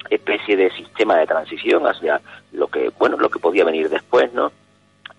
especie 0.09 0.55
de 0.57 0.71
sistema 0.71 1.17
de 1.17 1.27
transición 1.27 1.85
hacia 1.87 2.21
lo 2.51 2.67
que, 2.67 2.91
bueno, 2.99 3.17
lo 3.17 3.29
que 3.29 3.39
podía 3.39 3.63
venir 3.65 3.89
después, 3.89 4.31
¿no? 4.33 4.51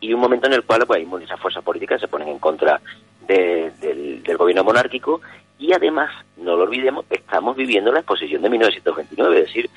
Y 0.00 0.12
un 0.12 0.20
momento 0.20 0.46
en 0.46 0.52
el 0.54 0.62
cual 0.64 0.84
pues, 0.86 1.06
muchas 1.06 1.38
fuerzas 1.40 1.64
políticas 1.64 2.00
se 2.00 2.08
ponen 2.08 2.28
en 2.28 2.38
contra 2.38 2.80
de- 3.26 3.70
del, 3.80 4.22
del 4.22 4.36
gobierno 4.36 4.64
monárquico 4.64 5.20
y 5.58 5.72
además, 5.72 6.10
no 6.36 6.56
lo 6.56 6.64
olvidemos, 6.64 7.04
estamos 7.10 7.56
viviendo 7.56 7.90
la 7.92 8.00
exposición 8.00 8.42
de 8.42 8.50
1929, 8.50 9.38
es 9.40 9.46
decir, 9.46 9.70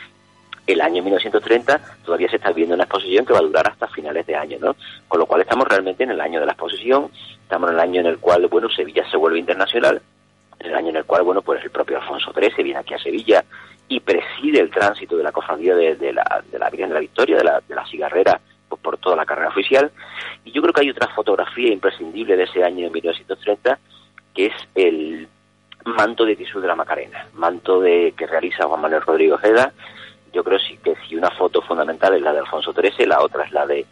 el 0.66 0.82
año 0.82 1.02
1930 1.02 1.80
todavía 2.04 2.30
se 2.30 2.36
está 2.36 2.52
viendo 2.52 2.76
una 2.76 2.84
exposición 2.84 3.26
que 3.26 3.32
va 3.32 3.40
a 3.40 3.44
durar 3.44 3.70
hasta 3.70 3.88
finales 3.88 4.26
de 4.28 4.36
año, 4.36 4.58
¿no? 4.60 4.76
Con 5.08 5.20
lo 5.20 5.26
cual 5.26 5.42
estamos 5.42 5.66
realmente 5.68 6.04
en 6.04 6.12
el 6.12 6.20
año 6.20 6.42
de 6.42 6.46
la 6.46 6.52
exposición, 6.54 7.10
estamos 7.42 7.70
en 7.70 7.76
el 7.76 7.80
año 7.82 8.02
en 8.02 8.08
el 8.08 8.18
cual, 8.18 8.46
bueno, 8.48 8.68
Sevilla 8.70 9.10
se 9.10 9.16
vuelve 9.16 9.40
internacional, 9.40 10.02
en 10.60 10.66
el 10.68 10.76
año 10.76 10.90
en 10.90 10.98
el 10.98 11.06
cual, 11.06 11.24
bueno, 11.24 11.42
pues 11.42 11.64
el 11.64 11.70
propio 11.70 11.98
Alfonso 12.02 12.34
XIII 12.34 12.64
viene 12.64 12.80
aquí 12.80 12.94
a 12.96 13.00
Sevilla 13.00 13.46
y 13.90 14.00
preside 14.00 14.60
el 14.60 14.70
tránsito 14.70 15.16
de 15.18 15.24
la 15.24 15.32
cofradía 15.32 15.76
de, 15.76 15.96
de 15.96 16.14
la, 16.14 16.44
de 16.52 16.60
la 16.60 16.70
Virgen 16.70 16.90
de 16.90 16.96
la 16.96 17.02
Victoria, 17.02 17.38
de 17.38 17.44
la, 17.44 17.62
de 17.68 17.76
la 17.76 17.86
cigarrera, 17.86 18.40
pues, 18.68 18.82
por 18.82 18.98
toda 18.98 19.16
la 19.16 19.26
carrera 19.26 19.50
oficial. 19.50 19.92
Y 20.44 20.52
yo 20.52 20.62
creo 20.62 20.74
que 20.74 20.82
hay 20.82 20.90
otra 20.90 21.08
fotografía 21.10 21.72
imprescindible 21.72 22.36
de 22.36 22.44
ese 22.44 22.64
año 22.64 22.86
de 22.86 22.92
1930, 22.92 23.80
que 24.34 24.48
es 24.48 24.54
el 24.76 25.28
manto 25.86 26.26
de 26.26 26.36
tisú 26.36 26.60
de 26.60 26.68
la 26.68 26.76
Macarena, 26.76 27.28
manto 27.34 27.80
de 27.80 28.14
que 28.18 28.28
realiza 28.28 28.68
Juan 28.68 28.82
Manuel 28.82 29.02
Rodrigo 29.02 29.36
Ojeda. 29.36 29.72
Yo 30.34 30.44
creo 30.44 30.60
sí 30.60 30.78
que 30.84 30.96
si 31.08 31.16
una 31.16 31.32
foto 31.32 31.62
fundamental 31.62 32.14
es 32.14 32.22
la 32.22 32.34
de 32.34 32.40
Alfonso 32.40 32.74
XIII, 32.74 33.06
la 33.06 33.22
otra 33.22 33.46
es 33.46 33.52
la 33.54 33.66
de 33.66 33.86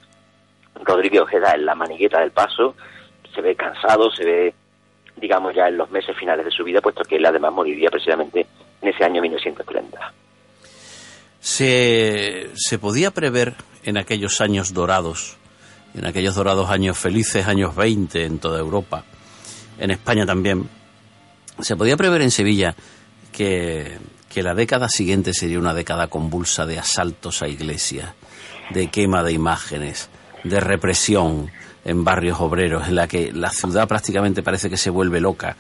Rodrigo 0.83 1.23
Ojeda 1.23 1.53
en 1.53 1.65
la 1.65 1.75
manigueta 1.75 2.19
del 2.19 2.31
paso, 2.31 2.75
se 3.33 3.41
ve 3.41 3.55
cansado, 3.55 4.11
se 4.11 4.25
ve, 4.25 4.53
digamos, 5.15 5.55
ya 5.55 5.69
en 5.69 5.77
los 5.77 5.89
meses 5.89 6.15
finales 6.17 6.45
de 6.45 6.51
su 6.51 6.65
vida, 6.65 6.81
puesto 6.81 7.03
que 7.03 7.15
él 7.15 7.25
además 7.25 7.53
moriría 7.53 7.89
precisamente 7.89 8.45
en 8.85 8.93
ese 8.93 9.03
año 9.03 9.21
1930. 9.21 10.13
se, 11.39 12.49
se 12.55 12.77
podía 12.77 13.11
prever 13.11 13.55
en 13.83 13.97
aquellos 13.97 14.41
años 14.41 14.73
dorados, 14.73 15.37
en 15.95 16.05
aquellos 16.05 16.35
dorados 16.35 16.69
años 16.69 16.97
felices, 16.97 17.47
años 17.47 17.75
20 17.75 18.25
en 18.25 18.39
toda 18.39 18.59
Europa, 18.59 19.03
en 19.79 19.91
España 19.91 20.25
también, 20.25 20.69
se 21.59 21.75
podía 21.75 21.97
prever 21.97 22.21
en 22.21 22.31
Sevilla 22.31 22.75
que, 23.31 23.97
que 24.29 24.43
la 24.43 24.53
década 24.53 24.87
siguiente 24.87 25.33
sería 25.33 25.59
una 25.59 25.73
década 25.73 26.07
convulsa 26.07 26.65
de 26.65 26.77
asaltos 26.77 27.41
a 27.41 27.47
iglesias, 27.47 28.13
de 28.69 28.87
quema 28.87 29.23
de 29.23 29.33
imágenes, 29.33 30.09
de 30.43 30.59
represión 30.59 31.51
en 31.83 32.03
barrios 32.03 32.39
obreros, 32.39 32.87
en 32.87 32.95
la 32.95 33.07
que 33.07 33.31
la 33.31 33.49
ciudad 33.49 33.87
prácticamente 33.87 34.43
parece 34.43 34.69
que 34.69 34.77
se 34.77 34.89
vuelve 34.89 35.19
loca 35.19 35.55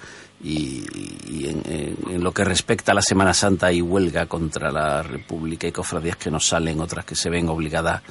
y, 0.47 1.47
en 1.47 2.23
lo 2.23 2.31
que 2.31 2.43
respecta 2.43 2.91
a 2.91 2.95
la 2.95 3.01
Semana 3.01 3.33
Santa 3.33 3.67
hay 3.67 3.81
huelga 3.81 4.25
contra 4.27 4.71
la 4.71 5.01
República 5.03 5.67
y 5.67 5.71
cofradías 5.71 6.17
que 6.17 6.29
no 6.31 6.39
salen, 6.39 6.79
otras 6.79 7.05
que 7.05 7.15
se 7.15 7.29
ven 7.29 7.49
obligadas 7.49 8.01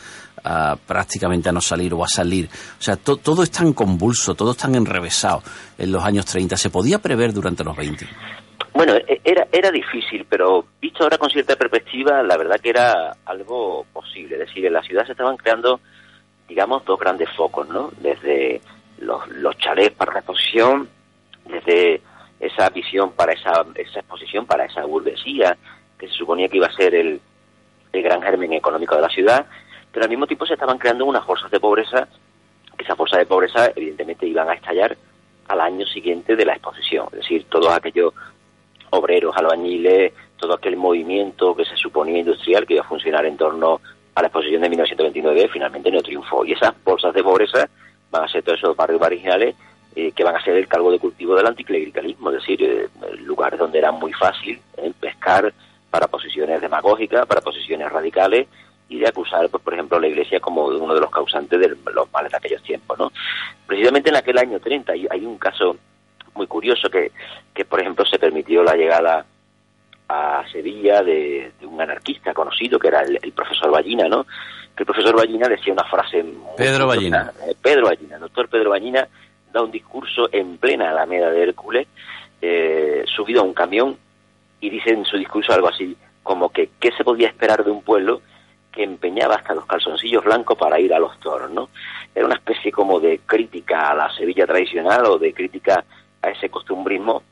a 0.42 0.76
prácticamente 0.76 1.48
a 1.48 1.52
no 1.52 1.60
salir 1.60 1.94
o 1.94 2.04
a 2.04 2.08
salir. 2.08 2.48
O 2.78 2.82
sea, 2.82 2.96
to- 2.96 3.16
todo 3.16 3.42
es 3.42 3.50
tan 3.50 3.72
convulso, 3.72 4.34
todo 4.34 4.50
es 4.52 4.56
tan 4.56 4.74
enrevesado 4.74 5.42
en 5.78 5.92
los 5.92 6.04
años 6.04 6.26
30. 6.26 6.56
¿Se 6.56 6.70
podía 6.70 6.98
prever 6.98 7.32
durante 7.32 7.64
los 7.64 7.76
20? 7.76 8.06
Bueno, 8.74 8.94
e- 8.94 9.20
era, 9.24 9.46
era 9.52 9.70
difícil, 9.70 10.26
pero 10.28 10.66
visto 10.80 11.02
ahora 11.04 11.18
con 11.18 11.30
cierta 11.30 11.56
perspectiva, 11.56 12.22
la 12.22 12.36
verdad 12.36 12.60
que 12.60 12.70
era 12.70 13.16
algo 13.24 13.86
posible. 13.92 14.34
Es 14.34 14.48
decir, 14.48 14.66
en 14.66 14.72
la 14.72 14.82
ciudad 14.82 15.06
se 15.06 15.12
estaban 15.12 15.36
creando, 15.36 15.80
digamos, 16.48 16.84
dos 16.84 16.98
grandes 16.98 17.28
focos, 17.36 17.68
¿no? 17.68 17.90
Desde 18.00 18.60
los, 18.98 19.26
los 19.28 19.56
chalets 19.58 19.94
para 19.96 20.12
la 20.12 20.18
exposición, 20.20 20.88
desde 21.48 22.02
esa 22.40 22.68
visión 22.70 23.12
para 23.12 23.32
esa, 23.32 23.64
esa 23.74 24.00
exposición, 24.00 24.46
para 24.46 24.64
esa 24.64 24.84
burguesía, 24.84 25.56
que 25.98 26.08
se 26.08 26.14
suponía 26.14 26.48
que 26.48 26.56
iba 26.56 26.66
a 26.66 26.72
ser 26.72 26.94
el, 26.94 27.20
el 27.92 28.02
gran 28.02 28.22
germen 28.22 28.52
económico 28.52 28.94
de 28.96 29.02
la 29.02 29.08
ciudad, 29.08 29.46
pero 29.92 30.04
al 30.04 30.10
mismo 30.10 30.26
tiempo 30.26 30.46
se 30.46 30.54
estaban 30.54 30.78
creando 30.78 31.04
unas 31.04 31.24
bolsas 31.26 31.50
de 31.50 31.60
pobreza, 31.60 32.08
que 32.76 32.84
esas 32.84 32.96
bolsas 32.96 33.20
de 33.20 33.26
pobreza 33.26 33.70
evidentemente 33.74 34.26
iban 34.26 34.48
a 34.48 34.54
estallar 34.54 34.96
al 35.48 35.60
año 35.60 35.86
siguiente 35.86 36.36
de 36.36 36.44
la 36.44 36.54
exposición. 36.54 37.06
Es 37.12 37.20
decir, 37.20 37.46
todos 37.48 37.72
aquellos 37.72 38.12
obreros, 38.90 39.36
albañiles, 39.36 40.12
todo 40.36 40.54
aquel 40.54 40.76
movimiento 40.76 41.54
que 41.54 41.64
se 41.64 41.76
suponía 41.76 42.18
industrial 42.18 42.66
que 42.66 42.74
iba 42.74 42.82
a 42.82 42.88
funcionar 42.88 43.24
en 43.26 43.36
torno 43.36 43.80
a 44.14 44.20
la 44.20 44.28
exposición 44.28 44.62
de 44.62 44.68
1929 44.68 45.48
finalmente 45.52 45.90
no 45.90 46.02
triunfó. 46.02 46.44
Y 46.44 46.52
esas 46.52 46.74
bolsas 46.84 47.14
de 47.14 47.22
pobreza 47.22 47.68
van 48.10 48.24
a 48.24 48.28
ser 48.28 48.42
todos 48.42 48.58
esos 48.58 48.76
barrios 48.76 49.00
marginales 49.00 49.54
eh, 49.96 50.12
que 50.12 50.24
van 50.24 50.36
a 50.36 50.42
ser 50.42 50.56
el 50.56 50.66
cargo 50.66 50.90
de 50.90 50.98
cultivo 50.98 51.36
del 51.36 51.46
anticlericalismo, 51.46 52.30
es 52.30 52.36
decir, 52.36 52.62
eh, 52.62 52.88
lugares 53.18 53.58
donde 53.58 53.78
era 53.78 53.92
muy 53.92 54.12
fácil 54.12 54.60
eh, 54.76 54.92
pescar 54.98 55.52
para 55.90 56.08
posiciones 56.08 56.60
demagógicas, 56.60 57.26
para 57.26 57.40
posiciones 57.40 57.90
radicales 57.92 58.48
y 58.88 58.98
de 58.98 59.08
acusar, 59.08 59.48
pues, 59.48 59.62
por 59.62 59.72
ejemplo, 59.72 59.96
a 59.96 60.00
la 60.00 60.08
Iglesia 60.08 60.40
como 60.40 60.66
uno 60.66 60.94
de 60.94 61.00
los 61.00 61.10
causantes 61.10 61.60
de 61.60 61.76
los 61.92 62.12
males 62.12 62.32
de 62.32 62.38
aquellos 62.38 62.62
tiempos. 62.64 62.98
¿no? 62.98 63.12
Precisamente 63.66 64.10
en 64.10 64.16
aquel 64.16 64.38
año 64.38 64.58
30 64.58 64.92
hay, 64.92 65.06
hay 65.08 65.24
un 65.24 65.38
caso 65.38 65.76
muy 66.34 66.48
curioso 66.48 66.90
que, 66.90 67.12
que, 67.54 67.64
por 67.64 67.80
ejemplo, 67.80 68.04
se 68.04 68.18
permitió 68.18 68.64
la 68.64 68.74
llegada 68.74 69.24
a 70.08 70.44
Sevilla 70.50 71.02
de, 71.02 71.52
un 71.62 71.80
anarquista 71.80 72.34
conocido 72.34 72.78
que 72.78 72.88
era 72.88 73.02
el, 73.02 73.32
profesor 73.32 73.70
Ballina, 73.70 74.08
¿no? 74.08 74.24
Que 74.76 74.82
el 74.82 74.86
profesor 74.86 75.16
Ballina 75.16 75.48
decía 75.48 75.72
una 75.72 75.84
frase... 75.84 76.24
Pedro 76.56 76.88
Ballina. 76.88 77.32
Eh, 77.46 77.54
Pedro 77.62 77.86
Ballina, 77.86 78.16
el 78.16 78.20
doctor 78.22 78.48
Pedro 78.48 78.70
Ballina 78.70 79.08
da 79.54 79.62
un 79.62 79.70
discurso 79.70 80.28
en 80.32 80.58
plena 80.58 80.90
Alameda 80.90 81.30
de 81.30 81.42
Hércules, 81.42 81.86
eh, 82.42 83.04
subido 83.06 83.40
a 83.40 83.44
un 83.44 83.54
camión, 83.54 83.96
y 84.60 84.68
dice 84.68 84.90
en 84.90 85.04
su 85.04 85.16
discurso 85.16 85.52
algo 85.52 85.68
así, 85.68 85.96
como 86.24 86.50
que 86.50 86.70
qué 86.80 86.90
se 86.92 87.04
podía 87.04 87.28
esperar 87.28 87.64
de 87.64 87.70
un 87.70 87.82
pueblo 87.82 88.20
que 88.72 88.82
empeñaba 88.82 89.36
hasta 89.36 89.54
los 89.54 89.64
calzoncillos 89.66 90.24
blancos 90.24 90.58
para 90.58 90.80
ir 90.80 90.92
a 90.92 90.98
los 90.98 91.18
toros, 91.20 91.50
¿no? 91.52 91.68
Era 92.12 92.26
una 92.26 92.34
especie 92.34 92.72
como 92.72 92.98
de 92.98 93.20
crítica 93.24 93.90
a 93.90 93.94
la 93.94 94.12
Sevilla 94.12 94.44
tradicional 94.44 95.06
o 95.06 95.18
de 95.18 95.32
crítica 95.32 95.84
a 96.20 96.30
ese 96.30 96.48
costumbrismo 96.48 97.22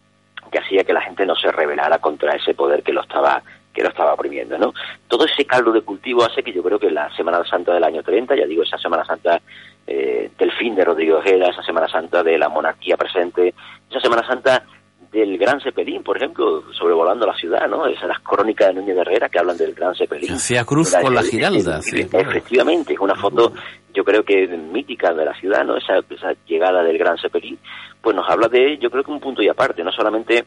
que 0.53 0.59
hacía 0.59 0.85
que 0.85 0.93
la 0.93 1.01
gente 1.01 1.27
no 1.27 1.35
se 1.35 1.51
rebelara 1.51 1.99
contra 1.99 2.37
ese 2.37 2.55
poder 2.55 2.85
que 2.85 2.93
lo 2.93 3.03
estaba 3.03 3.43
que 3.73 3.83
lo 3.83 3.89
estaba 3.89 4.13
oprimiendo, 4.13 4.59
¿no? 4.59 4.75
Todo 5.09 5.25
ese 5.25 5.47
caldo 5.47 5.73
de 5.73 5.81
cultivo 5.81 6.23
hace 6.23 6.43
que 6.43 6.53
yo 6.53 6.63
creo 6.63 6.79
que 6.79 6.91
la 6.91 7.11
Semana 7.17 7.43
Santa 7.45 7.73
del 7.73 7.85
año 7.85 8.03
30, 8.03 8.37
ya 8.37 8.47
digo, 8.47 8.63
esa 8.63 8.77
Semana 8.77 9.05
Santa 9.05 9.41
eh, 9.87 10.31
del 10.39 10.53
fin 10.53 10.75
de 10.75 10.85
Rodrigo 10.85 11.19
Ojeda, 11.19 11.49
esa 11.49 11.63
Semana 11.63 11.89
Santa 11.89 12.23
de 12.23 12.39
la 12.39 12.49
monarquía 12.49 12.97
presente, 12.97 13.55
esa 13.91 14.01
Semana 14.01 14.27
Santa 14.27 14.65
del 15.13 15.37
Gran 15.37 15.61
Cepelín, 15.61 16.03
por 16.03 16.17
ejemplo, 16.17 16.63
sobrevolando 16.73 17.27
la 17.27 17.37
ciudad, 17.37 17.69
¿no? 17.69 17.87
Esas 17.87 18.09
las 18.09 18.21
crónicas 18.21 18.69
de 18.69 18.75
Núñez 18.75 18.95
de 18.95 19.03
Herrera 19.03 19.29
que 19.29 19.39
hablan 19.39 19.59
del 19.59 19.75
Gran 19.75 19.95
Cepelín. 19.95 20.33
Hacía 20.33 20.65
cruz 20.65 20.95
con 21.01 21.15
la 21.15 21.23
giralda. 21.23 21.81
Efectivamente, 21.81 22.95
es 22.95 22.99
una 22.99 23.15
foto, 23.15 23.53
yo 23.93 24.05
creo 24.05 24.25
que 24.25 24.47
mítica 24.47 25.13
de 25.13 25.27
la 25.27 25.35
ciudad, 25.35 25.65
¿no? 25.65 25.77
Esa, 25.77 25.99
esa 26.09 26.33
llegada 26.47 26.83
del 26.83 26.97
Gran 26.97 27.19
Cepelín, 27.19 27.59
pues 28.01 28.17
nos 28.17 28.29
habla 28.29 28.49
de, 28.49 28.79
yo 28.79 28.91
creo 28.91 29.05
que 29.05 29.11
un 29.11 29.21
punto 29.21 29.43
y 29.43 29.49
aparte, 29.49 29.85
no 29.85 29.93
solamente 29.93 30.45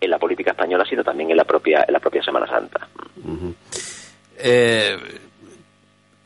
en 0.00 0.10
la 0.10 0.18
política 0.18 0.52
española, 0.52 0.84
sino 0.88 1.02
también 1.02 1.30
en 1.32 1.36
la 1.36 1.44
propia, 1.44 1.84
en 1.86 1.92
la 1.92 2.00
propia 2.00 2.22
Semana 2.22 2.46
Santa. 2.46 2.86
eh, 4.38 4.96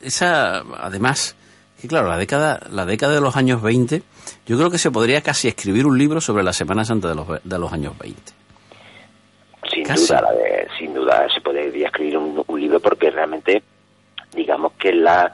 esa, 0.01 0.59
además, 0.79 1.35
que 1.81 1.87
claro, 1.87 2.07
la 2.07 2.17
década, 2.17 2.59
la 2.71 2.85
década 2.85 3.13
de 3.13 3.21
los 3.21 3.35
años 3.35 3.61
20, 3.61 4.03
yo 4.45 4.57
creo 4.57 4.69
que 4.69 4.77
se 4.77 4.91
podría 4.91 5.21
casi 5.21 5.47
escribir 5.47 5.85
un 5.85 5.97
libro 5.97 6.21
sobre 6.21 6.43
la 6.43 6.53
Semana 6.53 6.85
Santa 6.85 7.09
de 7.09 7.15
los, 7.15 7.27
de 7.43 7.59
los 7.59 7.73
años 7.73 7.97
20. 7.97 8.21
Sin 9.73 9.83
duda, 9.83 10.21
sin 10.77 10.93
duda 10.93 11.27
se 11.33 11.41
podría 11.41 11.87
escribir 11.87 12.17
un, 12.17 12.43
un 12.45 12.61
libro 12.61 12.79
porque 12.79 13.09
realmente, 13.09 13.63
digamos 14.33 14.73
que 14.73 14.93
la 14.93 15.33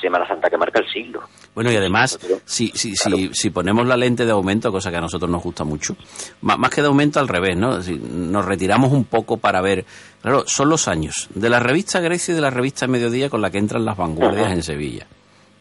Semana 0.00 0.26
Santa 0.26 0.50
que 0.50 0.58
marca 0.58 0.80
el 0.80 0.92
siglo. 0.92 1.22
Bueno, 1.54 1.70
y 1.70 1.76
además, 1.76 2.18
si, 2.44 2.68
si, 2.74 2.96
si, 2.96 3.30
si, 3.32 3.50
ponemos 3.50 3.86
la 3.86 3.96
lente 3.96 4.24
de 4.24 4.32
aumento, 4.32 4.72
cosa 4.72 4.90
que 4.90 4.96
a 4.96 5.00
nosotros 5.00 5.30
nos 5.30 5.42
gusta 5.42 5.64
mucho, 5.64 5.96
más, 6.40 6.70
que 6.70 6.80
de 6.80 6.88
aumento 6.88 7.20
al 7.20 7.28
revés, 7.28 7.56
¿no? 7.56 7.82
Si 7.82 7.94
nos 7.98 8.44
retiramos 8.44 8.92
un 8.92 9.04
poco 9.04 9.36
para 9.36 9.60
ver, 9.60 9.84
claro, 10.22 10.44
son 10.46 10.70
los 10.70 10.88
años 10.88 11.28
de 11.34 11.50
la 11.50 11.60
revista 11.60 12.00
Grecia 12.00 12.32
y 12.32 12.34
de 12.34 12.40
la 12.40 12.50
revista 12.50 12.86
Mediodía 12.86 13.28
con 13.28 13.42
la 13.42 13.50
que 13.50 13.58
entran 13.58 13.84
las 13.84 13.96
vanguardias 13.96 14.50
en 14.50 14.62
Sevilla, 14.62 15.06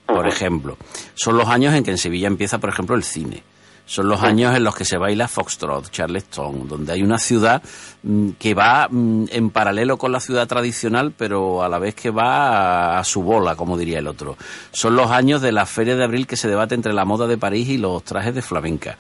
por 0.06 0.28
ejemplo. 0.28 0.78
Son 1.16 1.38
los 1.38 1.48
años 1.48 1.74
en 1.74 1.84
que 1.84 1.92
en 1.92 1.98
Sevilla 1.98 2.28
empieza, 2.28 2.60
por 2.60 2.70
ejemplo, 2.70 2.96
el 2.96 3.04
cine 3.04 3.44
son 3.92 4.08
los 4.08 4.24
años 4.24 4.56
en 4.56 4.64
los 4.64 4.74
que 4.74 4.86
se 4.86 4.98
baila 4.98 5.28
Foxtrot, 5.28 5.92
Charleston, 5.92 6.66
donde 6.66 6.94
hay 6.94 7.04
una 7.04 7.18
ciudad 7.18 7.62
mm, 8.04 8.30
que 8.40 8.54
va 8.54 8.88
mm, 8.90 9.26
en 9.30 9.50
paralelo 9.50 9.98
con 9.98 10.14
la 10.14 10.22
ciudad 10.22 10.48
tradicional, 10.48 11.12
pero 11.12 11.62
a 11.62 11.68
la 11.68 11.78
vez 11.78 11.94
que 11.94 12.10
va 12.10 13.00
a, 13.00 13.04
su 13.04 13.22
bola, 13.22 13.58
como 13.58 13.78
diría 13.78 14.00
el 14.00 14.08
otro. 14.08 14.38
Son 14.72 14.96
los 14.96 15.12
años 15.12 15.42
de 15.42 15.52
la 15.52 15.66
Feria 15.66 15.98
de 15.98 16.06
Abril 16.06 16.26
que 16.26 16.38
se 16.38 16.48
debate 16.48 16.74
entre 16.74 16.94
la 16.94 17.04
moda 17.04 17.28
de 17.28 17.38
París 17.38 17.68
y 17.68 17.78
los 17.78 18.02
trajes 18.04 18.34
de 18.34 18.42
flamenca. 18.42 18.96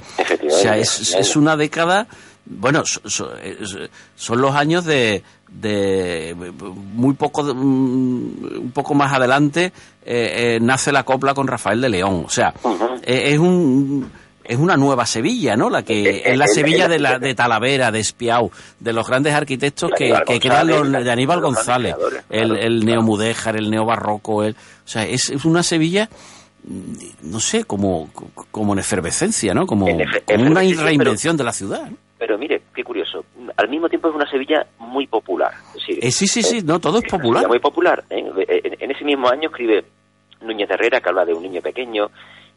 O 0.46 0.50
sea, 0.50 0.78
es, 0.78 1.36
una 1.38 1.56
década, 1.56 2.08
bueno, 2.46 2.84
son 2.86 4.42
los 4.42 4.56
años 4.56 4.84
de, 4.84 5.24
de 5.48 6.36
muy 6.94 7.14
poco 7.14 7.44
mm, 7.44 7.58
un 7.58 8.72
poco 8.74 8.94
más 8.94 9.14
adelante 9.14 9.72
eh, 10.06 10.56
eh, 10.56 10.60
nace 10.62 10.92
la 10.92 11.04
copla 11.04 11.34
con 11.34 11.48
Rafael 11.48 11.82
de 11.82 11.90
León 11.90 12.24
o 12.26 12.30
sea 12.30 12.54
eh, 13.04 13.34
es 13.34 13.40
un 13.40 14.10
es 14.44 14.58
una 14.58 14.76
nueva 14.76 15.06
Sevilla, 15.06 15.56
¿no? 15.56 15.70
La 15.70 15.84
que 15.84 16.02
eh, 16.02 16.22
es 16.26 16.38
la 16.38 16.48
Sevilla 16.48 16.88
de, 16.88 17.00
la, 17.00 17.20
de 17.20 17.34
Talavera, 17.36 17.92
de 17.92 18.00
Espiau, 18.00 18.52
de 18.80 18.92
los 18.92 19.08
grandes 19.08 19.34
arquitectos 19.34 19.92
que, 19.98 20.14
que 20.26 20.40
crean 20.40 20.68
los, 20.68 20.92
de 20.92 21.12
Aníbal 21.12 21.40
González, 21.42 21.96
el, 22.30 22.58
el 22.58 22.86
neomudéjar, 22.86 23.56
el 23.56 23.70
neobarroco, 23.70 24.44
el, 24.44 24.54
o 24.54 24.88
sea, 24.88 25.06
es, 25.06 25.30
una 25.46 25.64
Sevilla 25.64 26.10
no 27.24 27.40
sé, 27.40 27.64
como, 27.64 28.10
como 28.52 28.74
en 28.74 28.80
efervescencia, 28.80 29.54
¿no? 29.54 29.66
Como, 29.66 29.86
una 29.86 30.62
reinvención 30.62 31.36
de 31.36 31.44
la 31.44 31.54
ciudad. 31.54 31.90
Pero 32.22 32.38
mire, 32.38 32.62
qué 32.76 32.84
curioso. 32.84 33.26
Al 33.58 33.68
mismo 33.68 33.90
tiempo 33.90 34.08
es 34.08 34.14
una 34.14 34.30
Sevilla 34.30 34.64
muy 34.78 35.08
popular. 35.08 35.54
Eh, 35.88 36.12
sí, 36.12 36.28
sí, 36.28 36.44
sí, 36.44 36.62
no, 36.62 36.80
todo 36.80 37.00
es 37.00 37.10
popular. 37.10 37.48
Muy 37.48 37.58
popular. 37.58 38.04
En, 38.12 38.28
en, 38.48 38.92
ese 38.92 39.04
mismo 39.04 39.28
año 39.28 39.50
escribe 39.50 39.84
Núñez 40.42 40.68
de 40.68 40.76
Herrera, 40.76 41.02
que 41.02 41.10
habla 41.10 41.26
de 41.26 41.34
un 41.34 41.42
niño 41.42 41.64
pequeño, 41.64 42.12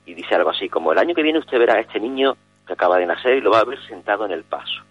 y 0.05 0.13
dice 0.13 0.35
algo 0.35 0.51
así 0.51 0.69
como, 0.69 0.93
el 0.93 0.99
año 0.99 1.15
que 1.15 1.23
viene 1.23 1.39
usted 1.39 1.59
verá 1.59 1.77
a 1.77 1.81
este 1.81 1.99
niño 1.99 2.37
que 2.67 2.75
acaba 2.75 2.99
de 2.99 3.07
nacer 3.07 3.39
y 3.39 3.41
lo 3.41 3.53
va 3.53 3.61
a 3.61 3.65
ver 3.65 3.79
sentado 3.89 4.27
en 4.27 4.33
el 4.33 4.45
paso. 4.45 4.83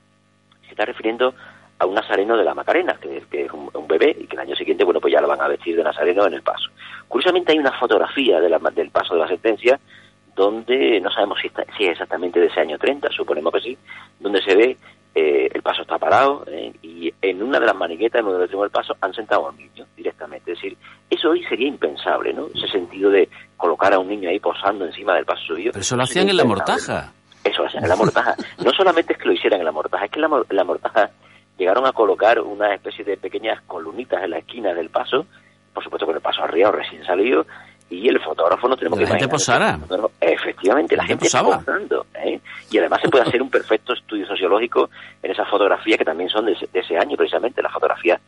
Se 0.63 0.71
está 0.71 0.85
refiriendo 0.85 1.35
a 1.77 1.85
un 1.85 1.93
nazareno 1.93 2.35
de 2.35 2.43
la 2.43 2.55
Macarena, 2.55 2.97
que, 2.99 3.17
es 3.17 3.51
un, 3.51 3.87
bebé, 3.87 4.17
y 4.19 4.25
que 4.25 4.35
el 4.35 4.41
año 4.41 4.55
siguiente, 4.55 4.83
bueno, 4.83 4.99
pues 4.99 5.13
ya 5.13 5.21
lo 5.21 5.27
van 5.27 5.41
a 5.41 5.49
vestir 5.49 5.75
de 5.75 5.83
nazareno 5.83 6.25
en 6.25 6.33
el 6.33 6.41
paso. 6.41 6.71
Curiosamente 7.07 7.51
hay 7.51 7.59
una 7.59 7.77
fotografía 7.77 8.39
de 8.39 8.49
del 8.73 8.89
paso 8.89 9.13
de 9.13 9.19
la 9.19 9.27
sentencia, 9.27 9.79
donde 10.35 10.99
no 11.01 11.11
sabemos 11.11 11.39
si, 11.41 11.47
está, 11.47 11.63
si 11.77 11.85
es 11.85 11.91
exactamente 11.91 12.39
de 12.39 12.47
ese 12.47 12.59
año 12.59 12.77
30, 12.77 13.09
suponemos 13.09 13.53
que 13.53 13.61
sí, 13.61 13.77
donde 14.19 14.41
se 14.41 14.55
ve 14.55 14.77
eh, 15.15 15.47
el 15.53 15.61
paso 15.61 15.83
está 15.83 15.99
parado 15.99 16.43
eh, 16.47 16.73
y 16.81 17.13
en 17.21 17.43
una 17.43 17.59
de 17.59 17.67
las 17.67 17.75
maniquetas, 17.75 18.19
en 18.21 18.25
donde 18.25 18.47
tenemos 18.47 18.65
el 18.65 18.71
paso, 18.71 18.95
han 18.99 19.13
sentado 19.13 19.45
a 19.45 19.49
un 19.51 19.57
niño 19.57 19.85
directamente. 19.95 20.53
Es 20.53 20.57
decir, 20.57 20.75
eso 21.07 21.29
hoy 21.29 21.43
sería 21.43 21.67
impensable, 21.67 22.33
¿no? 22.33 22.47
Ese 22.55 22.67
sentido 22.67 23.11
de 23.11 23.29
colocar 23.55 23.93
a 23.93 23.99
un 23.99 24.07
niño 24.07 24.29
ahí 24.29 24.39
posando 24.39 24.85
encima 24.85 25.13
del 25.13 25.25
paso 25.25 25.43
suyo. 25.45 25.69
Pero 25.71 25.81
eso 25.81 25.95
lo 25.95 26.03
hacían 26.03 26.29
en 26.29 26.37
la 26.37 26.45
mortaja. 26.45 27.13
Eso 27.43 27.61
lo 27.61 27.67
hacían 27.67 27.83
en 27.83 27.89
la 27.89 27.95
mortaja. 27.95 28.35
no 28.63 28.71
solamente 28.71 29.13
es 29.13 29.19
que 29.19 29.25
lo 29.25 29.33
hicieran 29.33 29.59
en 29.59 29.65
la 29.65 29.71
mortaja, 29.71 30.05
es 30.05 30.11
que 30.11 30.19
en 30.19 30.31
la, 30.49 30.63
mortaja 30.63 31.11
llegaron 31.59 31.85
a 31.85 31.91
colocar 31.91 32.39
una 32.39 32.73
especie 32.73 33.05
de 33.05 33.17
pequeñas 33.17 33.61
columnitas 33.67 34.23
en 34.23 34.31
la 34.31 34.39
esquina 34.39 34.73
del 34.73 34.89
paso, 34.89 35.27
por 35.75 35.83
supuesto 35.83 36.07
con 36.07 36.15
el 36.15 36.21
paso 36.21 36.43
arriba 36.43 36.71
recién 36.71 37.05
salido, 37.05 37.45
y 37.93 38.07
el 38.07 38.19
fotógrafo 38.19 38.67
no 38.67 38.75
tenemos 38.75 38.99
la 38.99 39.05
que 39.05 39.11
gente 39.11 39.27
posara. 39.27 39.79
Efectivamente, 40.19 40.95
la, 40.95 41.05
gente, 41.05 41.29
gente 41.29 41.43
posando. 41.43 42.05
¿eh? 42.15 42.39
Y 42.71 42.77
además 42.79 43.01
se 43.01 43.09
puede 43.09 43.23
hacer 43.23 43.41
un 43.41 43.49
perfecto 43.49 43.93
estudio 43.93 44.25
sociológico 44.25 44.89
en 45.21 45.31
esas 45.31 45.47
fotografías 45.49 45.97
que 45.97 46.05
también 46.05 46.29
son 46.29 46.45
de 46.45 46.53
ese, 46.73 46.97
año, 46.97 47.15
precisamente, 47.15 47.61
la 47.61 47.69
fotografía, 47.69 48.19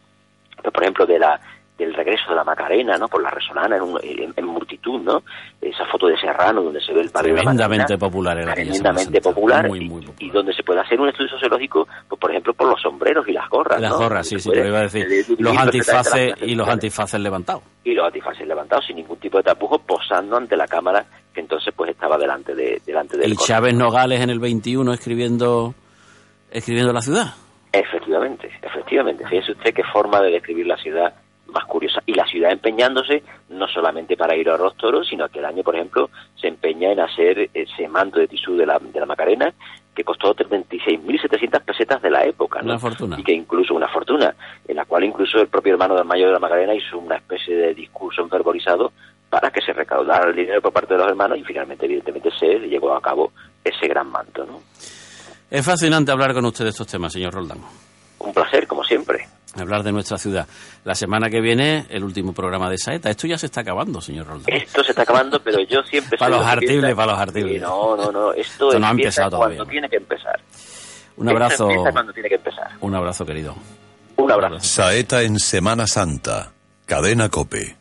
pues, 0.62 0.74
por 0.74 0.84
ejemplo, 0.84 1.06
de 1.06 1.20
la 1.20 1.40
del 1.78 1.94
regreso 1.94 2.30
de 2.30 2.36
la 2.36 2.44
Macarena, 2.44 2.98
¿no? 2.98 3.08
Por 3.08 3.22
la 3.22 3.30
Resolana, 3.30 3.78
en, 3.78 4.46
multitud, 4.46 5.02
¿no? 5.02 5.24
Esa 5.62 5.86
foto 5.92 6.08
de 6.08 6.18
Serrano 6.18 6.64
donde 6.64 6.80
se 6.80 6.94
ve 6.94 7.02
el 7.02 7.10
padre 7.10 7.34
Tremendamente 7.34 7.98
popular 7.98 8.38
era 8.38 8.54
Tremendamente 8.54 9.22
popular, 9.22 9.68
y, 10.20 10.30
donde 10.30 10.54
se 10.54 10.64
puede 10.64 10.80
hacer 10.80 11.00
un 11.00 11.10
estudio 11.10 11.30
sociológico, 11.32 11.88
pues, 12.08 12.20
por 12.20 12.32
ejemplo, 12.32 12.54
por 12.54 12.70
los 12.70 12.82
sombreros 12.82 13.28
y 13.28 13.34
las 13.34 13.50
gorras, 13.50 13.82
Las 13.82 13.92
gorras, 13.92 14.28
sí, 14.28 14.40
sí, 14.40 14.50
te 14.50 14.68
iba 14.68 14.80
a 14.80 14.84
decir. 14.84 15.06
Los 15.38 15.58
antifaces 15.58 16.34
y 16.42 16.56
los 16.56 16.68
antifaces 16.68 17.20
levantados. 17.20 17.64
Y 17.84 17.94
los 17.94 18.06
antifaces 18.06 18.48
levantados 18.48 18.86
sin 18.86 18.96
ningún 18.96 19.18
tipo 19.18 19.38
de 19.38 19.44
tapujo, 19.44 19.80
posando 19.80 20.38
ante 20.38 20.56
la 20.56 20.68
cámara 20.68 21.06
que 21.34 21.42
entonces 21.42 21.74
pues 21.76 21.92
estaba 21.92 22.18
delante 22.18 22.56
de 22.56 22.82
delante 22.86 23.18
del 23.18 23.34
Y 23.34 23.36
Chávez 23.36 23.76
Nogales 23.76 24.22
en 24.22 24.30
el 24.30 24.40
21 24.40 24.94
escribiendo 24.94 25.76
escribiendo 26.50 26.94
la 26.94 27.02
ciudad. 27.02 27.34
Efectivamente, 27.74 28.50
efectivamente. 28.62 29.28
Fíjese 29.28 29.52
usted 29.52 29.74
qué 29.74 29.84
forma 29.84 30.22
de 30.22 30.32
describir 30.32 30.66
la 30.66 30.78
ciudad 30.78 31.14
más 31.56 31.66
curiosa. 31.66 32.04
Y 32.06 32.14
la 32.14 32.28
ciudad 32.28 32.52
empeñándose 32.52 33.24
no 33.50 33.68
solamente 33.68 34.16
para 34.16 34.36
ir 34.36 34.50
a 34.50 34.58
los 34.58 34.76
toros, 34.76 35.08
sino 35.08 35.28
que 35.30 35.40
el 35.40 35.46
año, 35.46 35.64
por 35.64 35.76
ejemplo, 35.76 36.10
se 36.40 36.48
empeña 36.48 36.92
en 36.92 37.00
hacer 37.00 37.50
ese 37.54 37.88
manto 37.88 38.20
de 38.20 38.28
tisú 38.28 38.56
de 38.56 38.66
la, 38.66 38.78
de 38.78 39.00
la 39.00 39.06
Macarena, 39.06 39.54
que 39.96 40.04
costó 40.04 40.36
36.700 40.36 41.62
pesetas 41.64 42.02
de 42.02 42.12
la 42.12 42.26
época. 42.26 42.60
Una 42.62 42.78
fortuna. 42.78 43.18
Y 43.20 43.24
que 43.24 43.34
incluso 43.34 43.74
una 43.74 43.88
fortuna, 43.88 44.36
en 44.68 44.76
la 44.76 44.86
cual 44.86 45.06
incluso 45.06 45.40
el 45.40 45.48
propio 45.48 45.74
hermano 45.74 45.96
del 45.96 46.06
mayor 46.06 46.28
de 46.28 46.34
la 46.34 46.40
Macarena 46.40 46.76
hizo 46.76 47.00
una 47.00 47.16
especie 47.16 47.56
de 47.56 47.74
discurso 47.74 48.22
enfervorizado 48.22 48.92
para 49.30 49.50
que 49.52 49.62
se 49.62 49.74
recaudara 49.74 50.30
el 50.30 50.36
dinero 50.36 50.62
por 50.62 50.74
parte 50.74 50.94
de 50.94 51.00
los 51.00 51.10
hermanos 51.10 51.38
y 51.38 51.44
finalmente, 51.44 51.86
evidentemente, 51.86 52.30
se 52.38 52.60
llevó 52.68 52.94
a 52.94 53.02
cabo 53.02 53.32
ese 53.64 53.88
gran 53.88 54.10
manto. 54.10 54.46
¿no? 54.46 54.62
Es 55.50 55.66
fascinante 55.66 56.12
hablar 56.12 56.34
con 56.34 56.46
usted 56.46 56.66
de 56.66 56.70
estos 56.72 56.88
temas, 56.88 57.14
señor 57.14 57.34
Roldán. 57.34 57.60
Un 58.20 58.34
placer, 58.34 58.68
como 58.68 58.84
siempre. 58.84 59.25
Hablar 59.62 59.84
de 59.84 59.92
nuestra 59.92 60.18
ciudad. 60.18 60.48
La 60.84 60.96
semana 60.96 61.30
que 61.30 61.42
viene, 61.42 61.86
el 61.90 62.04
último 62.04 62.34
programa 62.34 62.70
de 62.70 62.78
Saeta. 62.78 63.10
Esto 63.10 63.28
ya 63.28 63.38
se 63.38 63.46
está 63.48 63.62
acabando, 63.62 64.02
señor 64.02 64.28
Roldán. 64.28 64.54
Esto 64.56 64.84
se 64.84 64.92
está 64.92 65.04
acabando, 65.04 65.40
pero 65.42 65.60
yo 65.62 65.82
siempre... 65.84 66.18
para 66.20 66.38
los 66.38 66.46
artibles, 66.46 66.96
para 66.96 67.12
los 67.14 67.20
artibles. 67.22 67.62
No, 67.62 67.96
no, 67.96 68.12
no. 68.12 68.34
Esto, 68.34 68.68
Esto 68.70 68.80
no 68.80 68.88
ha 68.88 68.92
empezado 68.92 69.30
todavía. 69.32 69.58
cuando 69.58 69.72
tiene 69.72 69.90
que 69.90 69.98
empezar. 69.98 70.40
Un 71.18 71.28
Esto 71.28 71.38
abrazo, 71.38 71.70
empieza 71.70 71.92
cuando 71.92 72.14
tiene 72.14 72.30
que 72.30 72.36
empezar. 72.36 72.72
un 72.82 72.96
abrazo 72.96 73.26
querido. 73.26 73.56
Un 74.18 74.32
abrazo. 74.32 74.60
Saeta 74.60 75.22
en 75.24 75.40
Semana 75.40 75.88
Santa. 75.88 76.52
Cadena 76.86 77.30
Cope. 77.30 77.76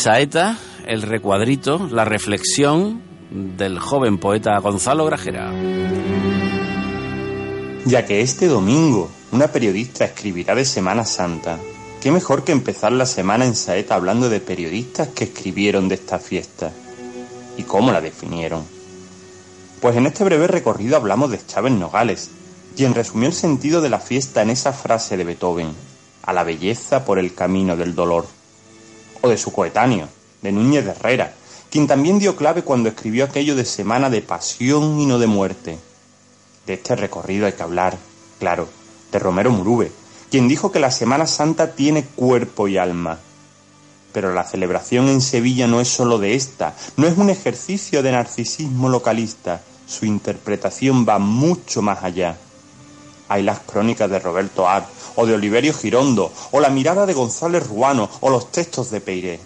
Saeta, 0.00 0.56
el 0.86 1.02
recuadrito, 1.02 1.86
la 1.92 2.06
reflexión 2.06 3.02
del 3.30 3.78
joven 3.78 4.16
poeta 4.16 4.58
Gonzalo 4.58 5.04
Grajera. 5.04 5.52
Ya 7.84 8.06
que 8.06 8.22
este 8.22 8.46
domingo 8.46 9.10
una 9.30 9.48
periodista 9.48 10.06
escribirá 10.06 10.54
de 10.54 10.64
Semana 10.64 11.04
Santa, 11.04 11.58
qué 12.00 12.10
mejor 12.10 12.44
que 12.44 12.52
empezar 12.52 12.92
la 12.92 13.04
semana 13.04 13.44
en 13.44 13.54
Saeta 13.54 13.94
hablando 13.94 14.30
de 14.30 14.40
periodistas 14.40 15.08
que 15.08 15.24
escribieron 15.24 15.90
de 15.90 15.96
esta 15.96 16.18
fiesta 16.18 16.72
y 17.58 17.64
cómo 17.64 17.92
la 17.92 18.00
definieron. 18.00 18.64
Pues 19.82 19.98
en 19.98 20.06
este 20.06 20.24
breve 20.24 20.46
recorrido 20.46 20.96
hablamos 20.96 21.30
de 21.30 21.44
Chávez 21.44 21.74
Nogales, 21.74 22.30
quien 22.74 22.94
resumió 22.94 23.28
el 23.28 23.34
sentido 23.34 23.82
de 23.82 23.90
la 23.90 24.00
fiesta 24.00 24.40
en 24.40 24.48
esa 24.48 24.72
frase 24.72 25.18
de 25.18 25.24
Beethoven, 25.24 25.74
a 26.22 26.32
la 26.32 26.42
belleza 26.42 27.04
por 27.04 27.18
el 27.18 27.34
camino 27.34 27.76
del 27.76 27.94
dolor. 27.94 28.39
O 29.20 29.28
de 29.28 29.36
su 29.36 29.52
coetáneo, 29.52 30.08
de 30.42 30.52
Núñez 30.52 30.84
de 30.84 30.92
Herrera, 30.92 31.34
quien 31.70 31.86
también 31.86 32.18
dio 32.18 32.36
clave 32.36 32.62
cuando 32.62 32.88
escribió 32.88 33.24
aquello 33.24 33.54
de 33.54 33.64
semana 33.64 34.10
de 34.10 34.22
pasión 34.22 35.00
y 35.00 35.06
no 35.06 35.18
de 35.18 35.26
muerte. 35.26 35.78
De 36.66 36.74
este 36.74 36.96
recorrido 36.96 37.46
hay 37.46 37.52
que 37.52 37.62
hablar, 37.62 37.96
claro, 38.38 38.68
de 39.12 39.18
Romero 39.18 39.50
Murube, 39.50 39.92
quien 40.30 40.48
dijo 40.48 40.72
que 40.72 40.80
la 40.80 40.90
Semana 40.90 41.26
Santa 41.26 41.74
tiene 41.74 42.04
cuerpo 42.04 42.68
y 42.68 42.78
alma. 42.78 43.18
Pero 44.12 44.34
la 44.34 44.44
celebración 44.44 45.08
en 45.08 45.20
Sevilla 45.20 45.66
no 45.66 45.80
es 45.80 45.88
sólo 45.88 46.18
de 46.18 46.34
esta, 46.34 46.74
no 46.96 47.06
es 47.06 47.16
un 47.16 47.30
ejercicio 47.30 48.02
de 48.02 48.12
narcisismo 48.12 48.88
localista, 48.88 49.62
su 49.86 50.06
interpretación 50.06 51.06
va 51.08 51.18
mucho 51.18 51.82
más 51.82 52.02
allá. 52.02 52.36
Hay 53.30 53.44
las 53.44 53.60
crónicas 53.60 54.10
de 54.10 54.18
Roberto 54.18 54.68
Ar, 54.68 54.88
o 55.14 55.24
de 55.24 55.34
Oliverio 55.34 55.72
Girondo, 55.72 56.32
o 56.50 56.58
la 56.58 56.68
mirada 56.68 57.06
de 57.06 57.14
González 57.14 57.64
Ruano, 57.64 58.10
o 58.18 58.28
los 58.28 58.50
textos 58.50 58.90
de 58.90 59.00
Peiré. 59.00 59.38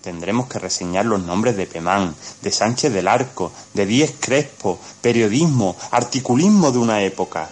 Tendremos 0.00 0.48
que 0.48 0.58
reseñar 0.58 1.06
los 1.06 1.22
nombres 1.22 1.56
de 1.56 1.68
Pemán, 1.68 2.16
de 2.40 2.50
Sánchez 2.50 2.92
del 2.92 3.06
Arco, 3.06 3.52
de 3.72 3.86
Díez 3.86 4.16
Crespo, 4.18 4.80
periodismo, 5.00 5.76
articulismo 5.92 6.72
de 6.72 6.78
una 6.78 7.02
época. 7.04 7.50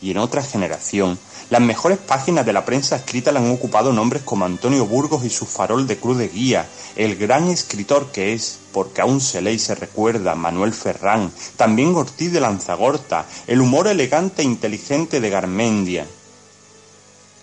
Y 0.00 0.12
en 0.12 0.18
otra 0.18 0.44
generación, 0.44 1.18
las 1.48 1.60
mejores 1.60 1.98
páginas 1.98 2.44
de 2.44 2.52
la 2.52 2.64
prensa 2.64 2.96
escrita 2.96 3.30
la 3.30 3.38
han 3.38 3.50
ocupado 3.50 3.92
nombres 3.92 4.22
como 4.22 4.44
Antonio 4.44 4.84
Burgos 4.84 5.24
y 5.24 5.30
su 5.30 5.46
farol 5.46 5.86
de 5.86 5.96
cruz 5.96 6.18
de 6.18 6.28
guía, 6.28 6.66
el 6.96 7.16
gran 7.16 7.48
escritor 7.50 8.10
que 8.10 8.32
es, 8.32 8.58
porque 8.72 9.00
aún 9.00 9.20
se 9.20 9.40
lee 9.40 9.52
y 9.52 9.58
se 9.60 9.76
recuerda, 9.76 10.34
Manuel 10.34 10.72
Ferrán, 10.72 11.30
también 11.56 11.94
Ortiz 11.94 12.32
de 12.32 12.40
Lanzagorta, 12.40 13.26
el 13.46 13.60
humor 13.60 13.86
elegante 13.86 14.42
e 14.42 14.44
inteligente 14.44 15.20
de 15.20 15.30
Garmendia, 15.30 16.06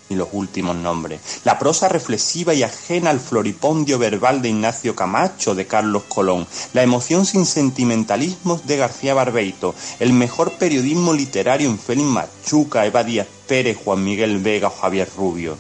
y 0.10 0.16
los 0.16 0.30
últimos 0.32 0.76
nombres. 0.76 1.20
La 1.44 1.60
prosa 1.60 1.90
reflexiva 1.90 2.54
y 2.54 2.64
ajena 2.64 3.10
al 3.10 3.20
floripondio 3.20 3.98
verbal 3.98 4.42
de 4.42 4.50
Ignacio 4.50 4.96
Camacho, 4.96 5.56
de 5.56 5.68
Carlos 5.68 6.04
Colón. 6.08 6.48
La 6.74 6.84
emoción 6.84 7.26
sin 7.26 7.46
sentimentalismos 7.46 8.66
de 8.68 8.78
García 8.78 9.14
Barbeito. 9.14 9.76
El 10.00 10.14
mejor 10.14 10.54
periodismo 10.54 11.14
literario 11.14 11.70
en 11.70 11.80
Félix 11.80 12.08
Machuca, 12.08 12.86
Eva 12.86 13.04
Díaz 13.04 13.28
Pérez, 13.48 13.78
Juan 13.84 14.04
Miguel 14.04 14.40
Vega 14.40 14.68
o 14.68 14.72
Javier 14.72 15.10
Rubio. 15.16 15.58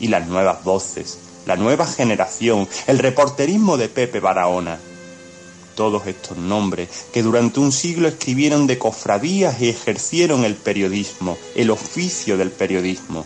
Y 0.00 0.08
las 0.08 0.26
nuevas 0.26 0.64
voces, 0.64 1.18
la 1.46 1.56
nueva 1.56 1.86
generación, 1.86 2.68
el 2.86 2.98
reporterismo 2.98 3.76
de 3.76 3.88
Pepe 3.88 4.20
Barahona. 4.20 4.78
Todos 5.76 6.06
estos 6.06 6.38
nombres 6.38 6.88
que 7.12 7.22
durante 7.22 7.58
un 7.58 7.72
siglo 7.72 8.06
escribieron 8.06 8.68
de 8.68 8.78
cofradías 8.78 9.60
y 9.60 9.68
ejercieron 9.68 10.44
el 10.44 10.54
periodismo, 10.54 11.36
el 11.56 11.70
oficio 11.70 12.36
del 12.36 12.52
periodismo 12.52 13.24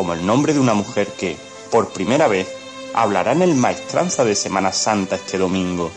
como 0.00 0.14
el 0.14 0.24
nombre 0.24 0.54
de 0.54 0.60
una 0.60 0.72
mujer 0.72 1.08
que, 1.08 1.36
por 1.70 1.90
primera 1.90 2.26
vez, 2.26 2.48
hablará 2.94 3.32
en 3.32 3.42
el 3.42 3.54
Maestranza 3.54 4.24
de 4.24 4.34
Semana 4.34 4.72
Santa 4.72 5.16
este 5.16 5.36
domingo, 5.36 5.90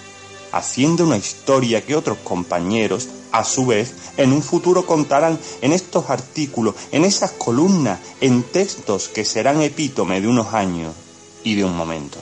haciendo 0.51 1.05
una 1.05 1.15
historia 1.15 1.85
que 1.85 1.95
otros 1.95 2.17
compañeros, 2.17 3.07
a 3.31 3.45
su 3.45 3.65
vez, 3.65 3.93
en 4.17 4.33
un 4.33 4.43
futuro 4.43 4.85
contarán 4.85 5.39
en 5.61 5.71
estos 5.71 6.09
artículos, 6.09 6.75
en 6.91 7.05
esas 7.05 7.31
columnas, 7.31 7.97
en 8.19 8.43
textos 8.43 9.07
que 9.07 9.23
serán 9.23 9.61
epítome 9.61 10.19
de 10.19 10.27
unos 10.27 10.53
años 10.53 10.93
y 11.45 11.55
de 11.55 11.63
un 11.63 11.73
momento. 11.73 12.17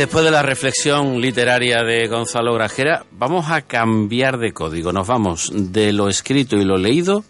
Después 0.00 0.24
de 0.24 0.30
la 0.30 0.40
reflexión 0.40 1.20
literaria 1.20 1.82
de 1.82 2.08
Gonzalo 2.08 2.54
Grajera, 2.54 3.02
vamos 3.10 3.50
a 3.50 3.60
cambiar 3.60 4.38
de 4.38 4.54
código. 4.54 4.94
Nos 4.94 5.06
vamos 5.06 5.52
de 5.52 5.92
lo 5.92 6.08
escrito 6.08 6.56
y 6.56 6.64
lo 6.64 6.78
leído 6.78 7.20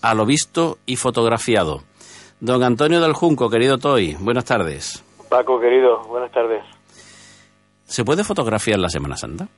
a 0.00 0.14
lo 0.14 0.24
visto 0.24 0.78
y 0.86 0.94
fotografiado. 0.94 1.80
Don 2.38 2.62
Antonio 2.62 3.00
del 3.00 3.14
Junco, 3.14 3.50
querido 3.50 3.78
Toy, 3.78 4.16
buenas 4.20 4.44
tardes. 4.44 5.04
Paco, 5.28 5.58
querido, 5.58 6.04
buenas 6.04 6.30
tardes. 6.30 6.62
¿Se 7.86 8.04
puede 8.04 8.22
fotografiar 8.22 8.78
la 8.78 8.90
Semana 8.90 9.16
Santa? 9.16 9.48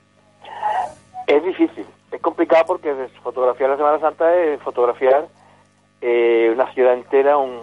Es 1.27 1.45
difícil, 1.45 1.85
es 2.11 2.23
complicado 2.23 2.65
porque 2.69 2.91
fotografiar 3.23 3.69
la 3.69 3.77
Semana 3.77 4.01
Santa 4.01 4.35
es 4.35 4.63
fotografiar 4.63 5.29
eh, 6.01 6.51
una 6.51 6.73
ciudad 6.73 6.95
entera, 6.95 7.37
un, 7.37 7.61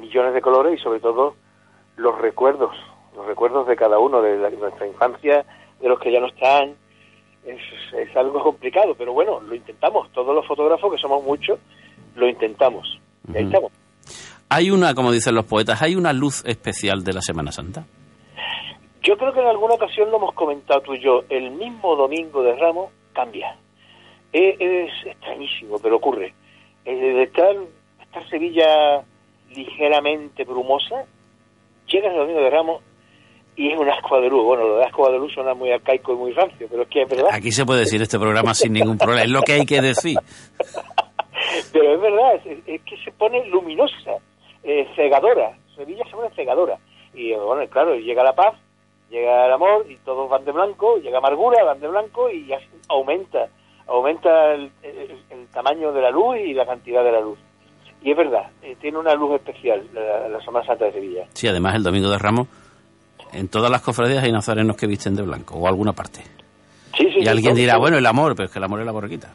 millones 0.00 0.32
de 0.32 0.40
colores 0.40 0.78
y 0.78 0.80
sobre 0.80 1.00
todo 1.00 1.34
los 1.96 2.16
recuerdos, 2.20 2.76
los 3.18 3.26
recuerdos 3.26 3.66
de 3.66 3.76
cada 3.76 3.98
uno, 3.98 4.22
de, 4.22 4.38
la- 4.38 4.48
de 4.50 4.56
nuestra 4.56 4.86
infancia, 4.86 5.44
de 5.80 5.88
los 5.88 5.98
que 6.00 6.10
ya 6.12 6.20
no 6.20 6.28
están. 6.28 6.74
Es, 7.44 7.60
es 7.96 8.16
algo 8.16 8.42
complicado, 8.42 8.94
pero 8.96 9.12
bueno, 9.12 9.40
lo 9.40 9.54
intentamos. 9.54 10.10
Todos 10.12 10.34
los 10.34 10.46
fotógrafos, 10.46 10.92
que 10.92 10.98
somos 11.00 11.22
muchos, 11.22 11.58
lo 12.14 12.28
intentamos. 12.28 12.98
Y 13.32 13.36
ahí 13.36 13.44
estamos. 13.44 13.72
Hay 14.50 14.70
una, 14.70 14.94
como 14.94 15.12
dicen 15.12 15.34
los 15.34 15.44
poetas, 15.44 15.82
hay 15.82 15.94
una 15.94 16.12
luz 16.12 16.42
especial 16.46 17.04
de 17.04 17.12
la 17.12 17.20
Semana 17.20 17.52
Santa. 17.52 17.84
Yo 19.02 19.16
creo 19.16 19.32
que 19.32 19.40
en 19.40 19.46
alguna 19.46 19.74
ocasión 19.74 20.10
lo 20.10 20.16
hemos 20.18 20.34
comentado 20.34 20.80
tú 20.82 20.94
y 20.94 21.00
yo. 21.00 21.22
El 21.28 21.50
mismo 21.52 21.96
domingo 21.96 22.42
de 22.42 22.54
Ramos 22.56 22.90
cambia. 23.12 23.56
Es, 24.32 24.56
es 24.60 24.90
extrañísimo, 25.06 25.78
pero 25.82 25.96
ocurre. 25.96 26.34
Eh, 26.84 26.94
de 26.94 27.22
estar, 27.22 27.54
estar 28.02 28.28
Sevilla 28.28 29.02
ligeramente 29.54 30.44
brumosa, 30.44 31.04
llega 31.86 32.10
el 32.10 32.16
domingo 32.16 32.40
de 32.40 32.50
Ramos 32.50 32.82
y 33.58 33.72
es 33.72 33.78
un 33.78 33.88
asco 33.90 34.20
de 34.20 34.28
luz. 34.28 34.44
Bueno, 34.44 34.66
lo 34.68 34.76
de 34.78 34.84
asco 34.84 35.10
de 35.10 35.18
luz 35.18 35.32
suena 35.34 35.52
muy 35.54 35.70
arcaico 35.70 36.12
y 36.12 36.16
muy 36.16 36.32
rancio, 36.32 36.66
pero 36.70 36.82
es 36.84 36.88
que 36.88 37.02
es 37.02 37.08
verdad. 37.10 37.28
Aquí 37.32 37.50
se 37.52 37.66
puede 37.66 37.80
decir 37.80 38.00
este 38.00 38.18
programa 38.18 38.54
sin 38.54 38.72
ningún 38.72 38.96
problema, 38.96 39.22
es 39.24 39.30
lo 39.30 39.42
que 39.42 39.52
hay 39.52 39.66
que 39.66 39.80
decir. 39.82 40.16
Pero 41.72 41.94
es 41.94 42.00
verdad, 42.00 42.34
es, 42.44 42.58
es 42.66 42.80
que 42.82 42.96
se 43.04 43.10
pone 43.12 43.44
luminosa, 43.46 44.12
eh, 44.62 44.86
cegadora. 44.96 45.52
Sevilla 45.76 46.04
se 46.04 46.10
pone 46.16 46.30
cegadora. 46.34 46.76
Y 47.14 47.32
bueno, 47.34 47.66
claro, 47.70 47.94
llega 47.96 48.22
la 48.22 48.34
paz 48.34 48.54
Llega 49.10 49.46
el 49.46 49.52
amor 49.54 49.86
y 49.88 49.96
todos 50.04 50.28
van 50.28 50.44
de 50.44 50.52
blanco, 50.52 50.98
llega 50.98 51.16
amargura, 51.16 51.64
van 51.64 51.80
de 51.80 51.88
blanco 51.88 52.28
y 52.28 52.44
ya 52.46 52.58
aumenta, 52.90 53.48
aumenta 53.86 54.52
el, 54.52 54.70
el- 54.82 55.18
el 55.30 55.46
tamaño 55.48 55.92
de 55.92 56.02
la 56.02 56.10
luz 56.10 56.36
y 56.36 56.52
la 56.52 56.66
cantidad 56.66 57.02
de 57.02 57.12
la 57.12 57.20
luz. 57.22 57.38
Y 58.02 58.10
es 58.10 58.16
verdad, 58.18 58.50
eh, 58.60 58.76
tiene 58.78 58.98
una 58.98 59.14
luz 59.14 59.36
especial 59.36 59.82
la, 59.94 60.28
la 60.28 60.40
Semana 60.42 60.66
Santa 60.66 60.84
de 60.84 60.92
Sevilla. 60.92 61.24
Sí, 61.32 61.48
además 61.48 61.74
el 61.76 61.84
Domingo 61.84 62.10
de 62.10 62.18
Ramos, 62.18 62.48
en 63.32 63.48
todas 63.48 63.70
las 63.70 63.82
cofradías 63.82 64.24
hay 64.24 64.32
nazarenos 64.32 64.76
que 64.76 64.86
visten 64.86 65.14
de 65.14 65.22
blanco, 65.22 65.56
o 65.56 65.68
alguna 65.68 65.92
parte. 65.92 66.22
Sí, 66.96 67.04
sí, 67.12 67.18
Y 67.18 67.22
sí, 67.22 67.28
alguien 67.28 67.54
dirá, 67.54 67.78
bueno, 67.78 67.98
el 67.98 68.06
amor, 68.06 68.34
pero 68.34 68.46
es 68.46 68.52
que 68.52 68.58
el 68.58 68.64
amor 68.64 68.80
es 68.80 68.86
la 68.86 68.92
borriquita. 68.92 69.30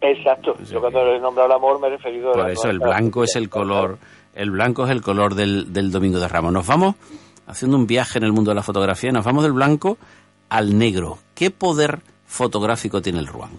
Exacto, 0.00 0.54
yo 0.70 0.80
cuando 0.80 1.04
le 1.04 1.16
he 1.16 1.20
nombrado 1.20 1.48
el 1.48 1.56
amor 1.56 1.80
me 1.80 1.86
he 1.86 1.90
referido 1.90 2.30
a 2.30 2.34
Por 2.34 2.50
eso 2.50 2.68
el 2.68 2.78
blanco 2.78 3.24
es 3.24 3.36
el 3.36 3.48
color, 3.48 3.98
el 4.34 4.50
blanco 4.50 4.84
es 4.84 4.90
el 4.90 5.00
color 5.00 5.34
del, 5.34 5.72
del 5.72 5.90
Domingo 5.90 6.18
de 6.18 6.28
Ramos. 6.28 6.52
Nos 6.52 6.66
vamos 6.66 6.96
haciendo 7.46 7.76
un 7.76 7.86
viaje 7.86 8.18
en 8.18 8.24
el 8.24 8.32
mundo 8.32 8.50
de 8.50 8.54
la 8.56 8.62
fotografía, 8.62 9.12
nos 9.12 9.24
vamos 9.24 9.44
del 9.44 9.52
blanco 9.52 9.96
al 10.50 10.76
negro. 10.76 11.18
¿Qué 11.34 11.50
poder 11.50 12.00
fotográfico 12.26 13.00
tiene 13.00 13.18
el 13.18 13.26
Ruán? 13.26 13.50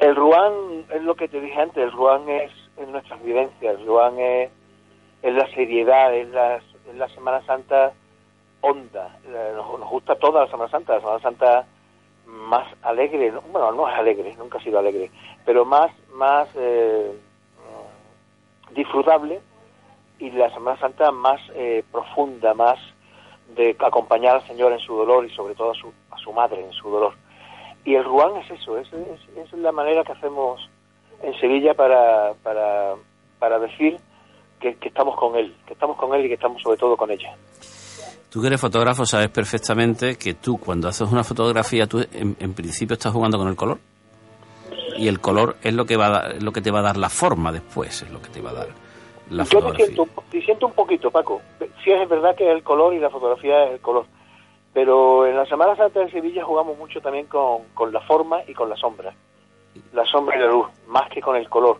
El 0.00 0.16
Ruán 0.16 0.52
es 0.92 1.02
lo 1.02 1.14
que 1.14 1.28
te 1.28 1.40
dije 1.40 1.60
antes, 1.60 1.84
el 1.84 1.92
Ruán 1.92 2.28
es, 2.28 2.50
es 2.76 2.88
nuestras 2.88 3.22
vivencias, 3.22 3.78
el 3.78 3.86
Ruán 3.86 4.18
es, 4.18 4.50
es 5.22 5.34
la 5.34 5.46
seriedad, 5.54 6.14
es 6.14 6.28
la, 6.30 6.56
es 6.56 6.96
la 6.96 7.08
Semana 7.10 7.44
Santa 7.46 7.92
honda. 8.60 9.18
La- 9.30 9.52
Nos, 9.52 9.88
gusta 9.90 10.14
toda 10.16 10.44
la 10.44 10.50
Semana 10.50 10.70
Santa, 10.70 10.94
la 10.94 11.00
Semana 11.00 11.20
Santa 11.20 11.66
más 12.26 12.66
alegre, 12.82 13.32
¿no? 13.32 13.40
bueno, 13.42 13.72
no 13.72 13.88
es 13.88 13.94
alegre, 13.96 14.34
nunca 14.36 14.58
ha 14.58 14.62
sido 14.62 14.78
alegre, 14.78 15.10
pero 15.44 15.64
más, 15.64 15.90
más 16.12 16.48
eh, 16.54 17.12
disfrutable 18.72 19.40
y 20.18 20.30
la 20.30 20.50
Semana 20.52 20.78
Santa 20.78 21.10
más 21.10 21.40
eh, 21.54 21.82
profunda, 21.90 22.54
más 22.54 22.78
de 23.56 23.76
acompañar 23.80 24.36
al 24.36 24.46
Señor 24.46 24.72
en 24.72 24.78
su 24.78 24.94
dolor 24.94 25.24
y 25.24 25.30
sobre 25.34 25.54
todo 25.54 25.72
a 25.72 25.74
su, 25.74 25.92
a 26.10 26.18
su 26.18 26.32
madre 26.32 26.64
en 26.64 26.72
su 26.72 26.88
dolor. 26.88 27.14
Y 27.84 27.94
el 27.94 28.04
Ruán 28.04 28.36
es 28.36 28.50
eso, 28.50 28.78
es, 28.78 28.92
es, 28.92 29.36
es 29.36 29.52
la 29.54 29.72
manera 29.72 30.04
que 30.04 30.12
hacemos 30.12 30.68
en 31.22 31.34
Sevilla 31.40 31.74
para, 31.74 32.34
para, 32.42 32.94
para 33.38 33.58
decir 33.58 33.98
que, 34.60 34.76
que 34.76 34.88
estamos 34.88 35.16
con 35.16 35.34
Él, 35.36 35.56
que 35.66 35.72
estamos 35.72 35.96
con 35.96 36.14
Él 36.14 36.26
y 36.26 36.28
que 36.28 36.34
estamos 36.34 36.62
sobre 36.62 36.76
todo 36.76 36.96
con 36.96 37.10
ella. 37.10 37.34
Tú 38.30 38.40
que 38.40 38.46
eres 38.46 38.60
fotógrafo 38.60 39.04
sabes 39.04 39.28
perfectamente 39.28 40.16
que 40.16 40.34
tú 40.34 40.58
cuando 40.58 40.88
haces 40.88 41.10
una 41.10 41.24
fotografía, 41.24 41.86
tú 41.86 41.98
en, 42.12 42.36
en 42.38 42.54
principio 42.54 42.94
estás 42.94 43.12
jugando 43.12 43.38
con 43.38 43.48
el 43.48 43.56
color. 43.56 43.78
Y 44.96 45.08
el 45.08 45.20
color 45.20 45.56
es 45.62 45.74
lo 45.74 45.84
que 45.84 45.96
va 45.96 46.06
a 46.06 46.10
dar- 46.10 46.32
es 46.36 46.42
lo 46.42 46.52
que 46.52 46.60
te 46.60 46.70
va 46.70 46.80
a 46.80 46.82
dar 46.82 46.96
la 46.96 47.08
forma 47.08 47.50
después, 47.52 48.02
es 48.02 48.10
lo 48.10 48.20
que 48.22 48.28
te 48.28 48.40
va 48.40 48.50
a 48.50 48.54
dar 48.54 48.68
la 49.30 49.44
Yo 49.44 49.50
fotografía. 49.60 49.86
disiento, 49.86 50.22
disiento 50.30 50.66
un 50.66 50.72
poquito, 50.74 51.10
Paco. 51.10 51.40
Sí 51.82 51.90
es 51.90 52.08
verdad 52.08 52.36
que 52.36 52.50
el 52.50 52.62
color 52.62 52.94
y 52.94 52.98
la 53.00 53.10
fotografía 53.10 53.64
es 53.66 53.72
el 53.74 53.80
color. 53.80 54.06
Pero 54.72 55.26
en 55.26 55.36
la 55.36 55.46
Semana 55.46 55.74
Santa 55.76 56.00
de 56.00 56.10
Sevilla 56.12 56.44
jugamos 56.44 56.78
mucho 56.78 57.00
también 57.00 57.26
con, 57.26 57.62
con 57.74 57.92
la 57.92 58.00
forma 58.02 58.38
y 58.46 58.54
con 58.54 58.68
la 58.68 58.76
sombra. 58.76 59.12
La 59.92 60.04
sombra 60.04 60.36
y 60.36 60.40
la 60.40 60.46
luz, 60.46 60.66
más 60.86 61.08
que 61.10 61.20
con 61.20 61.34
el 61.36 61.48
color. 61.48 61.78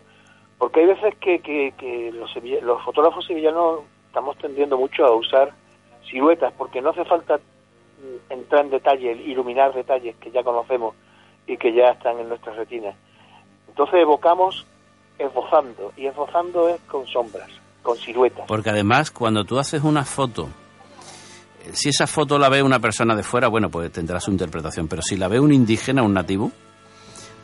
Porque 0.57 0.81
hay 0.81 0.87
veces 0.87 1.15
que, 1.21 1.39
que, 1.39 1.73
que 1.77 2.11
los 2.11 2.83
fotógrafos 2.83 3.25
sevillanos 3.25 3.79
estamos 4.07 4.37
tendiendo 4.37 4.77
mucho 4.77 5.05
a 5.05 5.15
usar 5.15 5.53
siluetas, 6.11 6.53
porque 6.57 6.81
no 6.81 6.89
hace 6.91 7.05
falta 7.05 7.37
mm, 7.37 8.31
entrar 8.33 8.65
en 8.65 8.71
detalle, 8.71 9.13
iluminar 9.13 9.73
detalles 9.73 10.15
que 10.17 10.29
ya 10.29 10.43
conocemos 10.43 10.93
y 11.47 11.57
que 11.57 11.73
ya 11.73 11.89
están 11.89 12.19
en 12.19 12.29
nuestras 12.29 12.55
retinas. 12.57 12.95
Entonces 13.67 14.01
evocamos 14.01 14.67
esbozando, 15.17 15.93
y 15.97 16.07
esbozando 16.07 16.69
es 16.69 16.81
con 16.81 17.07
sombras, 17.07 17.49
con 17.81 17.97
siluetas. 17.97 18.45
Porque 18.47 18.69
además, 18.69 19.11
cuando 19.11 19.43
tú 19.43 19.59
haces 19.59 19.83
una 19.83 20.03
foto, 20.03 20.49
eh, 21.63 21.71
si 21.73 21.89
esa 21.89 22.07
foto 22.07 22.37
la 22.37 22.49
ve 22.49 22.61
una 22.63 22.79
persona 22.79 23.15
de 23.15 23.23
fuera, 23.23 23.47
bueno, 23.47 23.69
pues 23.69 23.91
tendrá 23.91 24.19
su 24.19 24.31
interpretación. 24.31 24.87
Pero 24.87 25.01
si 25.01 25.17
la 25.17 25.27
ve 25.27 25.39
un 25.39 25.53
indígena, 25.53 26.03
un 26.03 26.13
nativo, 26.13 26.51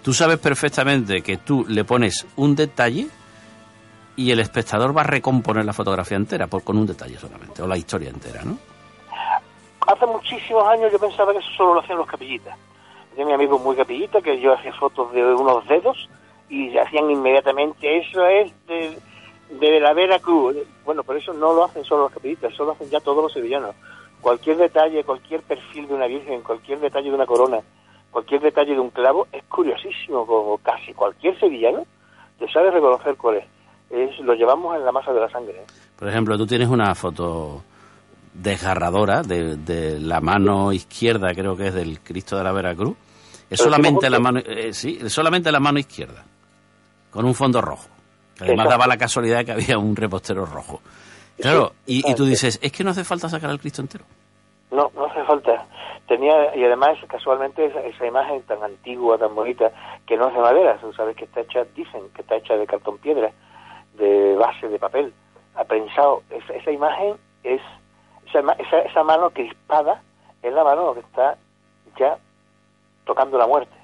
tú 0.03 0.13
sabes 0.13 0.39
perfectamente 0.39 1.21
que 1.21 1.37
tú 1.37 1.65
le 1.67 1.83
pones 1.83 2.27
un 2.35 2.55
detalle 2.55 3.07
y 4.17 4.31
el 4.31 4.39
espectador 4.39 4.97
va 4.97 5.01
a 5.01 5.05
recomponer 5.05 5.63
la 5.63 5.73
fotografía 5.73 6.17
entera 6.17 6.47
por, 6.47 6.63
con 6.63 6.75
un 6.77 6.87
detalle 6.87 7.17
solamente, 7.17 7.61
o 7.61 7.67
la 7.67 7.77
historia 7.77 8.09
entera, 8.09 8.41
¿no? 8.43 8.57
Hace 9.87 10.05
muchísimos 10.07 10.67
años 10.67 10.91
yo 10.91 10.99
pensaba 10.99 11.31
que 11.31 11.39
eso 11.39 11.49
solo 11.55 11.75
lo 11.75 11.79
hacían 11.79 11.99
los 11.99 12.07
capillitas. 12.07 12.57
Tenía 13.11 13.27
mi 13.27 13.33
amigo 13.33 13.59
muy 13.59 13.75
capillita 13.75 14.19
que 14.21 14.41
yo 14.41 14.53
hacía 14.53 14.73
fotos 14.73 15.13
de 15.13 15.23
unos 15.23 15.65
dedos 15.67 16.09
y 16.49 16.75
hacían 16.77 17.09
inmediatamente 17.09 17.99
eso 17.99 18.25
es 18.25 18.51
de, 18.67 19.79
la 19.79 19.93
Veracruz. 19.93 20.57
Bueno, 20.83 21.03
por 21.03 21.15
eso 21.15 21.31
no 21.33 21.53
lo 21.53 21.63
hacen 21.63 21.85
solo 21.85 22.03
los 22.03 22.11
capillitas, 22.11 22.51
eso 22.51 22.65
lo 22.65 22.71
hacen 22.71 22.89
ya 22.89 22.99
todos 22.99 23.23
los 23.23 23.31
sevillanos. 23.31 23.75
Cualquier 24.19 24.57
detalle, 24.57 25.03
cualquier 25.03 25.41
perfil 25.43 25.87
de 25.87 25.93
una 25.93 26.07
virgen, 26.07 26.41
cualquier 26.41 26.79
detalle 26.79 27.09
de 27.09 27.15
una 27.15 27.27
corona, 27.27 27.59
cualquier 28.11 28.41
detalle 28.41 28.73
de 28.73 28.79
un 28.79 28.89
clavo 28.89 29.27
es 29.31 29.43
curiosísimo, 29.43 30.25
como 30.25 30.57
casi 30.57 30.93
cualquier 30.93 31.39
sevillano 31.39 31.85
te 32.39 32.51
sabe 32.51 32.71
reconocer 32.71 33.15
cuál 33.15 33.37
es. 33.37 33.56
Es 33.89 34.19
lo 34.19 34.33
llevamos 34.33 34.75
en 34.75 34.85
la 34.85 34.91
masa 34.91 35.13
de 35.13 35.21
la 35.21 35.29
sangre. 35.29 35.61
¿eh? 35.61 35.65
Por 35.97 36.07
ejemplo, 36.07 36.37
tú 36.37 36.45
tienes 36.45 36.67
una 36.69 36.93
foto 36.95 37.63
desgarradora 38.33 39.21
de, 39.23 39.57
de 39.57 39.99
la 39.99 40.21
mano 40.21 40.71
izquierda, 40.71 41.33
creo 41.33 41.55
que 41.55 41.67
es 41.67 41.73
del 41.73 41.99
Cristo 42.01 42.37
de 42.37 42.43
la 42.43 42.51
Veracruz. 42.51 42.95
Es 43.49 43.59
Pero 43.59 43.63
solamente 43.63 44.07
¿cómo 44.07 44.11
la 44.11 44.19
mano, 44.19 44.39
eh, 44.45 44.73
sí, 44.73 44.99
es 45.01 45.13
solamente 45.13 45.51
la 45.51 45.59
mano 45.59 45.79
izquierda, 45.79 46.23
con 47.09 47.25
un 47.25 47.33
fondo 47.33 47.61
rojo. 47.61 47.87
Además 48.39 48.65
Exacto. 48.65 48.69
daba 48.69 48.87
la 48.87 48.97
casualidad 48.97 49.45
que 49.45 49.53
había 49.53 49.77
un 49.77 49.95
repostero 49.95 50.45
rojo. 50.45 50.81
Claro, 51.39 51.73
y, 51.85 52.09
y 52.09 52.15
tú 52.15 52.25
dices, 52.25 52.59
es 52.61 52.71
que 52.71 52.83
no 52.83 52.91
hace 52.91 53.03
falta 53.03 53.29
sacar 53.29 53.49
al 53.49 53.59
Cristo 53.59 53.81
entero. 53.81 54.05
No, 54.71 54.91
no 54.95 55.05
hace 55.05 55.23
falta. 55.23 55.65
Tenía, 56.07 56.55
y 56.55 56.63
además, 56.63 56.97
casualmente, 57.07 57.65
esa, 57.65 57.79
esa 57.81 58.05
imagen 58.05 58.41
tan 58.43 58.61
antigua, 58.63 59.17
tan 59.17 59.33
bonita, 59.33 59.71
que 60.05 60.17
no 60.17 60.27
es 60.27 60.33
de 60.33 60.39
madera, 60.41 60.77
tú 60.79 60.91
sabes 60.93 61.15
que 61.15 61.25
está 61.25 61.41
hecha, 61.41 61.63
dicen 61.75 62.01
que 62.13 62.21
está 62.21 62.35
hecha 62.35 62.55
de 62.55 62.65
cartón 62.65 62.97
piedra, 62.97 63.31
de 63.97 64.35
base 64.35 64.67
de 64.67 64.79
papel, 64.79 65.13
aprensado. 65.55 66.23
Esa, 66.29 66.53
esa 66.53 66.71
imagen 66.71 67.15
es, 67.43 67.61
esa, 68.27 68.79
esa 68.79 69.03
mano 69.03 69.29
crispada, 69.31 70.01
es 70.41 70.53
la 70.53 70.63
mano 70.63 70.93
que 70.93 71.01
está 71.01 71.37
ya 71.99 72.17
tocando 73.05 73.37
la 73.37 73.47
muerte. 73.47 73.75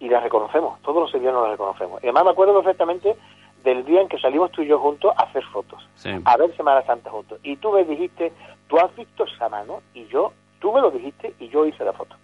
Y 0.00 0.08
la 0.08 0.20
reconocemos, 0.20 0.80
todos 0.82 1.02
los 1.02 1.10
sevillanos 1.10 1.44
la 1.44 1.52
reconocemos. 1.52 2.02
Y 2.02 2.06
además 2.06 2.24
me 2.24 2.30
acuerdo 2.32 2.54
perfectamente 2.54 3.16
del 3.62 3.84
día 3.84 4.02
en 4.02 4.08
que 4.08 4.18
salimos 4.18 4.50
tú 4.52 4.62
y 4.62 4.66
yo 4.66 4.78
juntos 4.78 5.12
a 5.16 5.22
hacer 5.22 5.42
fotos 5.44 5.82
Sí. 5.94 6.10
a 6.24 6.36
ver 6.36 6.54
Semana 6.56 6.82
Santa 6.84 7.10
juntos. 7.10 7.38
Y 7.42 7.56
tú 7.56 7.72
me 7.72 7.84
dijiste, 7.84 8.32
tú 8.68 8.76
has 8.78 8.94
visto 8.94 9.24
esa 9.24 9.48
mano 9.48 9.80
y 9.94 10.06
yo, 10.08 10.32
tú 10.60 10.72
me 10.72 10.80
lo 10.80 10.90
dijiste 10.90 11.34
y 11.38 11.48
yo 11.48 11.64
hice 11.64 11.84
la 11.84 11.92
foto. 11.94 12.14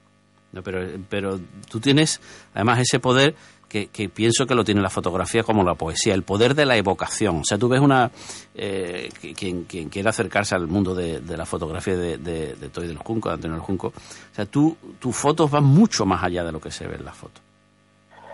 No, 0.53 0.63
pero, 0.63 0.81
pero 1.09 1.39
tú 1.71 1.81
tienes 1.81 2.21
además 2.55 2.81
ese 2.81 2.99
poder 3.01 3.35
que, 3.71 3.87
que 3.87 4.09
pienso 4.09 4.47
que 4.47 4.55
lo 4.55 4.65
tiene 4.65 4.83
la 4.83 4.91
fotografía 4.91 5.45
como 5.45 5.63
la 5.63 5.75
poesía, 5.75 6.13
el 6.13 6.25
poder 6.25 6.55
de 6.55 6.67
la 6.67 6.77
evocación. 6.77 7.39
O 7.39 7.45
sea, 7.45 7.57
tú 7.57 7.69
ves 7.69 7.81
una... 7.81 8.11
Eh, 8.55 9.09
quien, 9.37 9.65
quien 9.65 9.89
quiera 9.89 10.11
acercarse 10.11 10.55
al 10.57 10.67
mundo 10.67 10.95
de, 10.95 11.21
de 11.21 11.37
la 11.37 11.47
fotografía 11.47 11.97
de, 11.97 12.19
de, 12.19 12.55
de 12.57 12.69
Toy 12.69 12.89
del 12.89 12.99
Junco, 12.99 13.29
de 13.29 13.37
Antonio 13.37 13.57
del 13.57 13.65
Junco, 13.65 13.87
o 13.89 14.35
sea, 14.35 14.45
tú, 14.45 14.77
tus 14.99 15.17
fotos 15.17 15.51
van 15.51 15.65
mucho 15.65 16.05
más 16.05 16.23
allá 16.23 16.45
de 16.45 16.53
lo 16.53 16.61
que 16.61 16.71
se 16.71 16.87
ve 16.87 16.97
en 16.97 17.05
las 17.05 17.17
fotos. 17.17 17.41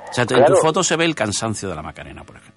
O 0.09 0.12
sea, 0.12 0.24
en 0.28 0.45
tus 0.47 0.61
fotos 0.61 0.87
se 0.87 0.97
ve 0.97 1.05
el 1.05 1.14
cansancio 1.14 1.68
de 1.68 1.74
la 1.74 1.82
Macarena, 1.82 2.24
por 2.24 2.37
ejemplo. 2.37 2.55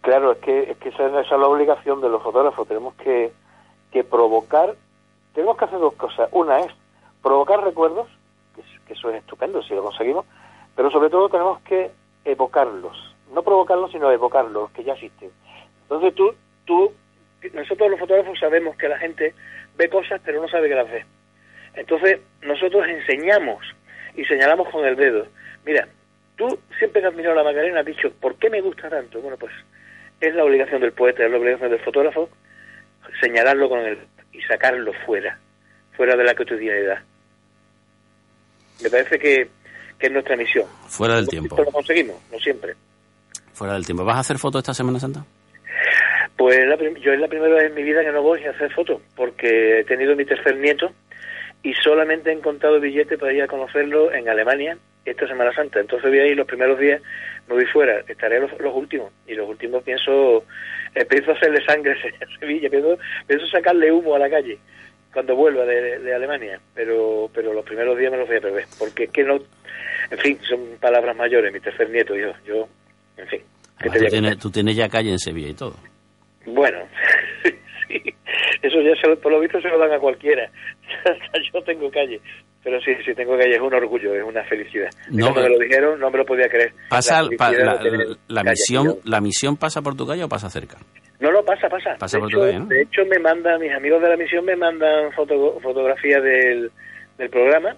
Claro, 0.00 0.32
es 0.32 0.38
que, 0.38 0.70
es 0.70 0.76
que 0.78 0.88
esa, 0.88 1.06
esa 1.06 1.20
es 1.20 1.30
la 1.30 1.46
obligación 1.46 2.00
de 2.00 2.08
los 2.08 2.22
fotógrafos. 2.22 2.66
Tenemos 2.66 2.94
que, 2.94 3.32
que 3.92 4.02
provocar, 4.04 4.74
tenemos 5.34 5.56
que 5.56 5.64
hacer 5.66 5.78
dos 5.78 5.94
cosas. 5.94 6.28
Una 6.32 6.58
es 6.60 6.72
provocar 7.22 7.62
recuerdos, 7.62 8.08
que, 8.56 8.62
que 8.86 8.94
eso 8.94 9.10
es 9.10 9.16
estupendo 9.16 9.62
si 9.62 9.74
lo 9.74 9.84
conseguimos, 9.84 10.24
pero 10.74 10.90
sobre 10.90 11.10
todo 11.10 11.28
tenemos 11.28 11.60
que 11.60 11.90
evocarlos. 12.24 13.14
No 13.32 13.42
provocarlos, 13.42 13.92
sino 13.92 14.10
evocarlos, 14.10 14.52
los 14.52 14.70
que 14.72 14.84
ya 14.84 14.94
existen. 14.94 15.30
Entonces 15.82 16.14
tú, 16.14 16.34
tú, 16.64 16.92
nosotros 17.52 17.90
los 17.90 18.00
fotógrafos 18.00 18.38
sabemos 18.38 18.76
que 18.76 18.88
la 18.88 18.98
gente 18.98 19.34
ve 19.76 19.88
cosas 19.88 20.20
pero 20.24 20.40
no 20.40 20.48
sabe 20.48 20.68
que 20.68 20.74
las 20.74 20.90
ve. 20.90 21.04
Entonces 21.74 22.20
nosotros 22.42 22.86
enseñamos 22.88 23.64
y 24.16 24.24
señalamos 24.24 24.68
con 24.70 24.84
el 24.84 24.96
dedo. 24.96 25.26
Mira, 25.64 25.88
tú 26.36 26.58
siempre 26.78 27.00
que 27.00 27.08
has 27.08 27.14
mirado 27.14 27.36
la 27.36 27.44
Macarena 27.44 27.80
has 27.80 27.86
dicho, 27.86 28.10
¿por 28.20 28.36
qué 28.36 28.50
me 28.50 28.60
gusta 28.60 28.88
tanto? 28.88 29.20
Bueno, 29.20 29.36
pues 29.36 29.52
es 30.20 30.34
la 30.34 30.44
obligación 30.44 30.80
del 30.80 30.92
poeta, 30.92 31.24
es 31.24 31.30
la 31.30 31.38
obligación 31.38 31.70
del 31.70 31.80
fotógrafo 31.80 32.28
señalarlo 33.20 33.68
con 33.68 33.80
el 33.80 33.98
y 34.32 34.40
sacarlo 34.42 34.92
fuera, 35.06 35.38
fuera 35.96 36.16
de 36.16 36.24
la 36.24 36.34
cotidianidad. 36.34 36.98
Me 38.82 38.90
parece 38.90 39.18
que, 39.18 39.48
que 39.98 40.06
es 40.06 40.12
nuestra 40.12 40.36
misión. 40.36 40.66
Fuera 40.86 41.16
del 41.16 41.28
tiempo. 41.28 41.54
Esto 41.54 41.64
lo 41.64 41.72
conseguimos, 41.72 42.16
no 42.30 42.38
siempre. 42.38 42.74
Fuera 43.52 43.74
del 43.74 43.84
tiempo. 43.84 44.04
¿Vas 44.04 44.16
a 44.16 44.20
hacer 44.20 44.38
fotos 44.38 44.60
esta 44.60 44.74
Semana 44.74 45.00
Santa? 45.00 45.24
Pues 46.36 46.66
la 46.68 46.76
yo 46.76 47.12
es 47.12 47.18
la 47.18 47.26
primera 47.26 47.54
vez 47.54 47.64
en 47.64 47.74
mi 47.74 47.82
vida 47.82 48.02
que 48.02 48.12
no 48.12 48.22
voy 48.22 48.44
a 48.44 48.50
hacer 48.50 48.72
fotos, 48.72 49.00
porque 49.16 49.80
he 49.80 49.84
tenido 49.84 50.14
mi 50.14 50.24
tercer 50.24 50.56
nieto 50.56 50.92
y 51.64 51.74
solamente 51.74 52.30
he 52.30 52.32
encontrado 52.32 52.78
billetes 52.78 53.18
para 53.18 53.32
ir 53.32 53.42
a 53.42 53.48
conocerlo 53.48 54.12
en 54.12 54.28
Alemania 54.28 54.78
esta 55.04 55.26
Semana 55.26 55.52
Santa. 55.52 55.80
Entonces 55.80 56.08
voy 56.08 56.20
a 56.20 56.26
ir 56.26 56.36
los 56.36 56.46
primeros 56.46 56.78
días, 56.78 57.02
me 57.48 57.54
voy 57.54 57.66
fuera, 57.66 58.04
estaré 58.06 58.40
los, 58.40 58.56
los 58.60 58.74
últimos. 58.74 59.12
Y 59.26 59.34
los 59.34 59.48
últimos 59.48 59.82
pienso, 59.82 60.44
empiezo 60.94 61.32
a 61.32 61.34
hacerle 61.34 61.64
sangre 61.64 61.92
a 62.22 62.38
Sevilla, 62.38 62.70
pienso, 62.70 62.98
pienso 63.26 63.46
sacarle 63.48 63.90
humo 63.90 64.14
a 64.14 64.20
la 64.20 64.30
calle. 64.30 64.58
Cuando 65.12 65.34
vuelva 65.36 65.64
de, 65.64 65.98
de 66.00 66.14
Alemania, 66.14 66.60
pero 66.74 67.30
pero 67.32 67.52
los 67.52 67.64
primeros 67.64 67.96
días 67.98 68.10
me 68.12 68.18
los 68.18 68.28
voy 68.28 68.36
a 68.36 68.40
perder, 68.40 68.64
porque 68.78 69.04
es 69.04 69.10
que 69.10 69.24
no, 69.24 69.38
en 70.10 70.18
fin, 70.18 70.38
son 70.48 70.60
palabras 70.80 71.16
mayores, 71.16 71.52
mi 71.52 71.60
tercer 71.60 71.88
nieto 71.90 72.16
y 72.16 72.20
yo, 72.22 72.32
yo, 72.46 72.68
en 73.16 73.26
fin. 73.28 73.40
¿qué 73.80 73.90
te 73.90 73.98
tú, 73.98 74.04
tienes, 74.06 74.30
contar? 74.30 74.42
tú 74.42 74.50
tienes 74.50 74.76
ya 74.76 74.88
calle 74.88 75.10
en 75.10 75.18
Sevilla 75.18 75.48
y 75.48 75.54
todo. 75.54 75.74
Bueno, 76.46 76.78
sí, 77.88 78.02
eso 78.62 78.80
ya 78.80 78.94
se 79.00 79.06
lo- 79.08 79.18
por 79.18 79.32
lo 79.32 79.40
visto 79.40 79.60
se 79.60 79.68
lo 79.68 79.78
dan 79.78 79.92
a 79.92 79.98
cualquiera. 79.98 80.50
Hasta 81.04 81.38
yo 81.52 81.62
tengo 81.62 81.90
calle. 81.90 82.20
Pero 82.64 82.80
sí, 82.80 82.92
sí, 83.04 83.14
tengo 83.14 83.38
calle, 83.38 83.54
es 83.54 83.60
un 83.60 83.72
orgullo, 83.72 84.14
es 84.14 84.22
una 84.24 84.42
felicidad. 84.44 84.90
No, 85.10 85.32
Cuando 85.32 85.42
me 85.42 85.48
lo 85.50 85.58
dijeron, 85.58 86.00
no 86.00 86.10
me 86.10 86.18
lo 86.18 86.26
podía 86.26 86.48
creer. 86.48 86.72
Pasa, 86.90 87.22
La 87.22 87.28
pa- 87.36 87.52
la, 88.28 88.42
misión. 88.44 88.96
¿La 89.04 89.20
misión 89.20 89.56
pasa 89.56 89.80
por 89.80 89.96
tu 89.96 90.06
calle 90.06 90.24
o 90.24 90.28
pasa 90.28 90.50
cerca? 90.50 90.76
No, 91.20 91.30
no, 91.32 91.42
pasa, 91.44 91.68
pasa. 91.68 91.96
Pasa 91.98 92.16
de, 92.16 92.20
por 92.20 92.28
hecho, 92.30 92.38
tu 92.38 92.44
calle, 92.44 92.58
¿no? 92.58 92.66
de 92.66 92.82
hecho, 92.82 93.04
me 93.06 93.18
mandan, 93.18 93.60
mis 93.60 93.72
amigos 93.72 94.02
de 94.02 94.08
la 94.08 94.16
misión 94.16 94.44
me 94.44 94.56
mandan 94.56 95.12
foto, 95.12 95.58
fotografías 95.60 96.22
del, 96.22 96.70
del 97.16 97.30
programa 97.30 97.76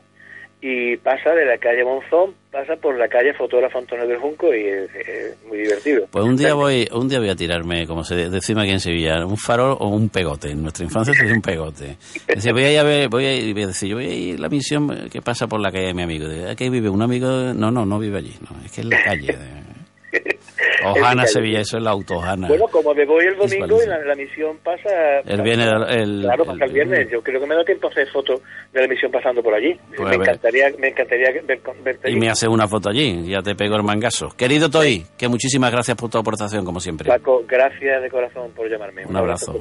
y 0.63 0.97
pasa 0.99 1.31
de 1.31 1.47
la 1.47 1.59
calle 1.59 1.85
Monzón, 1.85 2.35
pasa 2.51 2.77
por 2.77 2.99
la 2.99 3.09
calle 3.09 3.33
Fotógrafo 3.33 3.79
Antonio 3.79 4.07
del 4.07 4.19
Junco 4.19 4.55
y 4.55 4.67
es, 4.67 4.95
es 4.95 5.45
muy 5.47 5.59
divertido. 5.59 6.07
Pues 6.11 6.25
un 6.25 6.37
día 6.37 6.55
voy, 6.55 6.87
un 6.93 7.09
día 7.09 7.19
voy 7.19 7.31
a 7.31 7.37
tirarme, 7.37 7.87
como 7.87 8.05
se 8.05 8.29
decimos 8.29 8.65
aquí 8.65 8.73
en 8.73 8.81
Sevilla, 8.81 9.25
un 9.25 9.39
farol 9.39 9.77
o 9.79 9.89
un 9.89 10.11
pegote. 10.11 10.51
En 10.51 10.63
nuestra 10.63 10.85
infancia 10.85 11.15
se 11.15 11.33
un 11.33 11.41
pegote. 11.41 11.97
Dice, 12.35 12.53
voy 12.53 12.65
a 12.65 12.73
ir 12.73 12.79
a 12.79 12.83
ver, 12.83 13.09
voy 13.09 13.25
a 13.25 13.35
ir, 13.35 13.55
voy 13.55 13.63
a 13.63 13.67
decir, 13.69 13.89
yo 13.89 13.97
voy 13.97 14.07
a 14.07 14.15
ir 14.15 14.39
a 14.39 14.43
la 14.43 14.49
misión 14.49 15.09
que 15.11 15.23
pasa 15.23 15.47
por 15.47 15.61
la 15.61 15.71
calle 15.71 15.87
de 15.87 15.95
mi 15.95 16.03
amigo. 16.03 16.27
¿Aquí 16.51 16.69
vive 16.69 16.91
un 16.91 17.03
amigo? 17.03 17.29
No, 17.55 17.71
no, 17.71 17.87
no 17.87 17.99
vive 17.99 18.19
allí. 18.19 18.35
No, 18.41 18.65
es 18.65 18.73
que 18.73 18.83
es 18.83 18.87
la 18.87 19.03
calle. 19.03 19.37
Ojana. 20.85 21.27
Sevilla, 21.27 21.61
eso 21.61 21.77
es 21.77 21.83
la 21.83 21.91
autojana. 21.91 22.49
Bueno, 22.49 22.67
como 22.69 22.95
me 22.95 23.05
voy 23.05 23.25
el 23.27 23.37
domingo 23.37 23.83
y 23.83 23.87
la, 23.87 23.99
la 24.01 24.15
misión 24.15 24.59
pasa... 24.65 25.21
El 25.27 25.43
viernes, 25.43 25.69
el- 25.91 26.23
Claro, 26.23 26.45
pasa 26.45 26.65
el 26.65 26.73
viernes. 26.73 27.09
Yo 27.11 27.23
creo 27.23 27.41
que 27.41 27.47
me 27.47 27.55
da 27.55 27.65
tiempo 27.65 27.89
a 27.89 27.91
hacer 27.91 28.09
fotos 28.09 28.41
de 28.73 28.81
la 28.81 28.89
misión 28.89 29.11
pasando 29.13 29.43
por 29.43 29.55
allí. 29.55 29.79
Pues 29.97 30.09
me 30.09 30.17
encantaría, 30.17 30.67
me 30.79 30.89
encantaría 30.89 31.31
ver, 31.33 31.61
verte 31.83 32.09
Y 32.09 32.13
allí. 32.13 32.21
me 32.21 32.29
hace 32.31 32.49
una 32.49 32.67
foto 32.67 32.89
allí, 32.91 33.29
ya 33.29 33.41
te 33.43 33.55
pego 33.55 33.77
el 33.77 33.83
mangazo. 33.83 34.29
Querido 34.37 34.69
Toy, 34.71 35.05
que 35.19 35.29
muchísimas 35.29 35.71
gracias 35.71 35.97
por 35.97 36.11
tu 36.11 36.19
aportación, 36.19 36.65
como 36.65 36.81
siempre. 36.81 37.09
Paco, 37.09 37.43
gracias 37.47 38.03
de 38.03 38.09
corazón 38.11 38.51
por 38.53 38.69
llamarme. 38.71 39.05
Un 39.07 39.17
abrazo. 39.17 39.55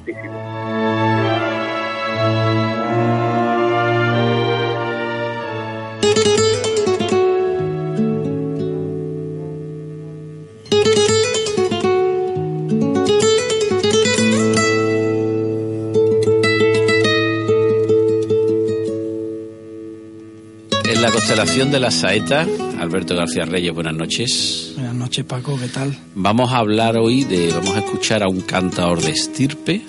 Constelación 21.20 21.70
de 21.70 21.82
la 21.82 21.92
saeta, 21.92 22.48
Alberto 22.80 23.14
García 23.14 23.44
Reyes, 23.44 23.74
buenas 23.74 23.94
noches. 23.94 24.72
Buenas 24.76 24.96
noches, 24.96 25.26
Paco, 25.26 25.60
¿qué 25.60 25.68
tal? 25.68 25.94
Vamos 26.16 26.54
a 26.54 26.60
hablar 26.60 26.98
hoy 26.98 27.26
de, 27.26 27.52
vamos 27.52 27.76
a 27.76 27.80
escuchar 27.80 28.24
a 28.24 28.30
un 28.30 28.40
cantador 28.40 29.02
de 29.02 29.12
estirpe, 29.12 29.82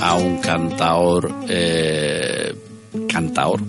a 0.00 0.16
un 0.16 0.38
cantador, 0.38 1.32
eh, 1.48 2.52
cantador, 3.08 3.60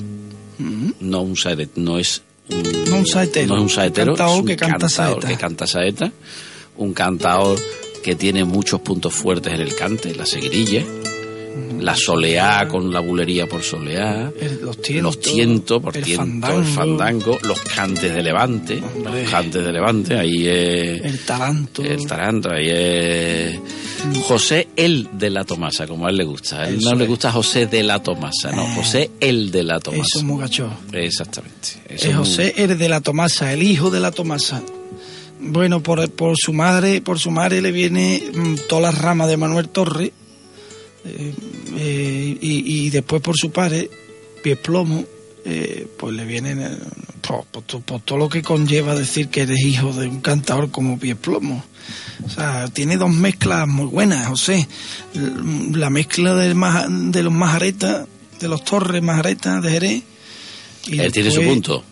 no 1.01 1.21
un 1.21 1.37
saet, 1.37 1.69
no 1.75 1.99
es 1.99 2.23
un, 2.49 2.89
No 2.89 2.95
un 2.97 3.05
saetero. 3.05 3.47
no 3.47 3.57
es 3.57 3.61
un 3.61 3.69
saetero, 3.69 4.15
Cantador 4.15 4.33
es 4.33 4.39
un 4.41 4.47
que 4.47 4.55
canta 4.55 4.77
cantador 4.79 4.91
saeta. 5.21 5.27
que 5.27 5.37
canta 5.37 5.67
saeta, 5.67 6.11
un 6.77 6.93
cantador 6.93 7.59
que 8.03 8.15
tiene 8.15 8.43
muchos 8.43 8.81
puntos 8.81 9.13
fuertes 9.13 9.53
en 9.53 9.61
el 9.61 9.75
cante, 9.75 10.15
la 10.15 10.25
seguirilla, 10.25 10.83
la 11.79 11.95
soleá 11.95 12.67
con 12.67 12.91
la 12.91 12.99
bulería 12.99 13.47
por 13.47 13.61
soleá, 13.63 14.31
El- 14.39 14.61
los 14.61 15.19
tientos, 15.21 15.81
por 15.81 15.95
el 15.97 16.03
tiento, 16.03 16.23
fandango, 16.25 16.57
el 16.59 16.65
fandango, 16.65 17.39
los 17.43 17.59
cantes 17.61 18.13
de 18.13 18.21
levante, 18.23 18.81
Hombre. 18.81 19.21
los 19.23 19.31
cantes 19.31 19.63
de 19.65 19.71
levante, 19.71 20.17
ahí 20.17 20.47
es 20.47 21.01
el 21.03 21.19
taranto. 21.25 21.83
el 21.83 22.05
taranto, 22.07 22.49
ahí 22.51 22.69
es 22.69 23.59
José 24.23 24.67
el 24.75 25.09
de 25.13 25.29
la 25.29 25.43
Tomasa, 25.43 25.87
como 25.87 26.05
a 26.07 26.09
él 26.09 26.17
le 26.17 26.23
gusta. 26.25 26.61
A 26.61 26.69
él 26.69 26.77
Eso 26.77 26.89
no 26.91 26.95
le 26.95 27.03
es. 27.05 27.09
gusta 27.09 27.31
José 27.31 27.65
de 27.67 27.83
la 27.83 28.01
Tomasa, 28.03 28.51
no, 28.51 28.63
Eh, 28.63 28.71
José 28.75 29.11
el 29.19 29.51
de 29.51 29.63
la 29.63 29.75
Eso 29.75 29.81
Tomasa. 29.91 30.17
es 30.17 30.23
muy 30.23 30.39
gacho. 30.41 30.69
Exactamente. 30.93 31.69
Eso 31.89 31.95
Es 31.95 32.05
es 32.05 32.15
José 32.15 32.53
el 32.57 32.77
de 32.77 32.89
la 32.89 33.01
Tomasa, 33.01 33.51
el 33.53 33.63
hijo 33.63 33.89
de 33.89 33.99
la 33.99 34.11
Tomasa. 34.11 34.61
Bueno, 35.39 35.81
por, 35.83 36.09
por 36.11 36.35
su 36.37 36.53
madre, 36.53 37.01
por 37.01 37.19
su 37.19 37.29
madre 37.31 37.61
le 37.61 37.71
viene 37.71 38.23
mm, 38.33 38.55
toda 38.69 38.81
la 38.83 38.91
rama 38.91 39.27
de 39.27 39.37
Manuel 39.37 39.69
Torres 39.69 40.11
eh, 41.05 41.33
eh, 41.77 42.37
y, 42.41 42.85
y 42.85 42.89
después 42.89 43.21
por 43.21 43.35
su 43.37 43.51
padre, 43.51 43.89
Pies 44.43 44.57
Plomo, 44.57 45.03
eh, 45.45 45.87
pues 45.97 46.15
le 46.15 46.25
vienen 46.25 46.61
eh, 46.61 46.77
por, 47.21 47.45
por 47.45 47.63
to- 47.63 47.79
por 47.81 48.01
todo 48.01 48.17
lo 48.17 48.29
que 48.29 48.41
conlleva 48.41 48.95
decir 48.95 49.27
que 49.29 49.41
eres 49.41 49.59
hijo 49.63 49.93
de 49.93 50.07
un 50.07 50.21
cantador 50.21 50.71
como 50.71 50.97
Pies 50.99 51.15
Plomo. 51.17 51.63
O 52.25 52.29
sea, 52.29 52.67
tiene 52.69 52.97
dos 52.97 53.11
mezclas 53.11 53.67
muy 53.67 53.85
buenas, 53.85 54.25
José. 54.27 54.67
La 55.73 55.89
mezcla 55.91 56.33
del 56.33 56.55
de 57.11 57.21
los 57.23 57.33
majaretas, 57.33 58.07
de 58.39 58.47
los 58.47 58.63
Torres 58.63 59.03
majaretas 59.03 59.61
de 59.61 59.69
Jerez. 59.71 60.03
y 60.87 60.99
Él 60.99 61.11
tiene 61.11 61.29
su 61.31 61.41
punto. 61.43 61.83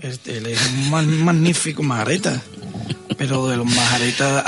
él, 0.00 0.18
él 0.24 0.46
es 0.46 0.58
un 0.68 0.90
ma- 0.90 1.02
magnífico 1.02 1.82
majareta. 1.82 2.42
Pero 3.20 3.48
de 3.48 3.58
los 3.58 3.66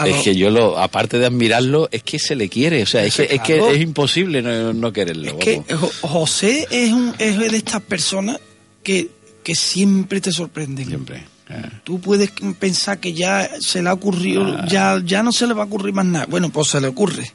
Es 0.07 0.23
que 0.25 0.35
yo 0.35 0.49
lo, 0.49 0.79
aparte 0.79 1.19
de 1.19 1.27
admirarlo, 1.27 1.91
es 1.93 2.03
que 2.03 2.19
se 2.19 2.35
le 2.35 2.49
quiere, 2.49 2.83
o 2.83 2.87
sea, 2.87 3.05
es 3.05 3.15
que, 3.17 3.25
es, 3.31 3.43
que 3.43 3.59
es 3.59 3.83
imposible 3.83 4.41
no, 4.41 4.73
no 4.73 4.91
quererlo. 4.95 5.27
Es 5.29 5.35
que 5.35 5.63
vamos. 5.69 5.93
José 6.01 6.67
es, 6.71 6.91
un, 6.91 7.15
es 7.19 7.37
de 7.39 7.55
estas 7.55 7.83
personas 7.83 8.41
que, 8.83 9.11
que 9.45 9.55
siempre 9.55 10.23
te 10.23 10.33
sorprenden. 10.33 10.87
Siempre. 10.87 11.19
eh. 11.51 11.63
Tú 11.85 12.01
puedes 12.01 12.31
pensar 12.59 12.99
que 12.99 13.13
ya 13.13 13.47
se 13.61 13.83
le 13.83 13.91
ha 13.91 13.93
ocurrido, 13.93 14.43
Ah. 14.43 14.67
ya, 14.67 15.03
ya 15.05 15.23
no 15.23 15.33
se 15.33 15.47
le 15.47 15.53
va 15.53 15.65
a 15.65 15.67
ocurrir 15.67 15.93
más 15.93 16.07
nada. 16.07 16.25
Bueno, 16.25 16.49
pues 16.49 16.69
se 16.69 16.81
le 16.81 16.87
ocurre. 16.87 17.31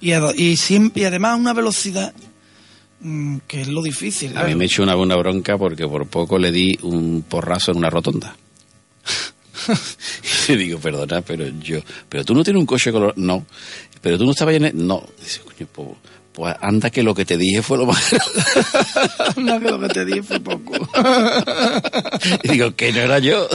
Y, 0.00 0.12
y, 0.42 0.56
siempre, 0.56 1.02
y 1.02 1.04
además 1.04 1.34
a 1.34 1.36
una 1.36 1.52
velocidad 1.52 2.12
mm, 2.98 3.36
que 3.46 3.60
es 3.60 3.68
lo 3.68 3.80
difícil. 3.80 4.36
A 4.36 4.42
mí 4.42 4.56
me 4.56 4.64
echó 4.64 4.82
una 4.82 4.96
buena 4.96 5.14
bronca 5.14 5.56
porque 5.56 5.86
por 5.86 6.04
poco 6.08 6.36
le 6.36 6.50
di 6.50 6.76
un 6.82 7.22
porrazo 7.22 7.70
en 7.70 7.76
una 7.78 7.90
rotonda. 7.90 8.34
y 10.48 10.52
le 10.52 10.58
digo, 10.58 10.78
perdona, 10.78 11.20
pero 11.22 11.46
yo, 11.60 11.80
pero 12.08 12.24
tú 12.24 12.34
no 12.34 12.44
tienes 12.44 12.60
un 12.60 12.66
coche 12.66 12.92
color, 12.92 13.14
no, 13.16 13.44
pero 14.00 14.18
tú 14.18 14.24
no 14.24 14.32
estabas 14.32 14.54
en 14.54 14.64
el, 14.66 14.86
no, 14.86 15.04
dice, 15.20 15.40
coño, 15.40 15.68
pues, 15.72 15.88
pues 16.32 16.54
anda 16.60 16.88
que 16.90 17.02
lo 17.02 17.14
que 17.16 17.24
te 17.24 17.36
dije 17.36 17.62
fue 17.62 17.78
lo 17.78 17.86
más 17.86 18.12
Una 19.36 19.58
que 19.60 19.70
lo 19.70 19.80
que 19.80 19.88
te 19.88 20.04
dije 20.04 20.22
fue 20.22 20.38
poco. 20.38 20.72
y 22.44 22.48
digo, 22.48 22.76
que 22.76 22.92
no 22.92 23.00
era 23.00 23.18
yo. 23.18 23.48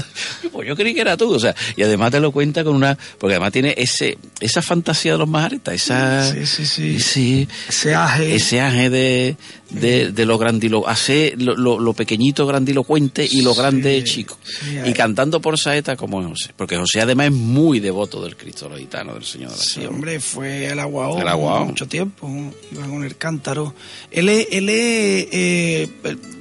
Pues 0.51 0.68
yo 0.68 0.76
creí 0.76 0.93
que 0.93 0.99
era 0.99 1.16
tú, 1.16 1.34
o 1.34 1.39
sea, 1.39 1.56
y 1.78 1.84
además 1.84 2.12
te 2.12 2.20
lo 2.20 2.34
cuenta 2.34 2.62
con 2.66 2.76
una, 2.76 2.97
porque 3.20 3.36
además 3.36 3.54
tiene 3.54 3.74
ese, 3.78 4.18
esa 4.41 4.62
fantasía 4.62 5.14
de 5.14 5.18
los 5.20 5.30
majaretas, 5.30 5.74
esa, 5.76 6.30
Sí, 6.34 6.45
sí, 6.45 6.66
sí. 6.66 6.95
ese, 6.97 7.47
Ese 7.70 7.95
aje. 7.95 8.36
ese 8.36 8.60
aje 8.60 8.89
de, 8.89 9.38
de, 9.74 10.11
de 10.11 10.26
lo 10.26 10.38
grandilo, 10.38 10.88
hace 10.88 11.34
lo, 11.38 11.55
lo, 11.55 11.80
lo 11.80 11.93
pequeñito 11.93 12.45
grandilocuente 12.47 13.28
y 13.30 13.41
lo 13.41 13.53
Sí, 13.53 13.59
grande 13.59 14.03
chico. 14.03 14.38
sí, 14.43 14.78
y 14.86 14.93
cantando 14.93 15.41
por 15.41 15.57
saeta 15.59 15.95
como 15.95 16.21
José, 16.28 16.51
porque 16.55 16.78
José 16.78 17.01
además 17.01 17.28
es 17.28 17.34
muy 17.34 17.80
devoto 17.80 18.21
del 18.24 18.36
Cristo 18.38 18.69
los 18.69 18.80
gitanos, 18.80 19.15
del 19.15 19.24
Señor 19.26 19.51
de 19.51 19.57
la 19.57 19.63
Sí, 19.63 19.86
hombre, 19.86 20.19
fue 20.19 20.67
el 20.67 20.80
aguao 20.80 21.19
El 21.19 21.28
Aguao. 21.28 21.65
mucho 21.65 21.88
tiempo, 21.88 22.30
iba 22.71 22.86
con 22.88 23.03
el 23.03 23.17
cántaro. 23.17 23.74
Él 24.11 24.30
es, 24.30 24.47
él 24.51 24.69
es 24.69 25.28
eh, 25.32 25.89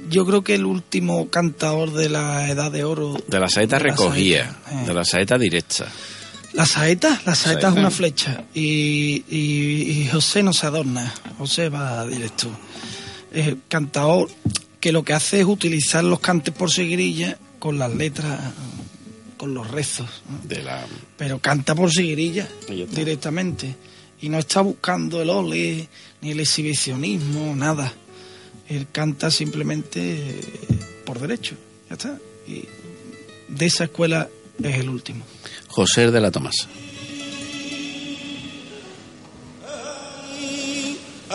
yo 0.09 0.25
creo 0.25 0.43
que 0.43 0.55
el 0.55 0.65
último 0.65 1.29
cantador 1.29 1.91
de 1.93 2.09
la 2.09 2.49
Edad 2.49 2.71
de 2.71 2.83
Oro. 2.83 3.15
De 3.27 3.39
la 3.39 3.49
saeta 3.49 3.77
de 3.79 3.83
la 3.85 3.89
recogía, 3.89 4.43
saeta, 4.63 4.81
eh. 4.83 4.87
de 4.87 4.93
la 4.93 5.05
saeta 5.05 5.37
directa. 5.37 5.87
La 6.53 6.67
saeta, 6.67 7.09
la 7.25 7.33
saeta 7.33 7.61
Saeta. 7.61 7.69
es 7.69 7.75
una 7.77 7.89
flecha 7.89 8.43
y, 8.53 9.23
y- 9.27 10.01
y 10.03 10.07
José 10.11 10.43
no 10.43 10.53
se 10.53 10.67
adorna, 10.67 11.11
José 11.39 11.69
va 11.69 12.05
directo. 12.05 12.47
Es 13.33 13.55
cantador 13.67 14.29
que 14.79 14.91
lo 14.91 15.03
que 15.03 15.13
hace 15.13 15.39
es 15.39 15.45
utilizar 15.45 16.03
los 16.03 16.19
cantes 16.19 16.53
por 16.53 16.71
seguirilla 16.71 17.37
con 17.59 17.79
las 17.79 17.93
letras, 17.93 18.53
con 19.37 19.53
los 19.53 19.69
rezos. 19.71 20.07
¿no? 20.29 20.47
De 20.47 20.61
la, 20.61 20.85
pero 21.17 21.39
canta 21.39 21.73
por 21.73 21.91
seguirilla 21.91 22.47
directamente 22.91 23.75
y 24.21 24.29
no 24.29 24.39
está 24.39 24.61
buscando 24.61 25.21
el 25.21 25.29
ole 25.29 25.87
ni 26.21 26.31
el 26.31 26.39
exhibicionismo 26.39 27.53
nada 27.55 27.91
él 28.69 28.87
canta 28.91 29.29
simplemente 29.29 29.99
eh, 30.01 30.41
por 31.05 31.19
derecho 31.19 31.55
ya 31.89 31.95
está 31.95 32.17
y 32.47 32.65
de 33.49 33.65
esa 33.65 33.85
escuela 33.85 34.29
es 34.61 34.77
el 34.77 34.87
último 34.87 35.25
José 35.67 36.11
de 36.11 36.21
la 36.21 36.31
Tomasa. 36.31 36.67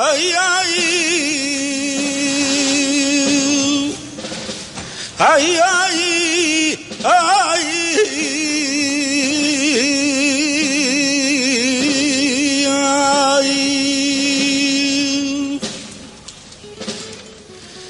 Ay, 0.00 0.32
ay, 0.32 0.72
ay, 5.18 5.58
ay, 5.58 5.98
ay, 7.04 7.04
ay. 7.04 7.78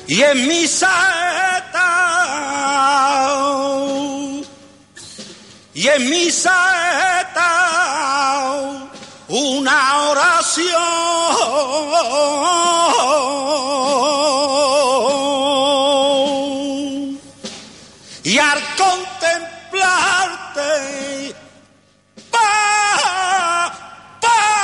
y 0.09 0.22
en 0.22 0.48
mi 0.48 0.66
saeta 0.66 1.88
y 5.74 5.88
en 5.88 6.09
mi 6.09 6.30
saeta 6.30 7.68
una 9.29 10.09
oración. 10.11 11.09
Y 18.24 18.39
al 18.39 18.62
contemplarte 18.76 19.35
pa, 22.31 23.72
para 24.20 24.57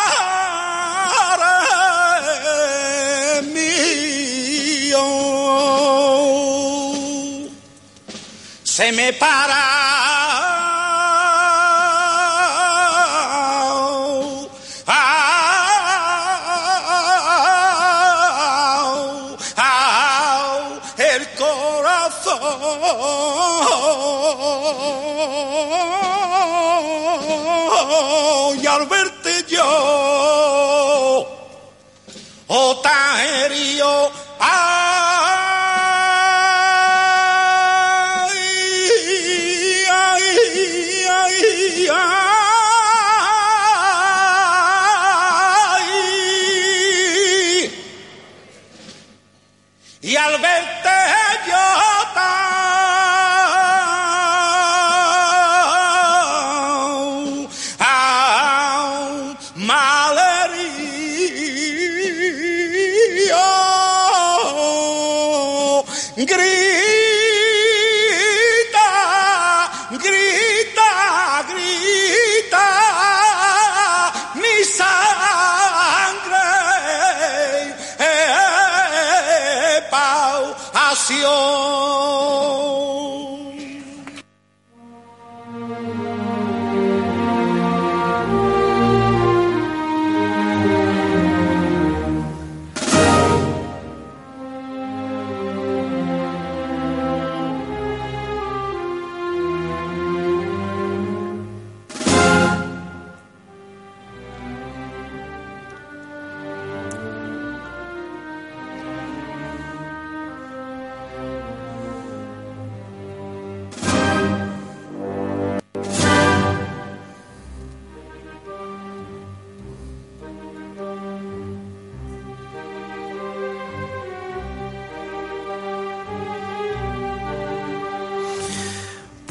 mío. 3.43 5.05
Se 8.65 8.93
me 8.93 9.12
para 9.15 9.74
herido 33.85 34.24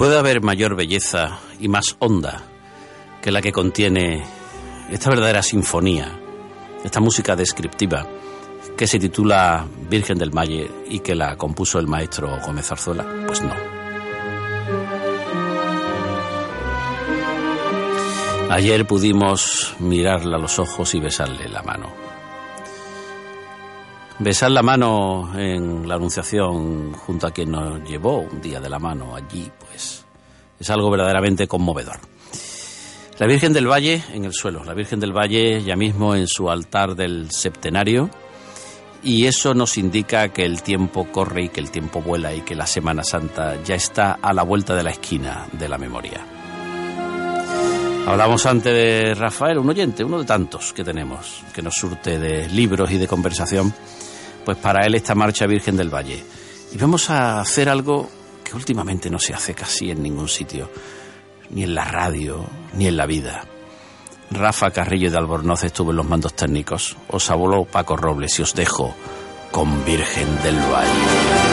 Puede 0.03 0.17
haber 0.17 0.41
mayor 0.41 0.75
belleza 0.75 1.39
y 1.61 1.69
más 1.69 1.95
honda 1.99 2.43
que 3.21 3.31
la 3.31 3.41
que 3.41 3.53
contiene 3.53 4.21
esta 4.91 5.09
verdadera 5.09 5.41
sinfonía, 5.41 6.19
esta 6.83 6.99
música 6.99 7.37
descriptiva 7.37 8.05
que 8.75 8.85
se 8.85 8.99
titula 8.99 9.65
Virgen 9.89 10.17
del 10.17 10.37
Valle 10.37 10.69
y 10.89 10.99
que 10.99 11.15
la 11.15 11.37
compuso 11.37 11.79
el 11.79 11.87
maestro 11.87 12.37
Gómez 12.45 12.67
Zarzuela. 12.67 13.05
Pues 13.25 13.41
no. 13.43 13.53
Ayer 18.49 18.85
pudimos 18.85 19.73
mirarla 19.79 20.35
a 20.35 20.39
los 20.41 20.59
ojos 20.59 20.93
y 20.95 20.99
besarle 20.99 21.47
la 21.47 21.63
mano. 21.63 22.02
Besar 24.23 24.51
la 24.51 24.63
mano 24.63 25.37
en 25.37 25.85
la 25.85 25.95
Anunciación 25.95 26.93
junto 26.93 27.27
a 27.27 27.31
quien 27.31 27.51
nos 27.51 27.83
llevó 27.83 28.19
un 28.19 28.41
día 28.41 28.61
de 28.61 28.69
la 28.69 28.79
mano 28.79 29.13
allí, 29.17 29.51
pues 29.59 30.05
es 30.57 30.69
algo 30.69 30.89
verdaderamente 30.89 31.45
conmovedor. 31.45 31.97
La 33.19 33.27
Virgen 33.27 33.51
del 33.51 33.69
Valle 33.69 34.01
en 34.13 34.23
el 34.23 34.31
suelo, 34.31 34.63
la 34.63 34.73
Virgen 34.73 35.01
del 35.01 35.11
Valle 35.11 35.61
ya 35.61 35.75
mismo 35.75 36.15
en 36.15 36.27
su 36.27 36.49
altar 36.49 36.95
del 36.95 37.31
septenario, 37.31 38.09
y 39.03 39.25
eso 39.25 39.53
nos 39.53 39.77
indica 39.77 40.29
que 40.29 40.45
el 40.45 40.63
tiempo 40.63 41.05
corre 41.11 41.43
y 41.43 41.49
que 41.49 41.59
el 41.59 41.69
tiempo 41.69 42.01
vuela 42.01 42.33
y 42.33 42.41
que 42.41 42.55
la 42.55 42.65
Semana 42.65 43.03
Santa 43.03 43.61
ya 43.61 43.75
está 43.75 44.19
a 44.21 44.31
la 44.31 44.43
vuelta 44.43 44.73
de 44.73 44.83
la 44.83 44.91
esquina 44.91 45.47
de 45.51 45.67
la 45.67 45.77
memoria. 45.77 46.25
Hablamos 48.07 48.45
antes 48.45 48.73
de 48.73 49.15
Rafael, 49.15 49.57
un 49.57 49.69
oyente, 49.69 50.05
uno 50.05 50.19
de 50.19 50.25
tantos 50.25 50.71
que 50.71 50.85
tenemos, 50.85 51.43
que 51.53 51.61
nos 51.61 51.73
surte 51.73 52.19
de 52.19 52.47
libros 52.47 52.89
y 52.91 52.97
de 52.97 53.07
conversación, 53.07 53.73
pues 54.43 54.57
para 54.57 54.85
él 54.85 54.95
esta 54.95 55.15
marcha 55.15 55.47
Virgen 55.47 55.77
del 55.77 55.93
Valle. 55.93 56.23
Y 56.71 56.77
vamos 56.77 57.09
a 57.09 57.39
hacer 57.39 57.69
algo 57.69 58.09
que 58.43 58.55
últimamente 58.55 59.09
no 59.09 59.19
se 59.19 59.33
hace 59.33 59.53
casi 59.53 59.91
en 59.91 60.01
ningún 60.01 60.27
sitio, 60.27 60.69
ni 61.49 61.63
en 61.63 61.75
la 61.75 61.85
radio, 61.85 62.45
ni 62.73 62.87
en 62.87 62.97
la 62.97 63.05
vida. 63.05 63.45
Rafa 64.31 64.71
Carrillo 64.71 65.11
de 65.11 65.17
Albornoz 65.17 65.63
estuvo 65.63 65.91
en 65.91 65.97
los 65.97 66.07
mandos 66.07 66.33
técnicos. 66.33 66.97
Os 67.09 67.29
habló 67.29 67.65
Paco 67.65 67.95
Robles 67.95 68.39
y 68.39 68.41
os 68.41 68.53
dejo 68.55 68.95
con 69.51 69.85
Virgen 69.85 70.41
del 70.41 70.55
Valle. 70.55 71.52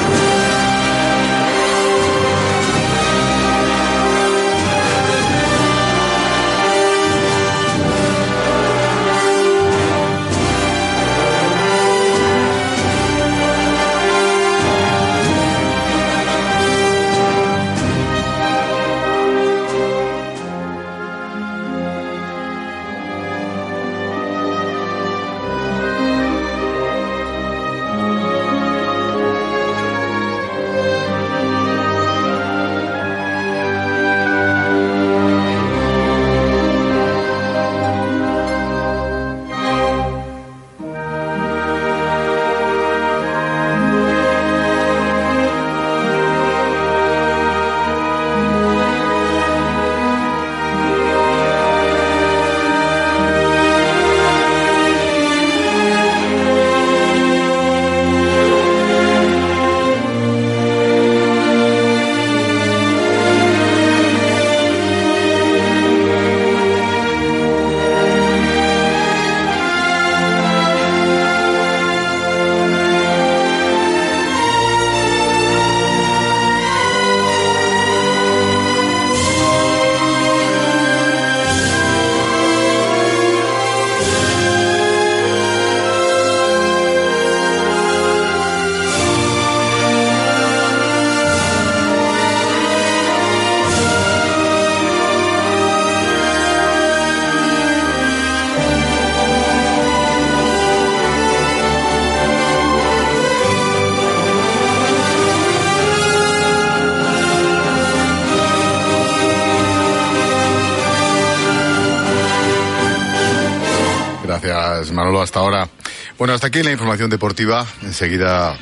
Bueno, 116.20 116.34
hasta 116.34 116.48
aquí 116.48 116.62
la 116.62 116.70
información 116.70 117.08
deportiva. 117.08 117.66
Enseguida 117.80 118.54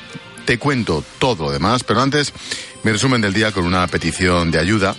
te 0.44 0.60
cuento 0.60 1.02
todo 1.18 1.46
lo 1.46 1.50
demás, 1.50 1.82
pero 1.82 2.00
antes 2.00 2.32
mi 2.84 2.92
resumen 2.92 3.20
del 3.20 3.32
día 3.32 3.50
con 3.50 3.66
una 3.66 3.84
petición 3.88 4.52
de 4.52 4.60
ayuda. 4.60 4.94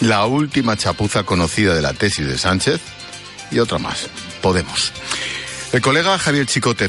La 0.00 0.24
última 0.24 0.78
chapuza 0.78 1.24
conocida 1.24 1.74
de 1.74 1.82
la 1.82 1.92
tesis 1.92 2.26
de 2.26 2.38
Sánchez 2.38 2.80
y 3.50 3.58
otra 3.58 3.76
más. 3.76 4.08
Podemos. 4.40 4.94
El 5.74 5.82
colega 5.82 6.16
Javier 6.16 6.46
Chicote 6.46 6.88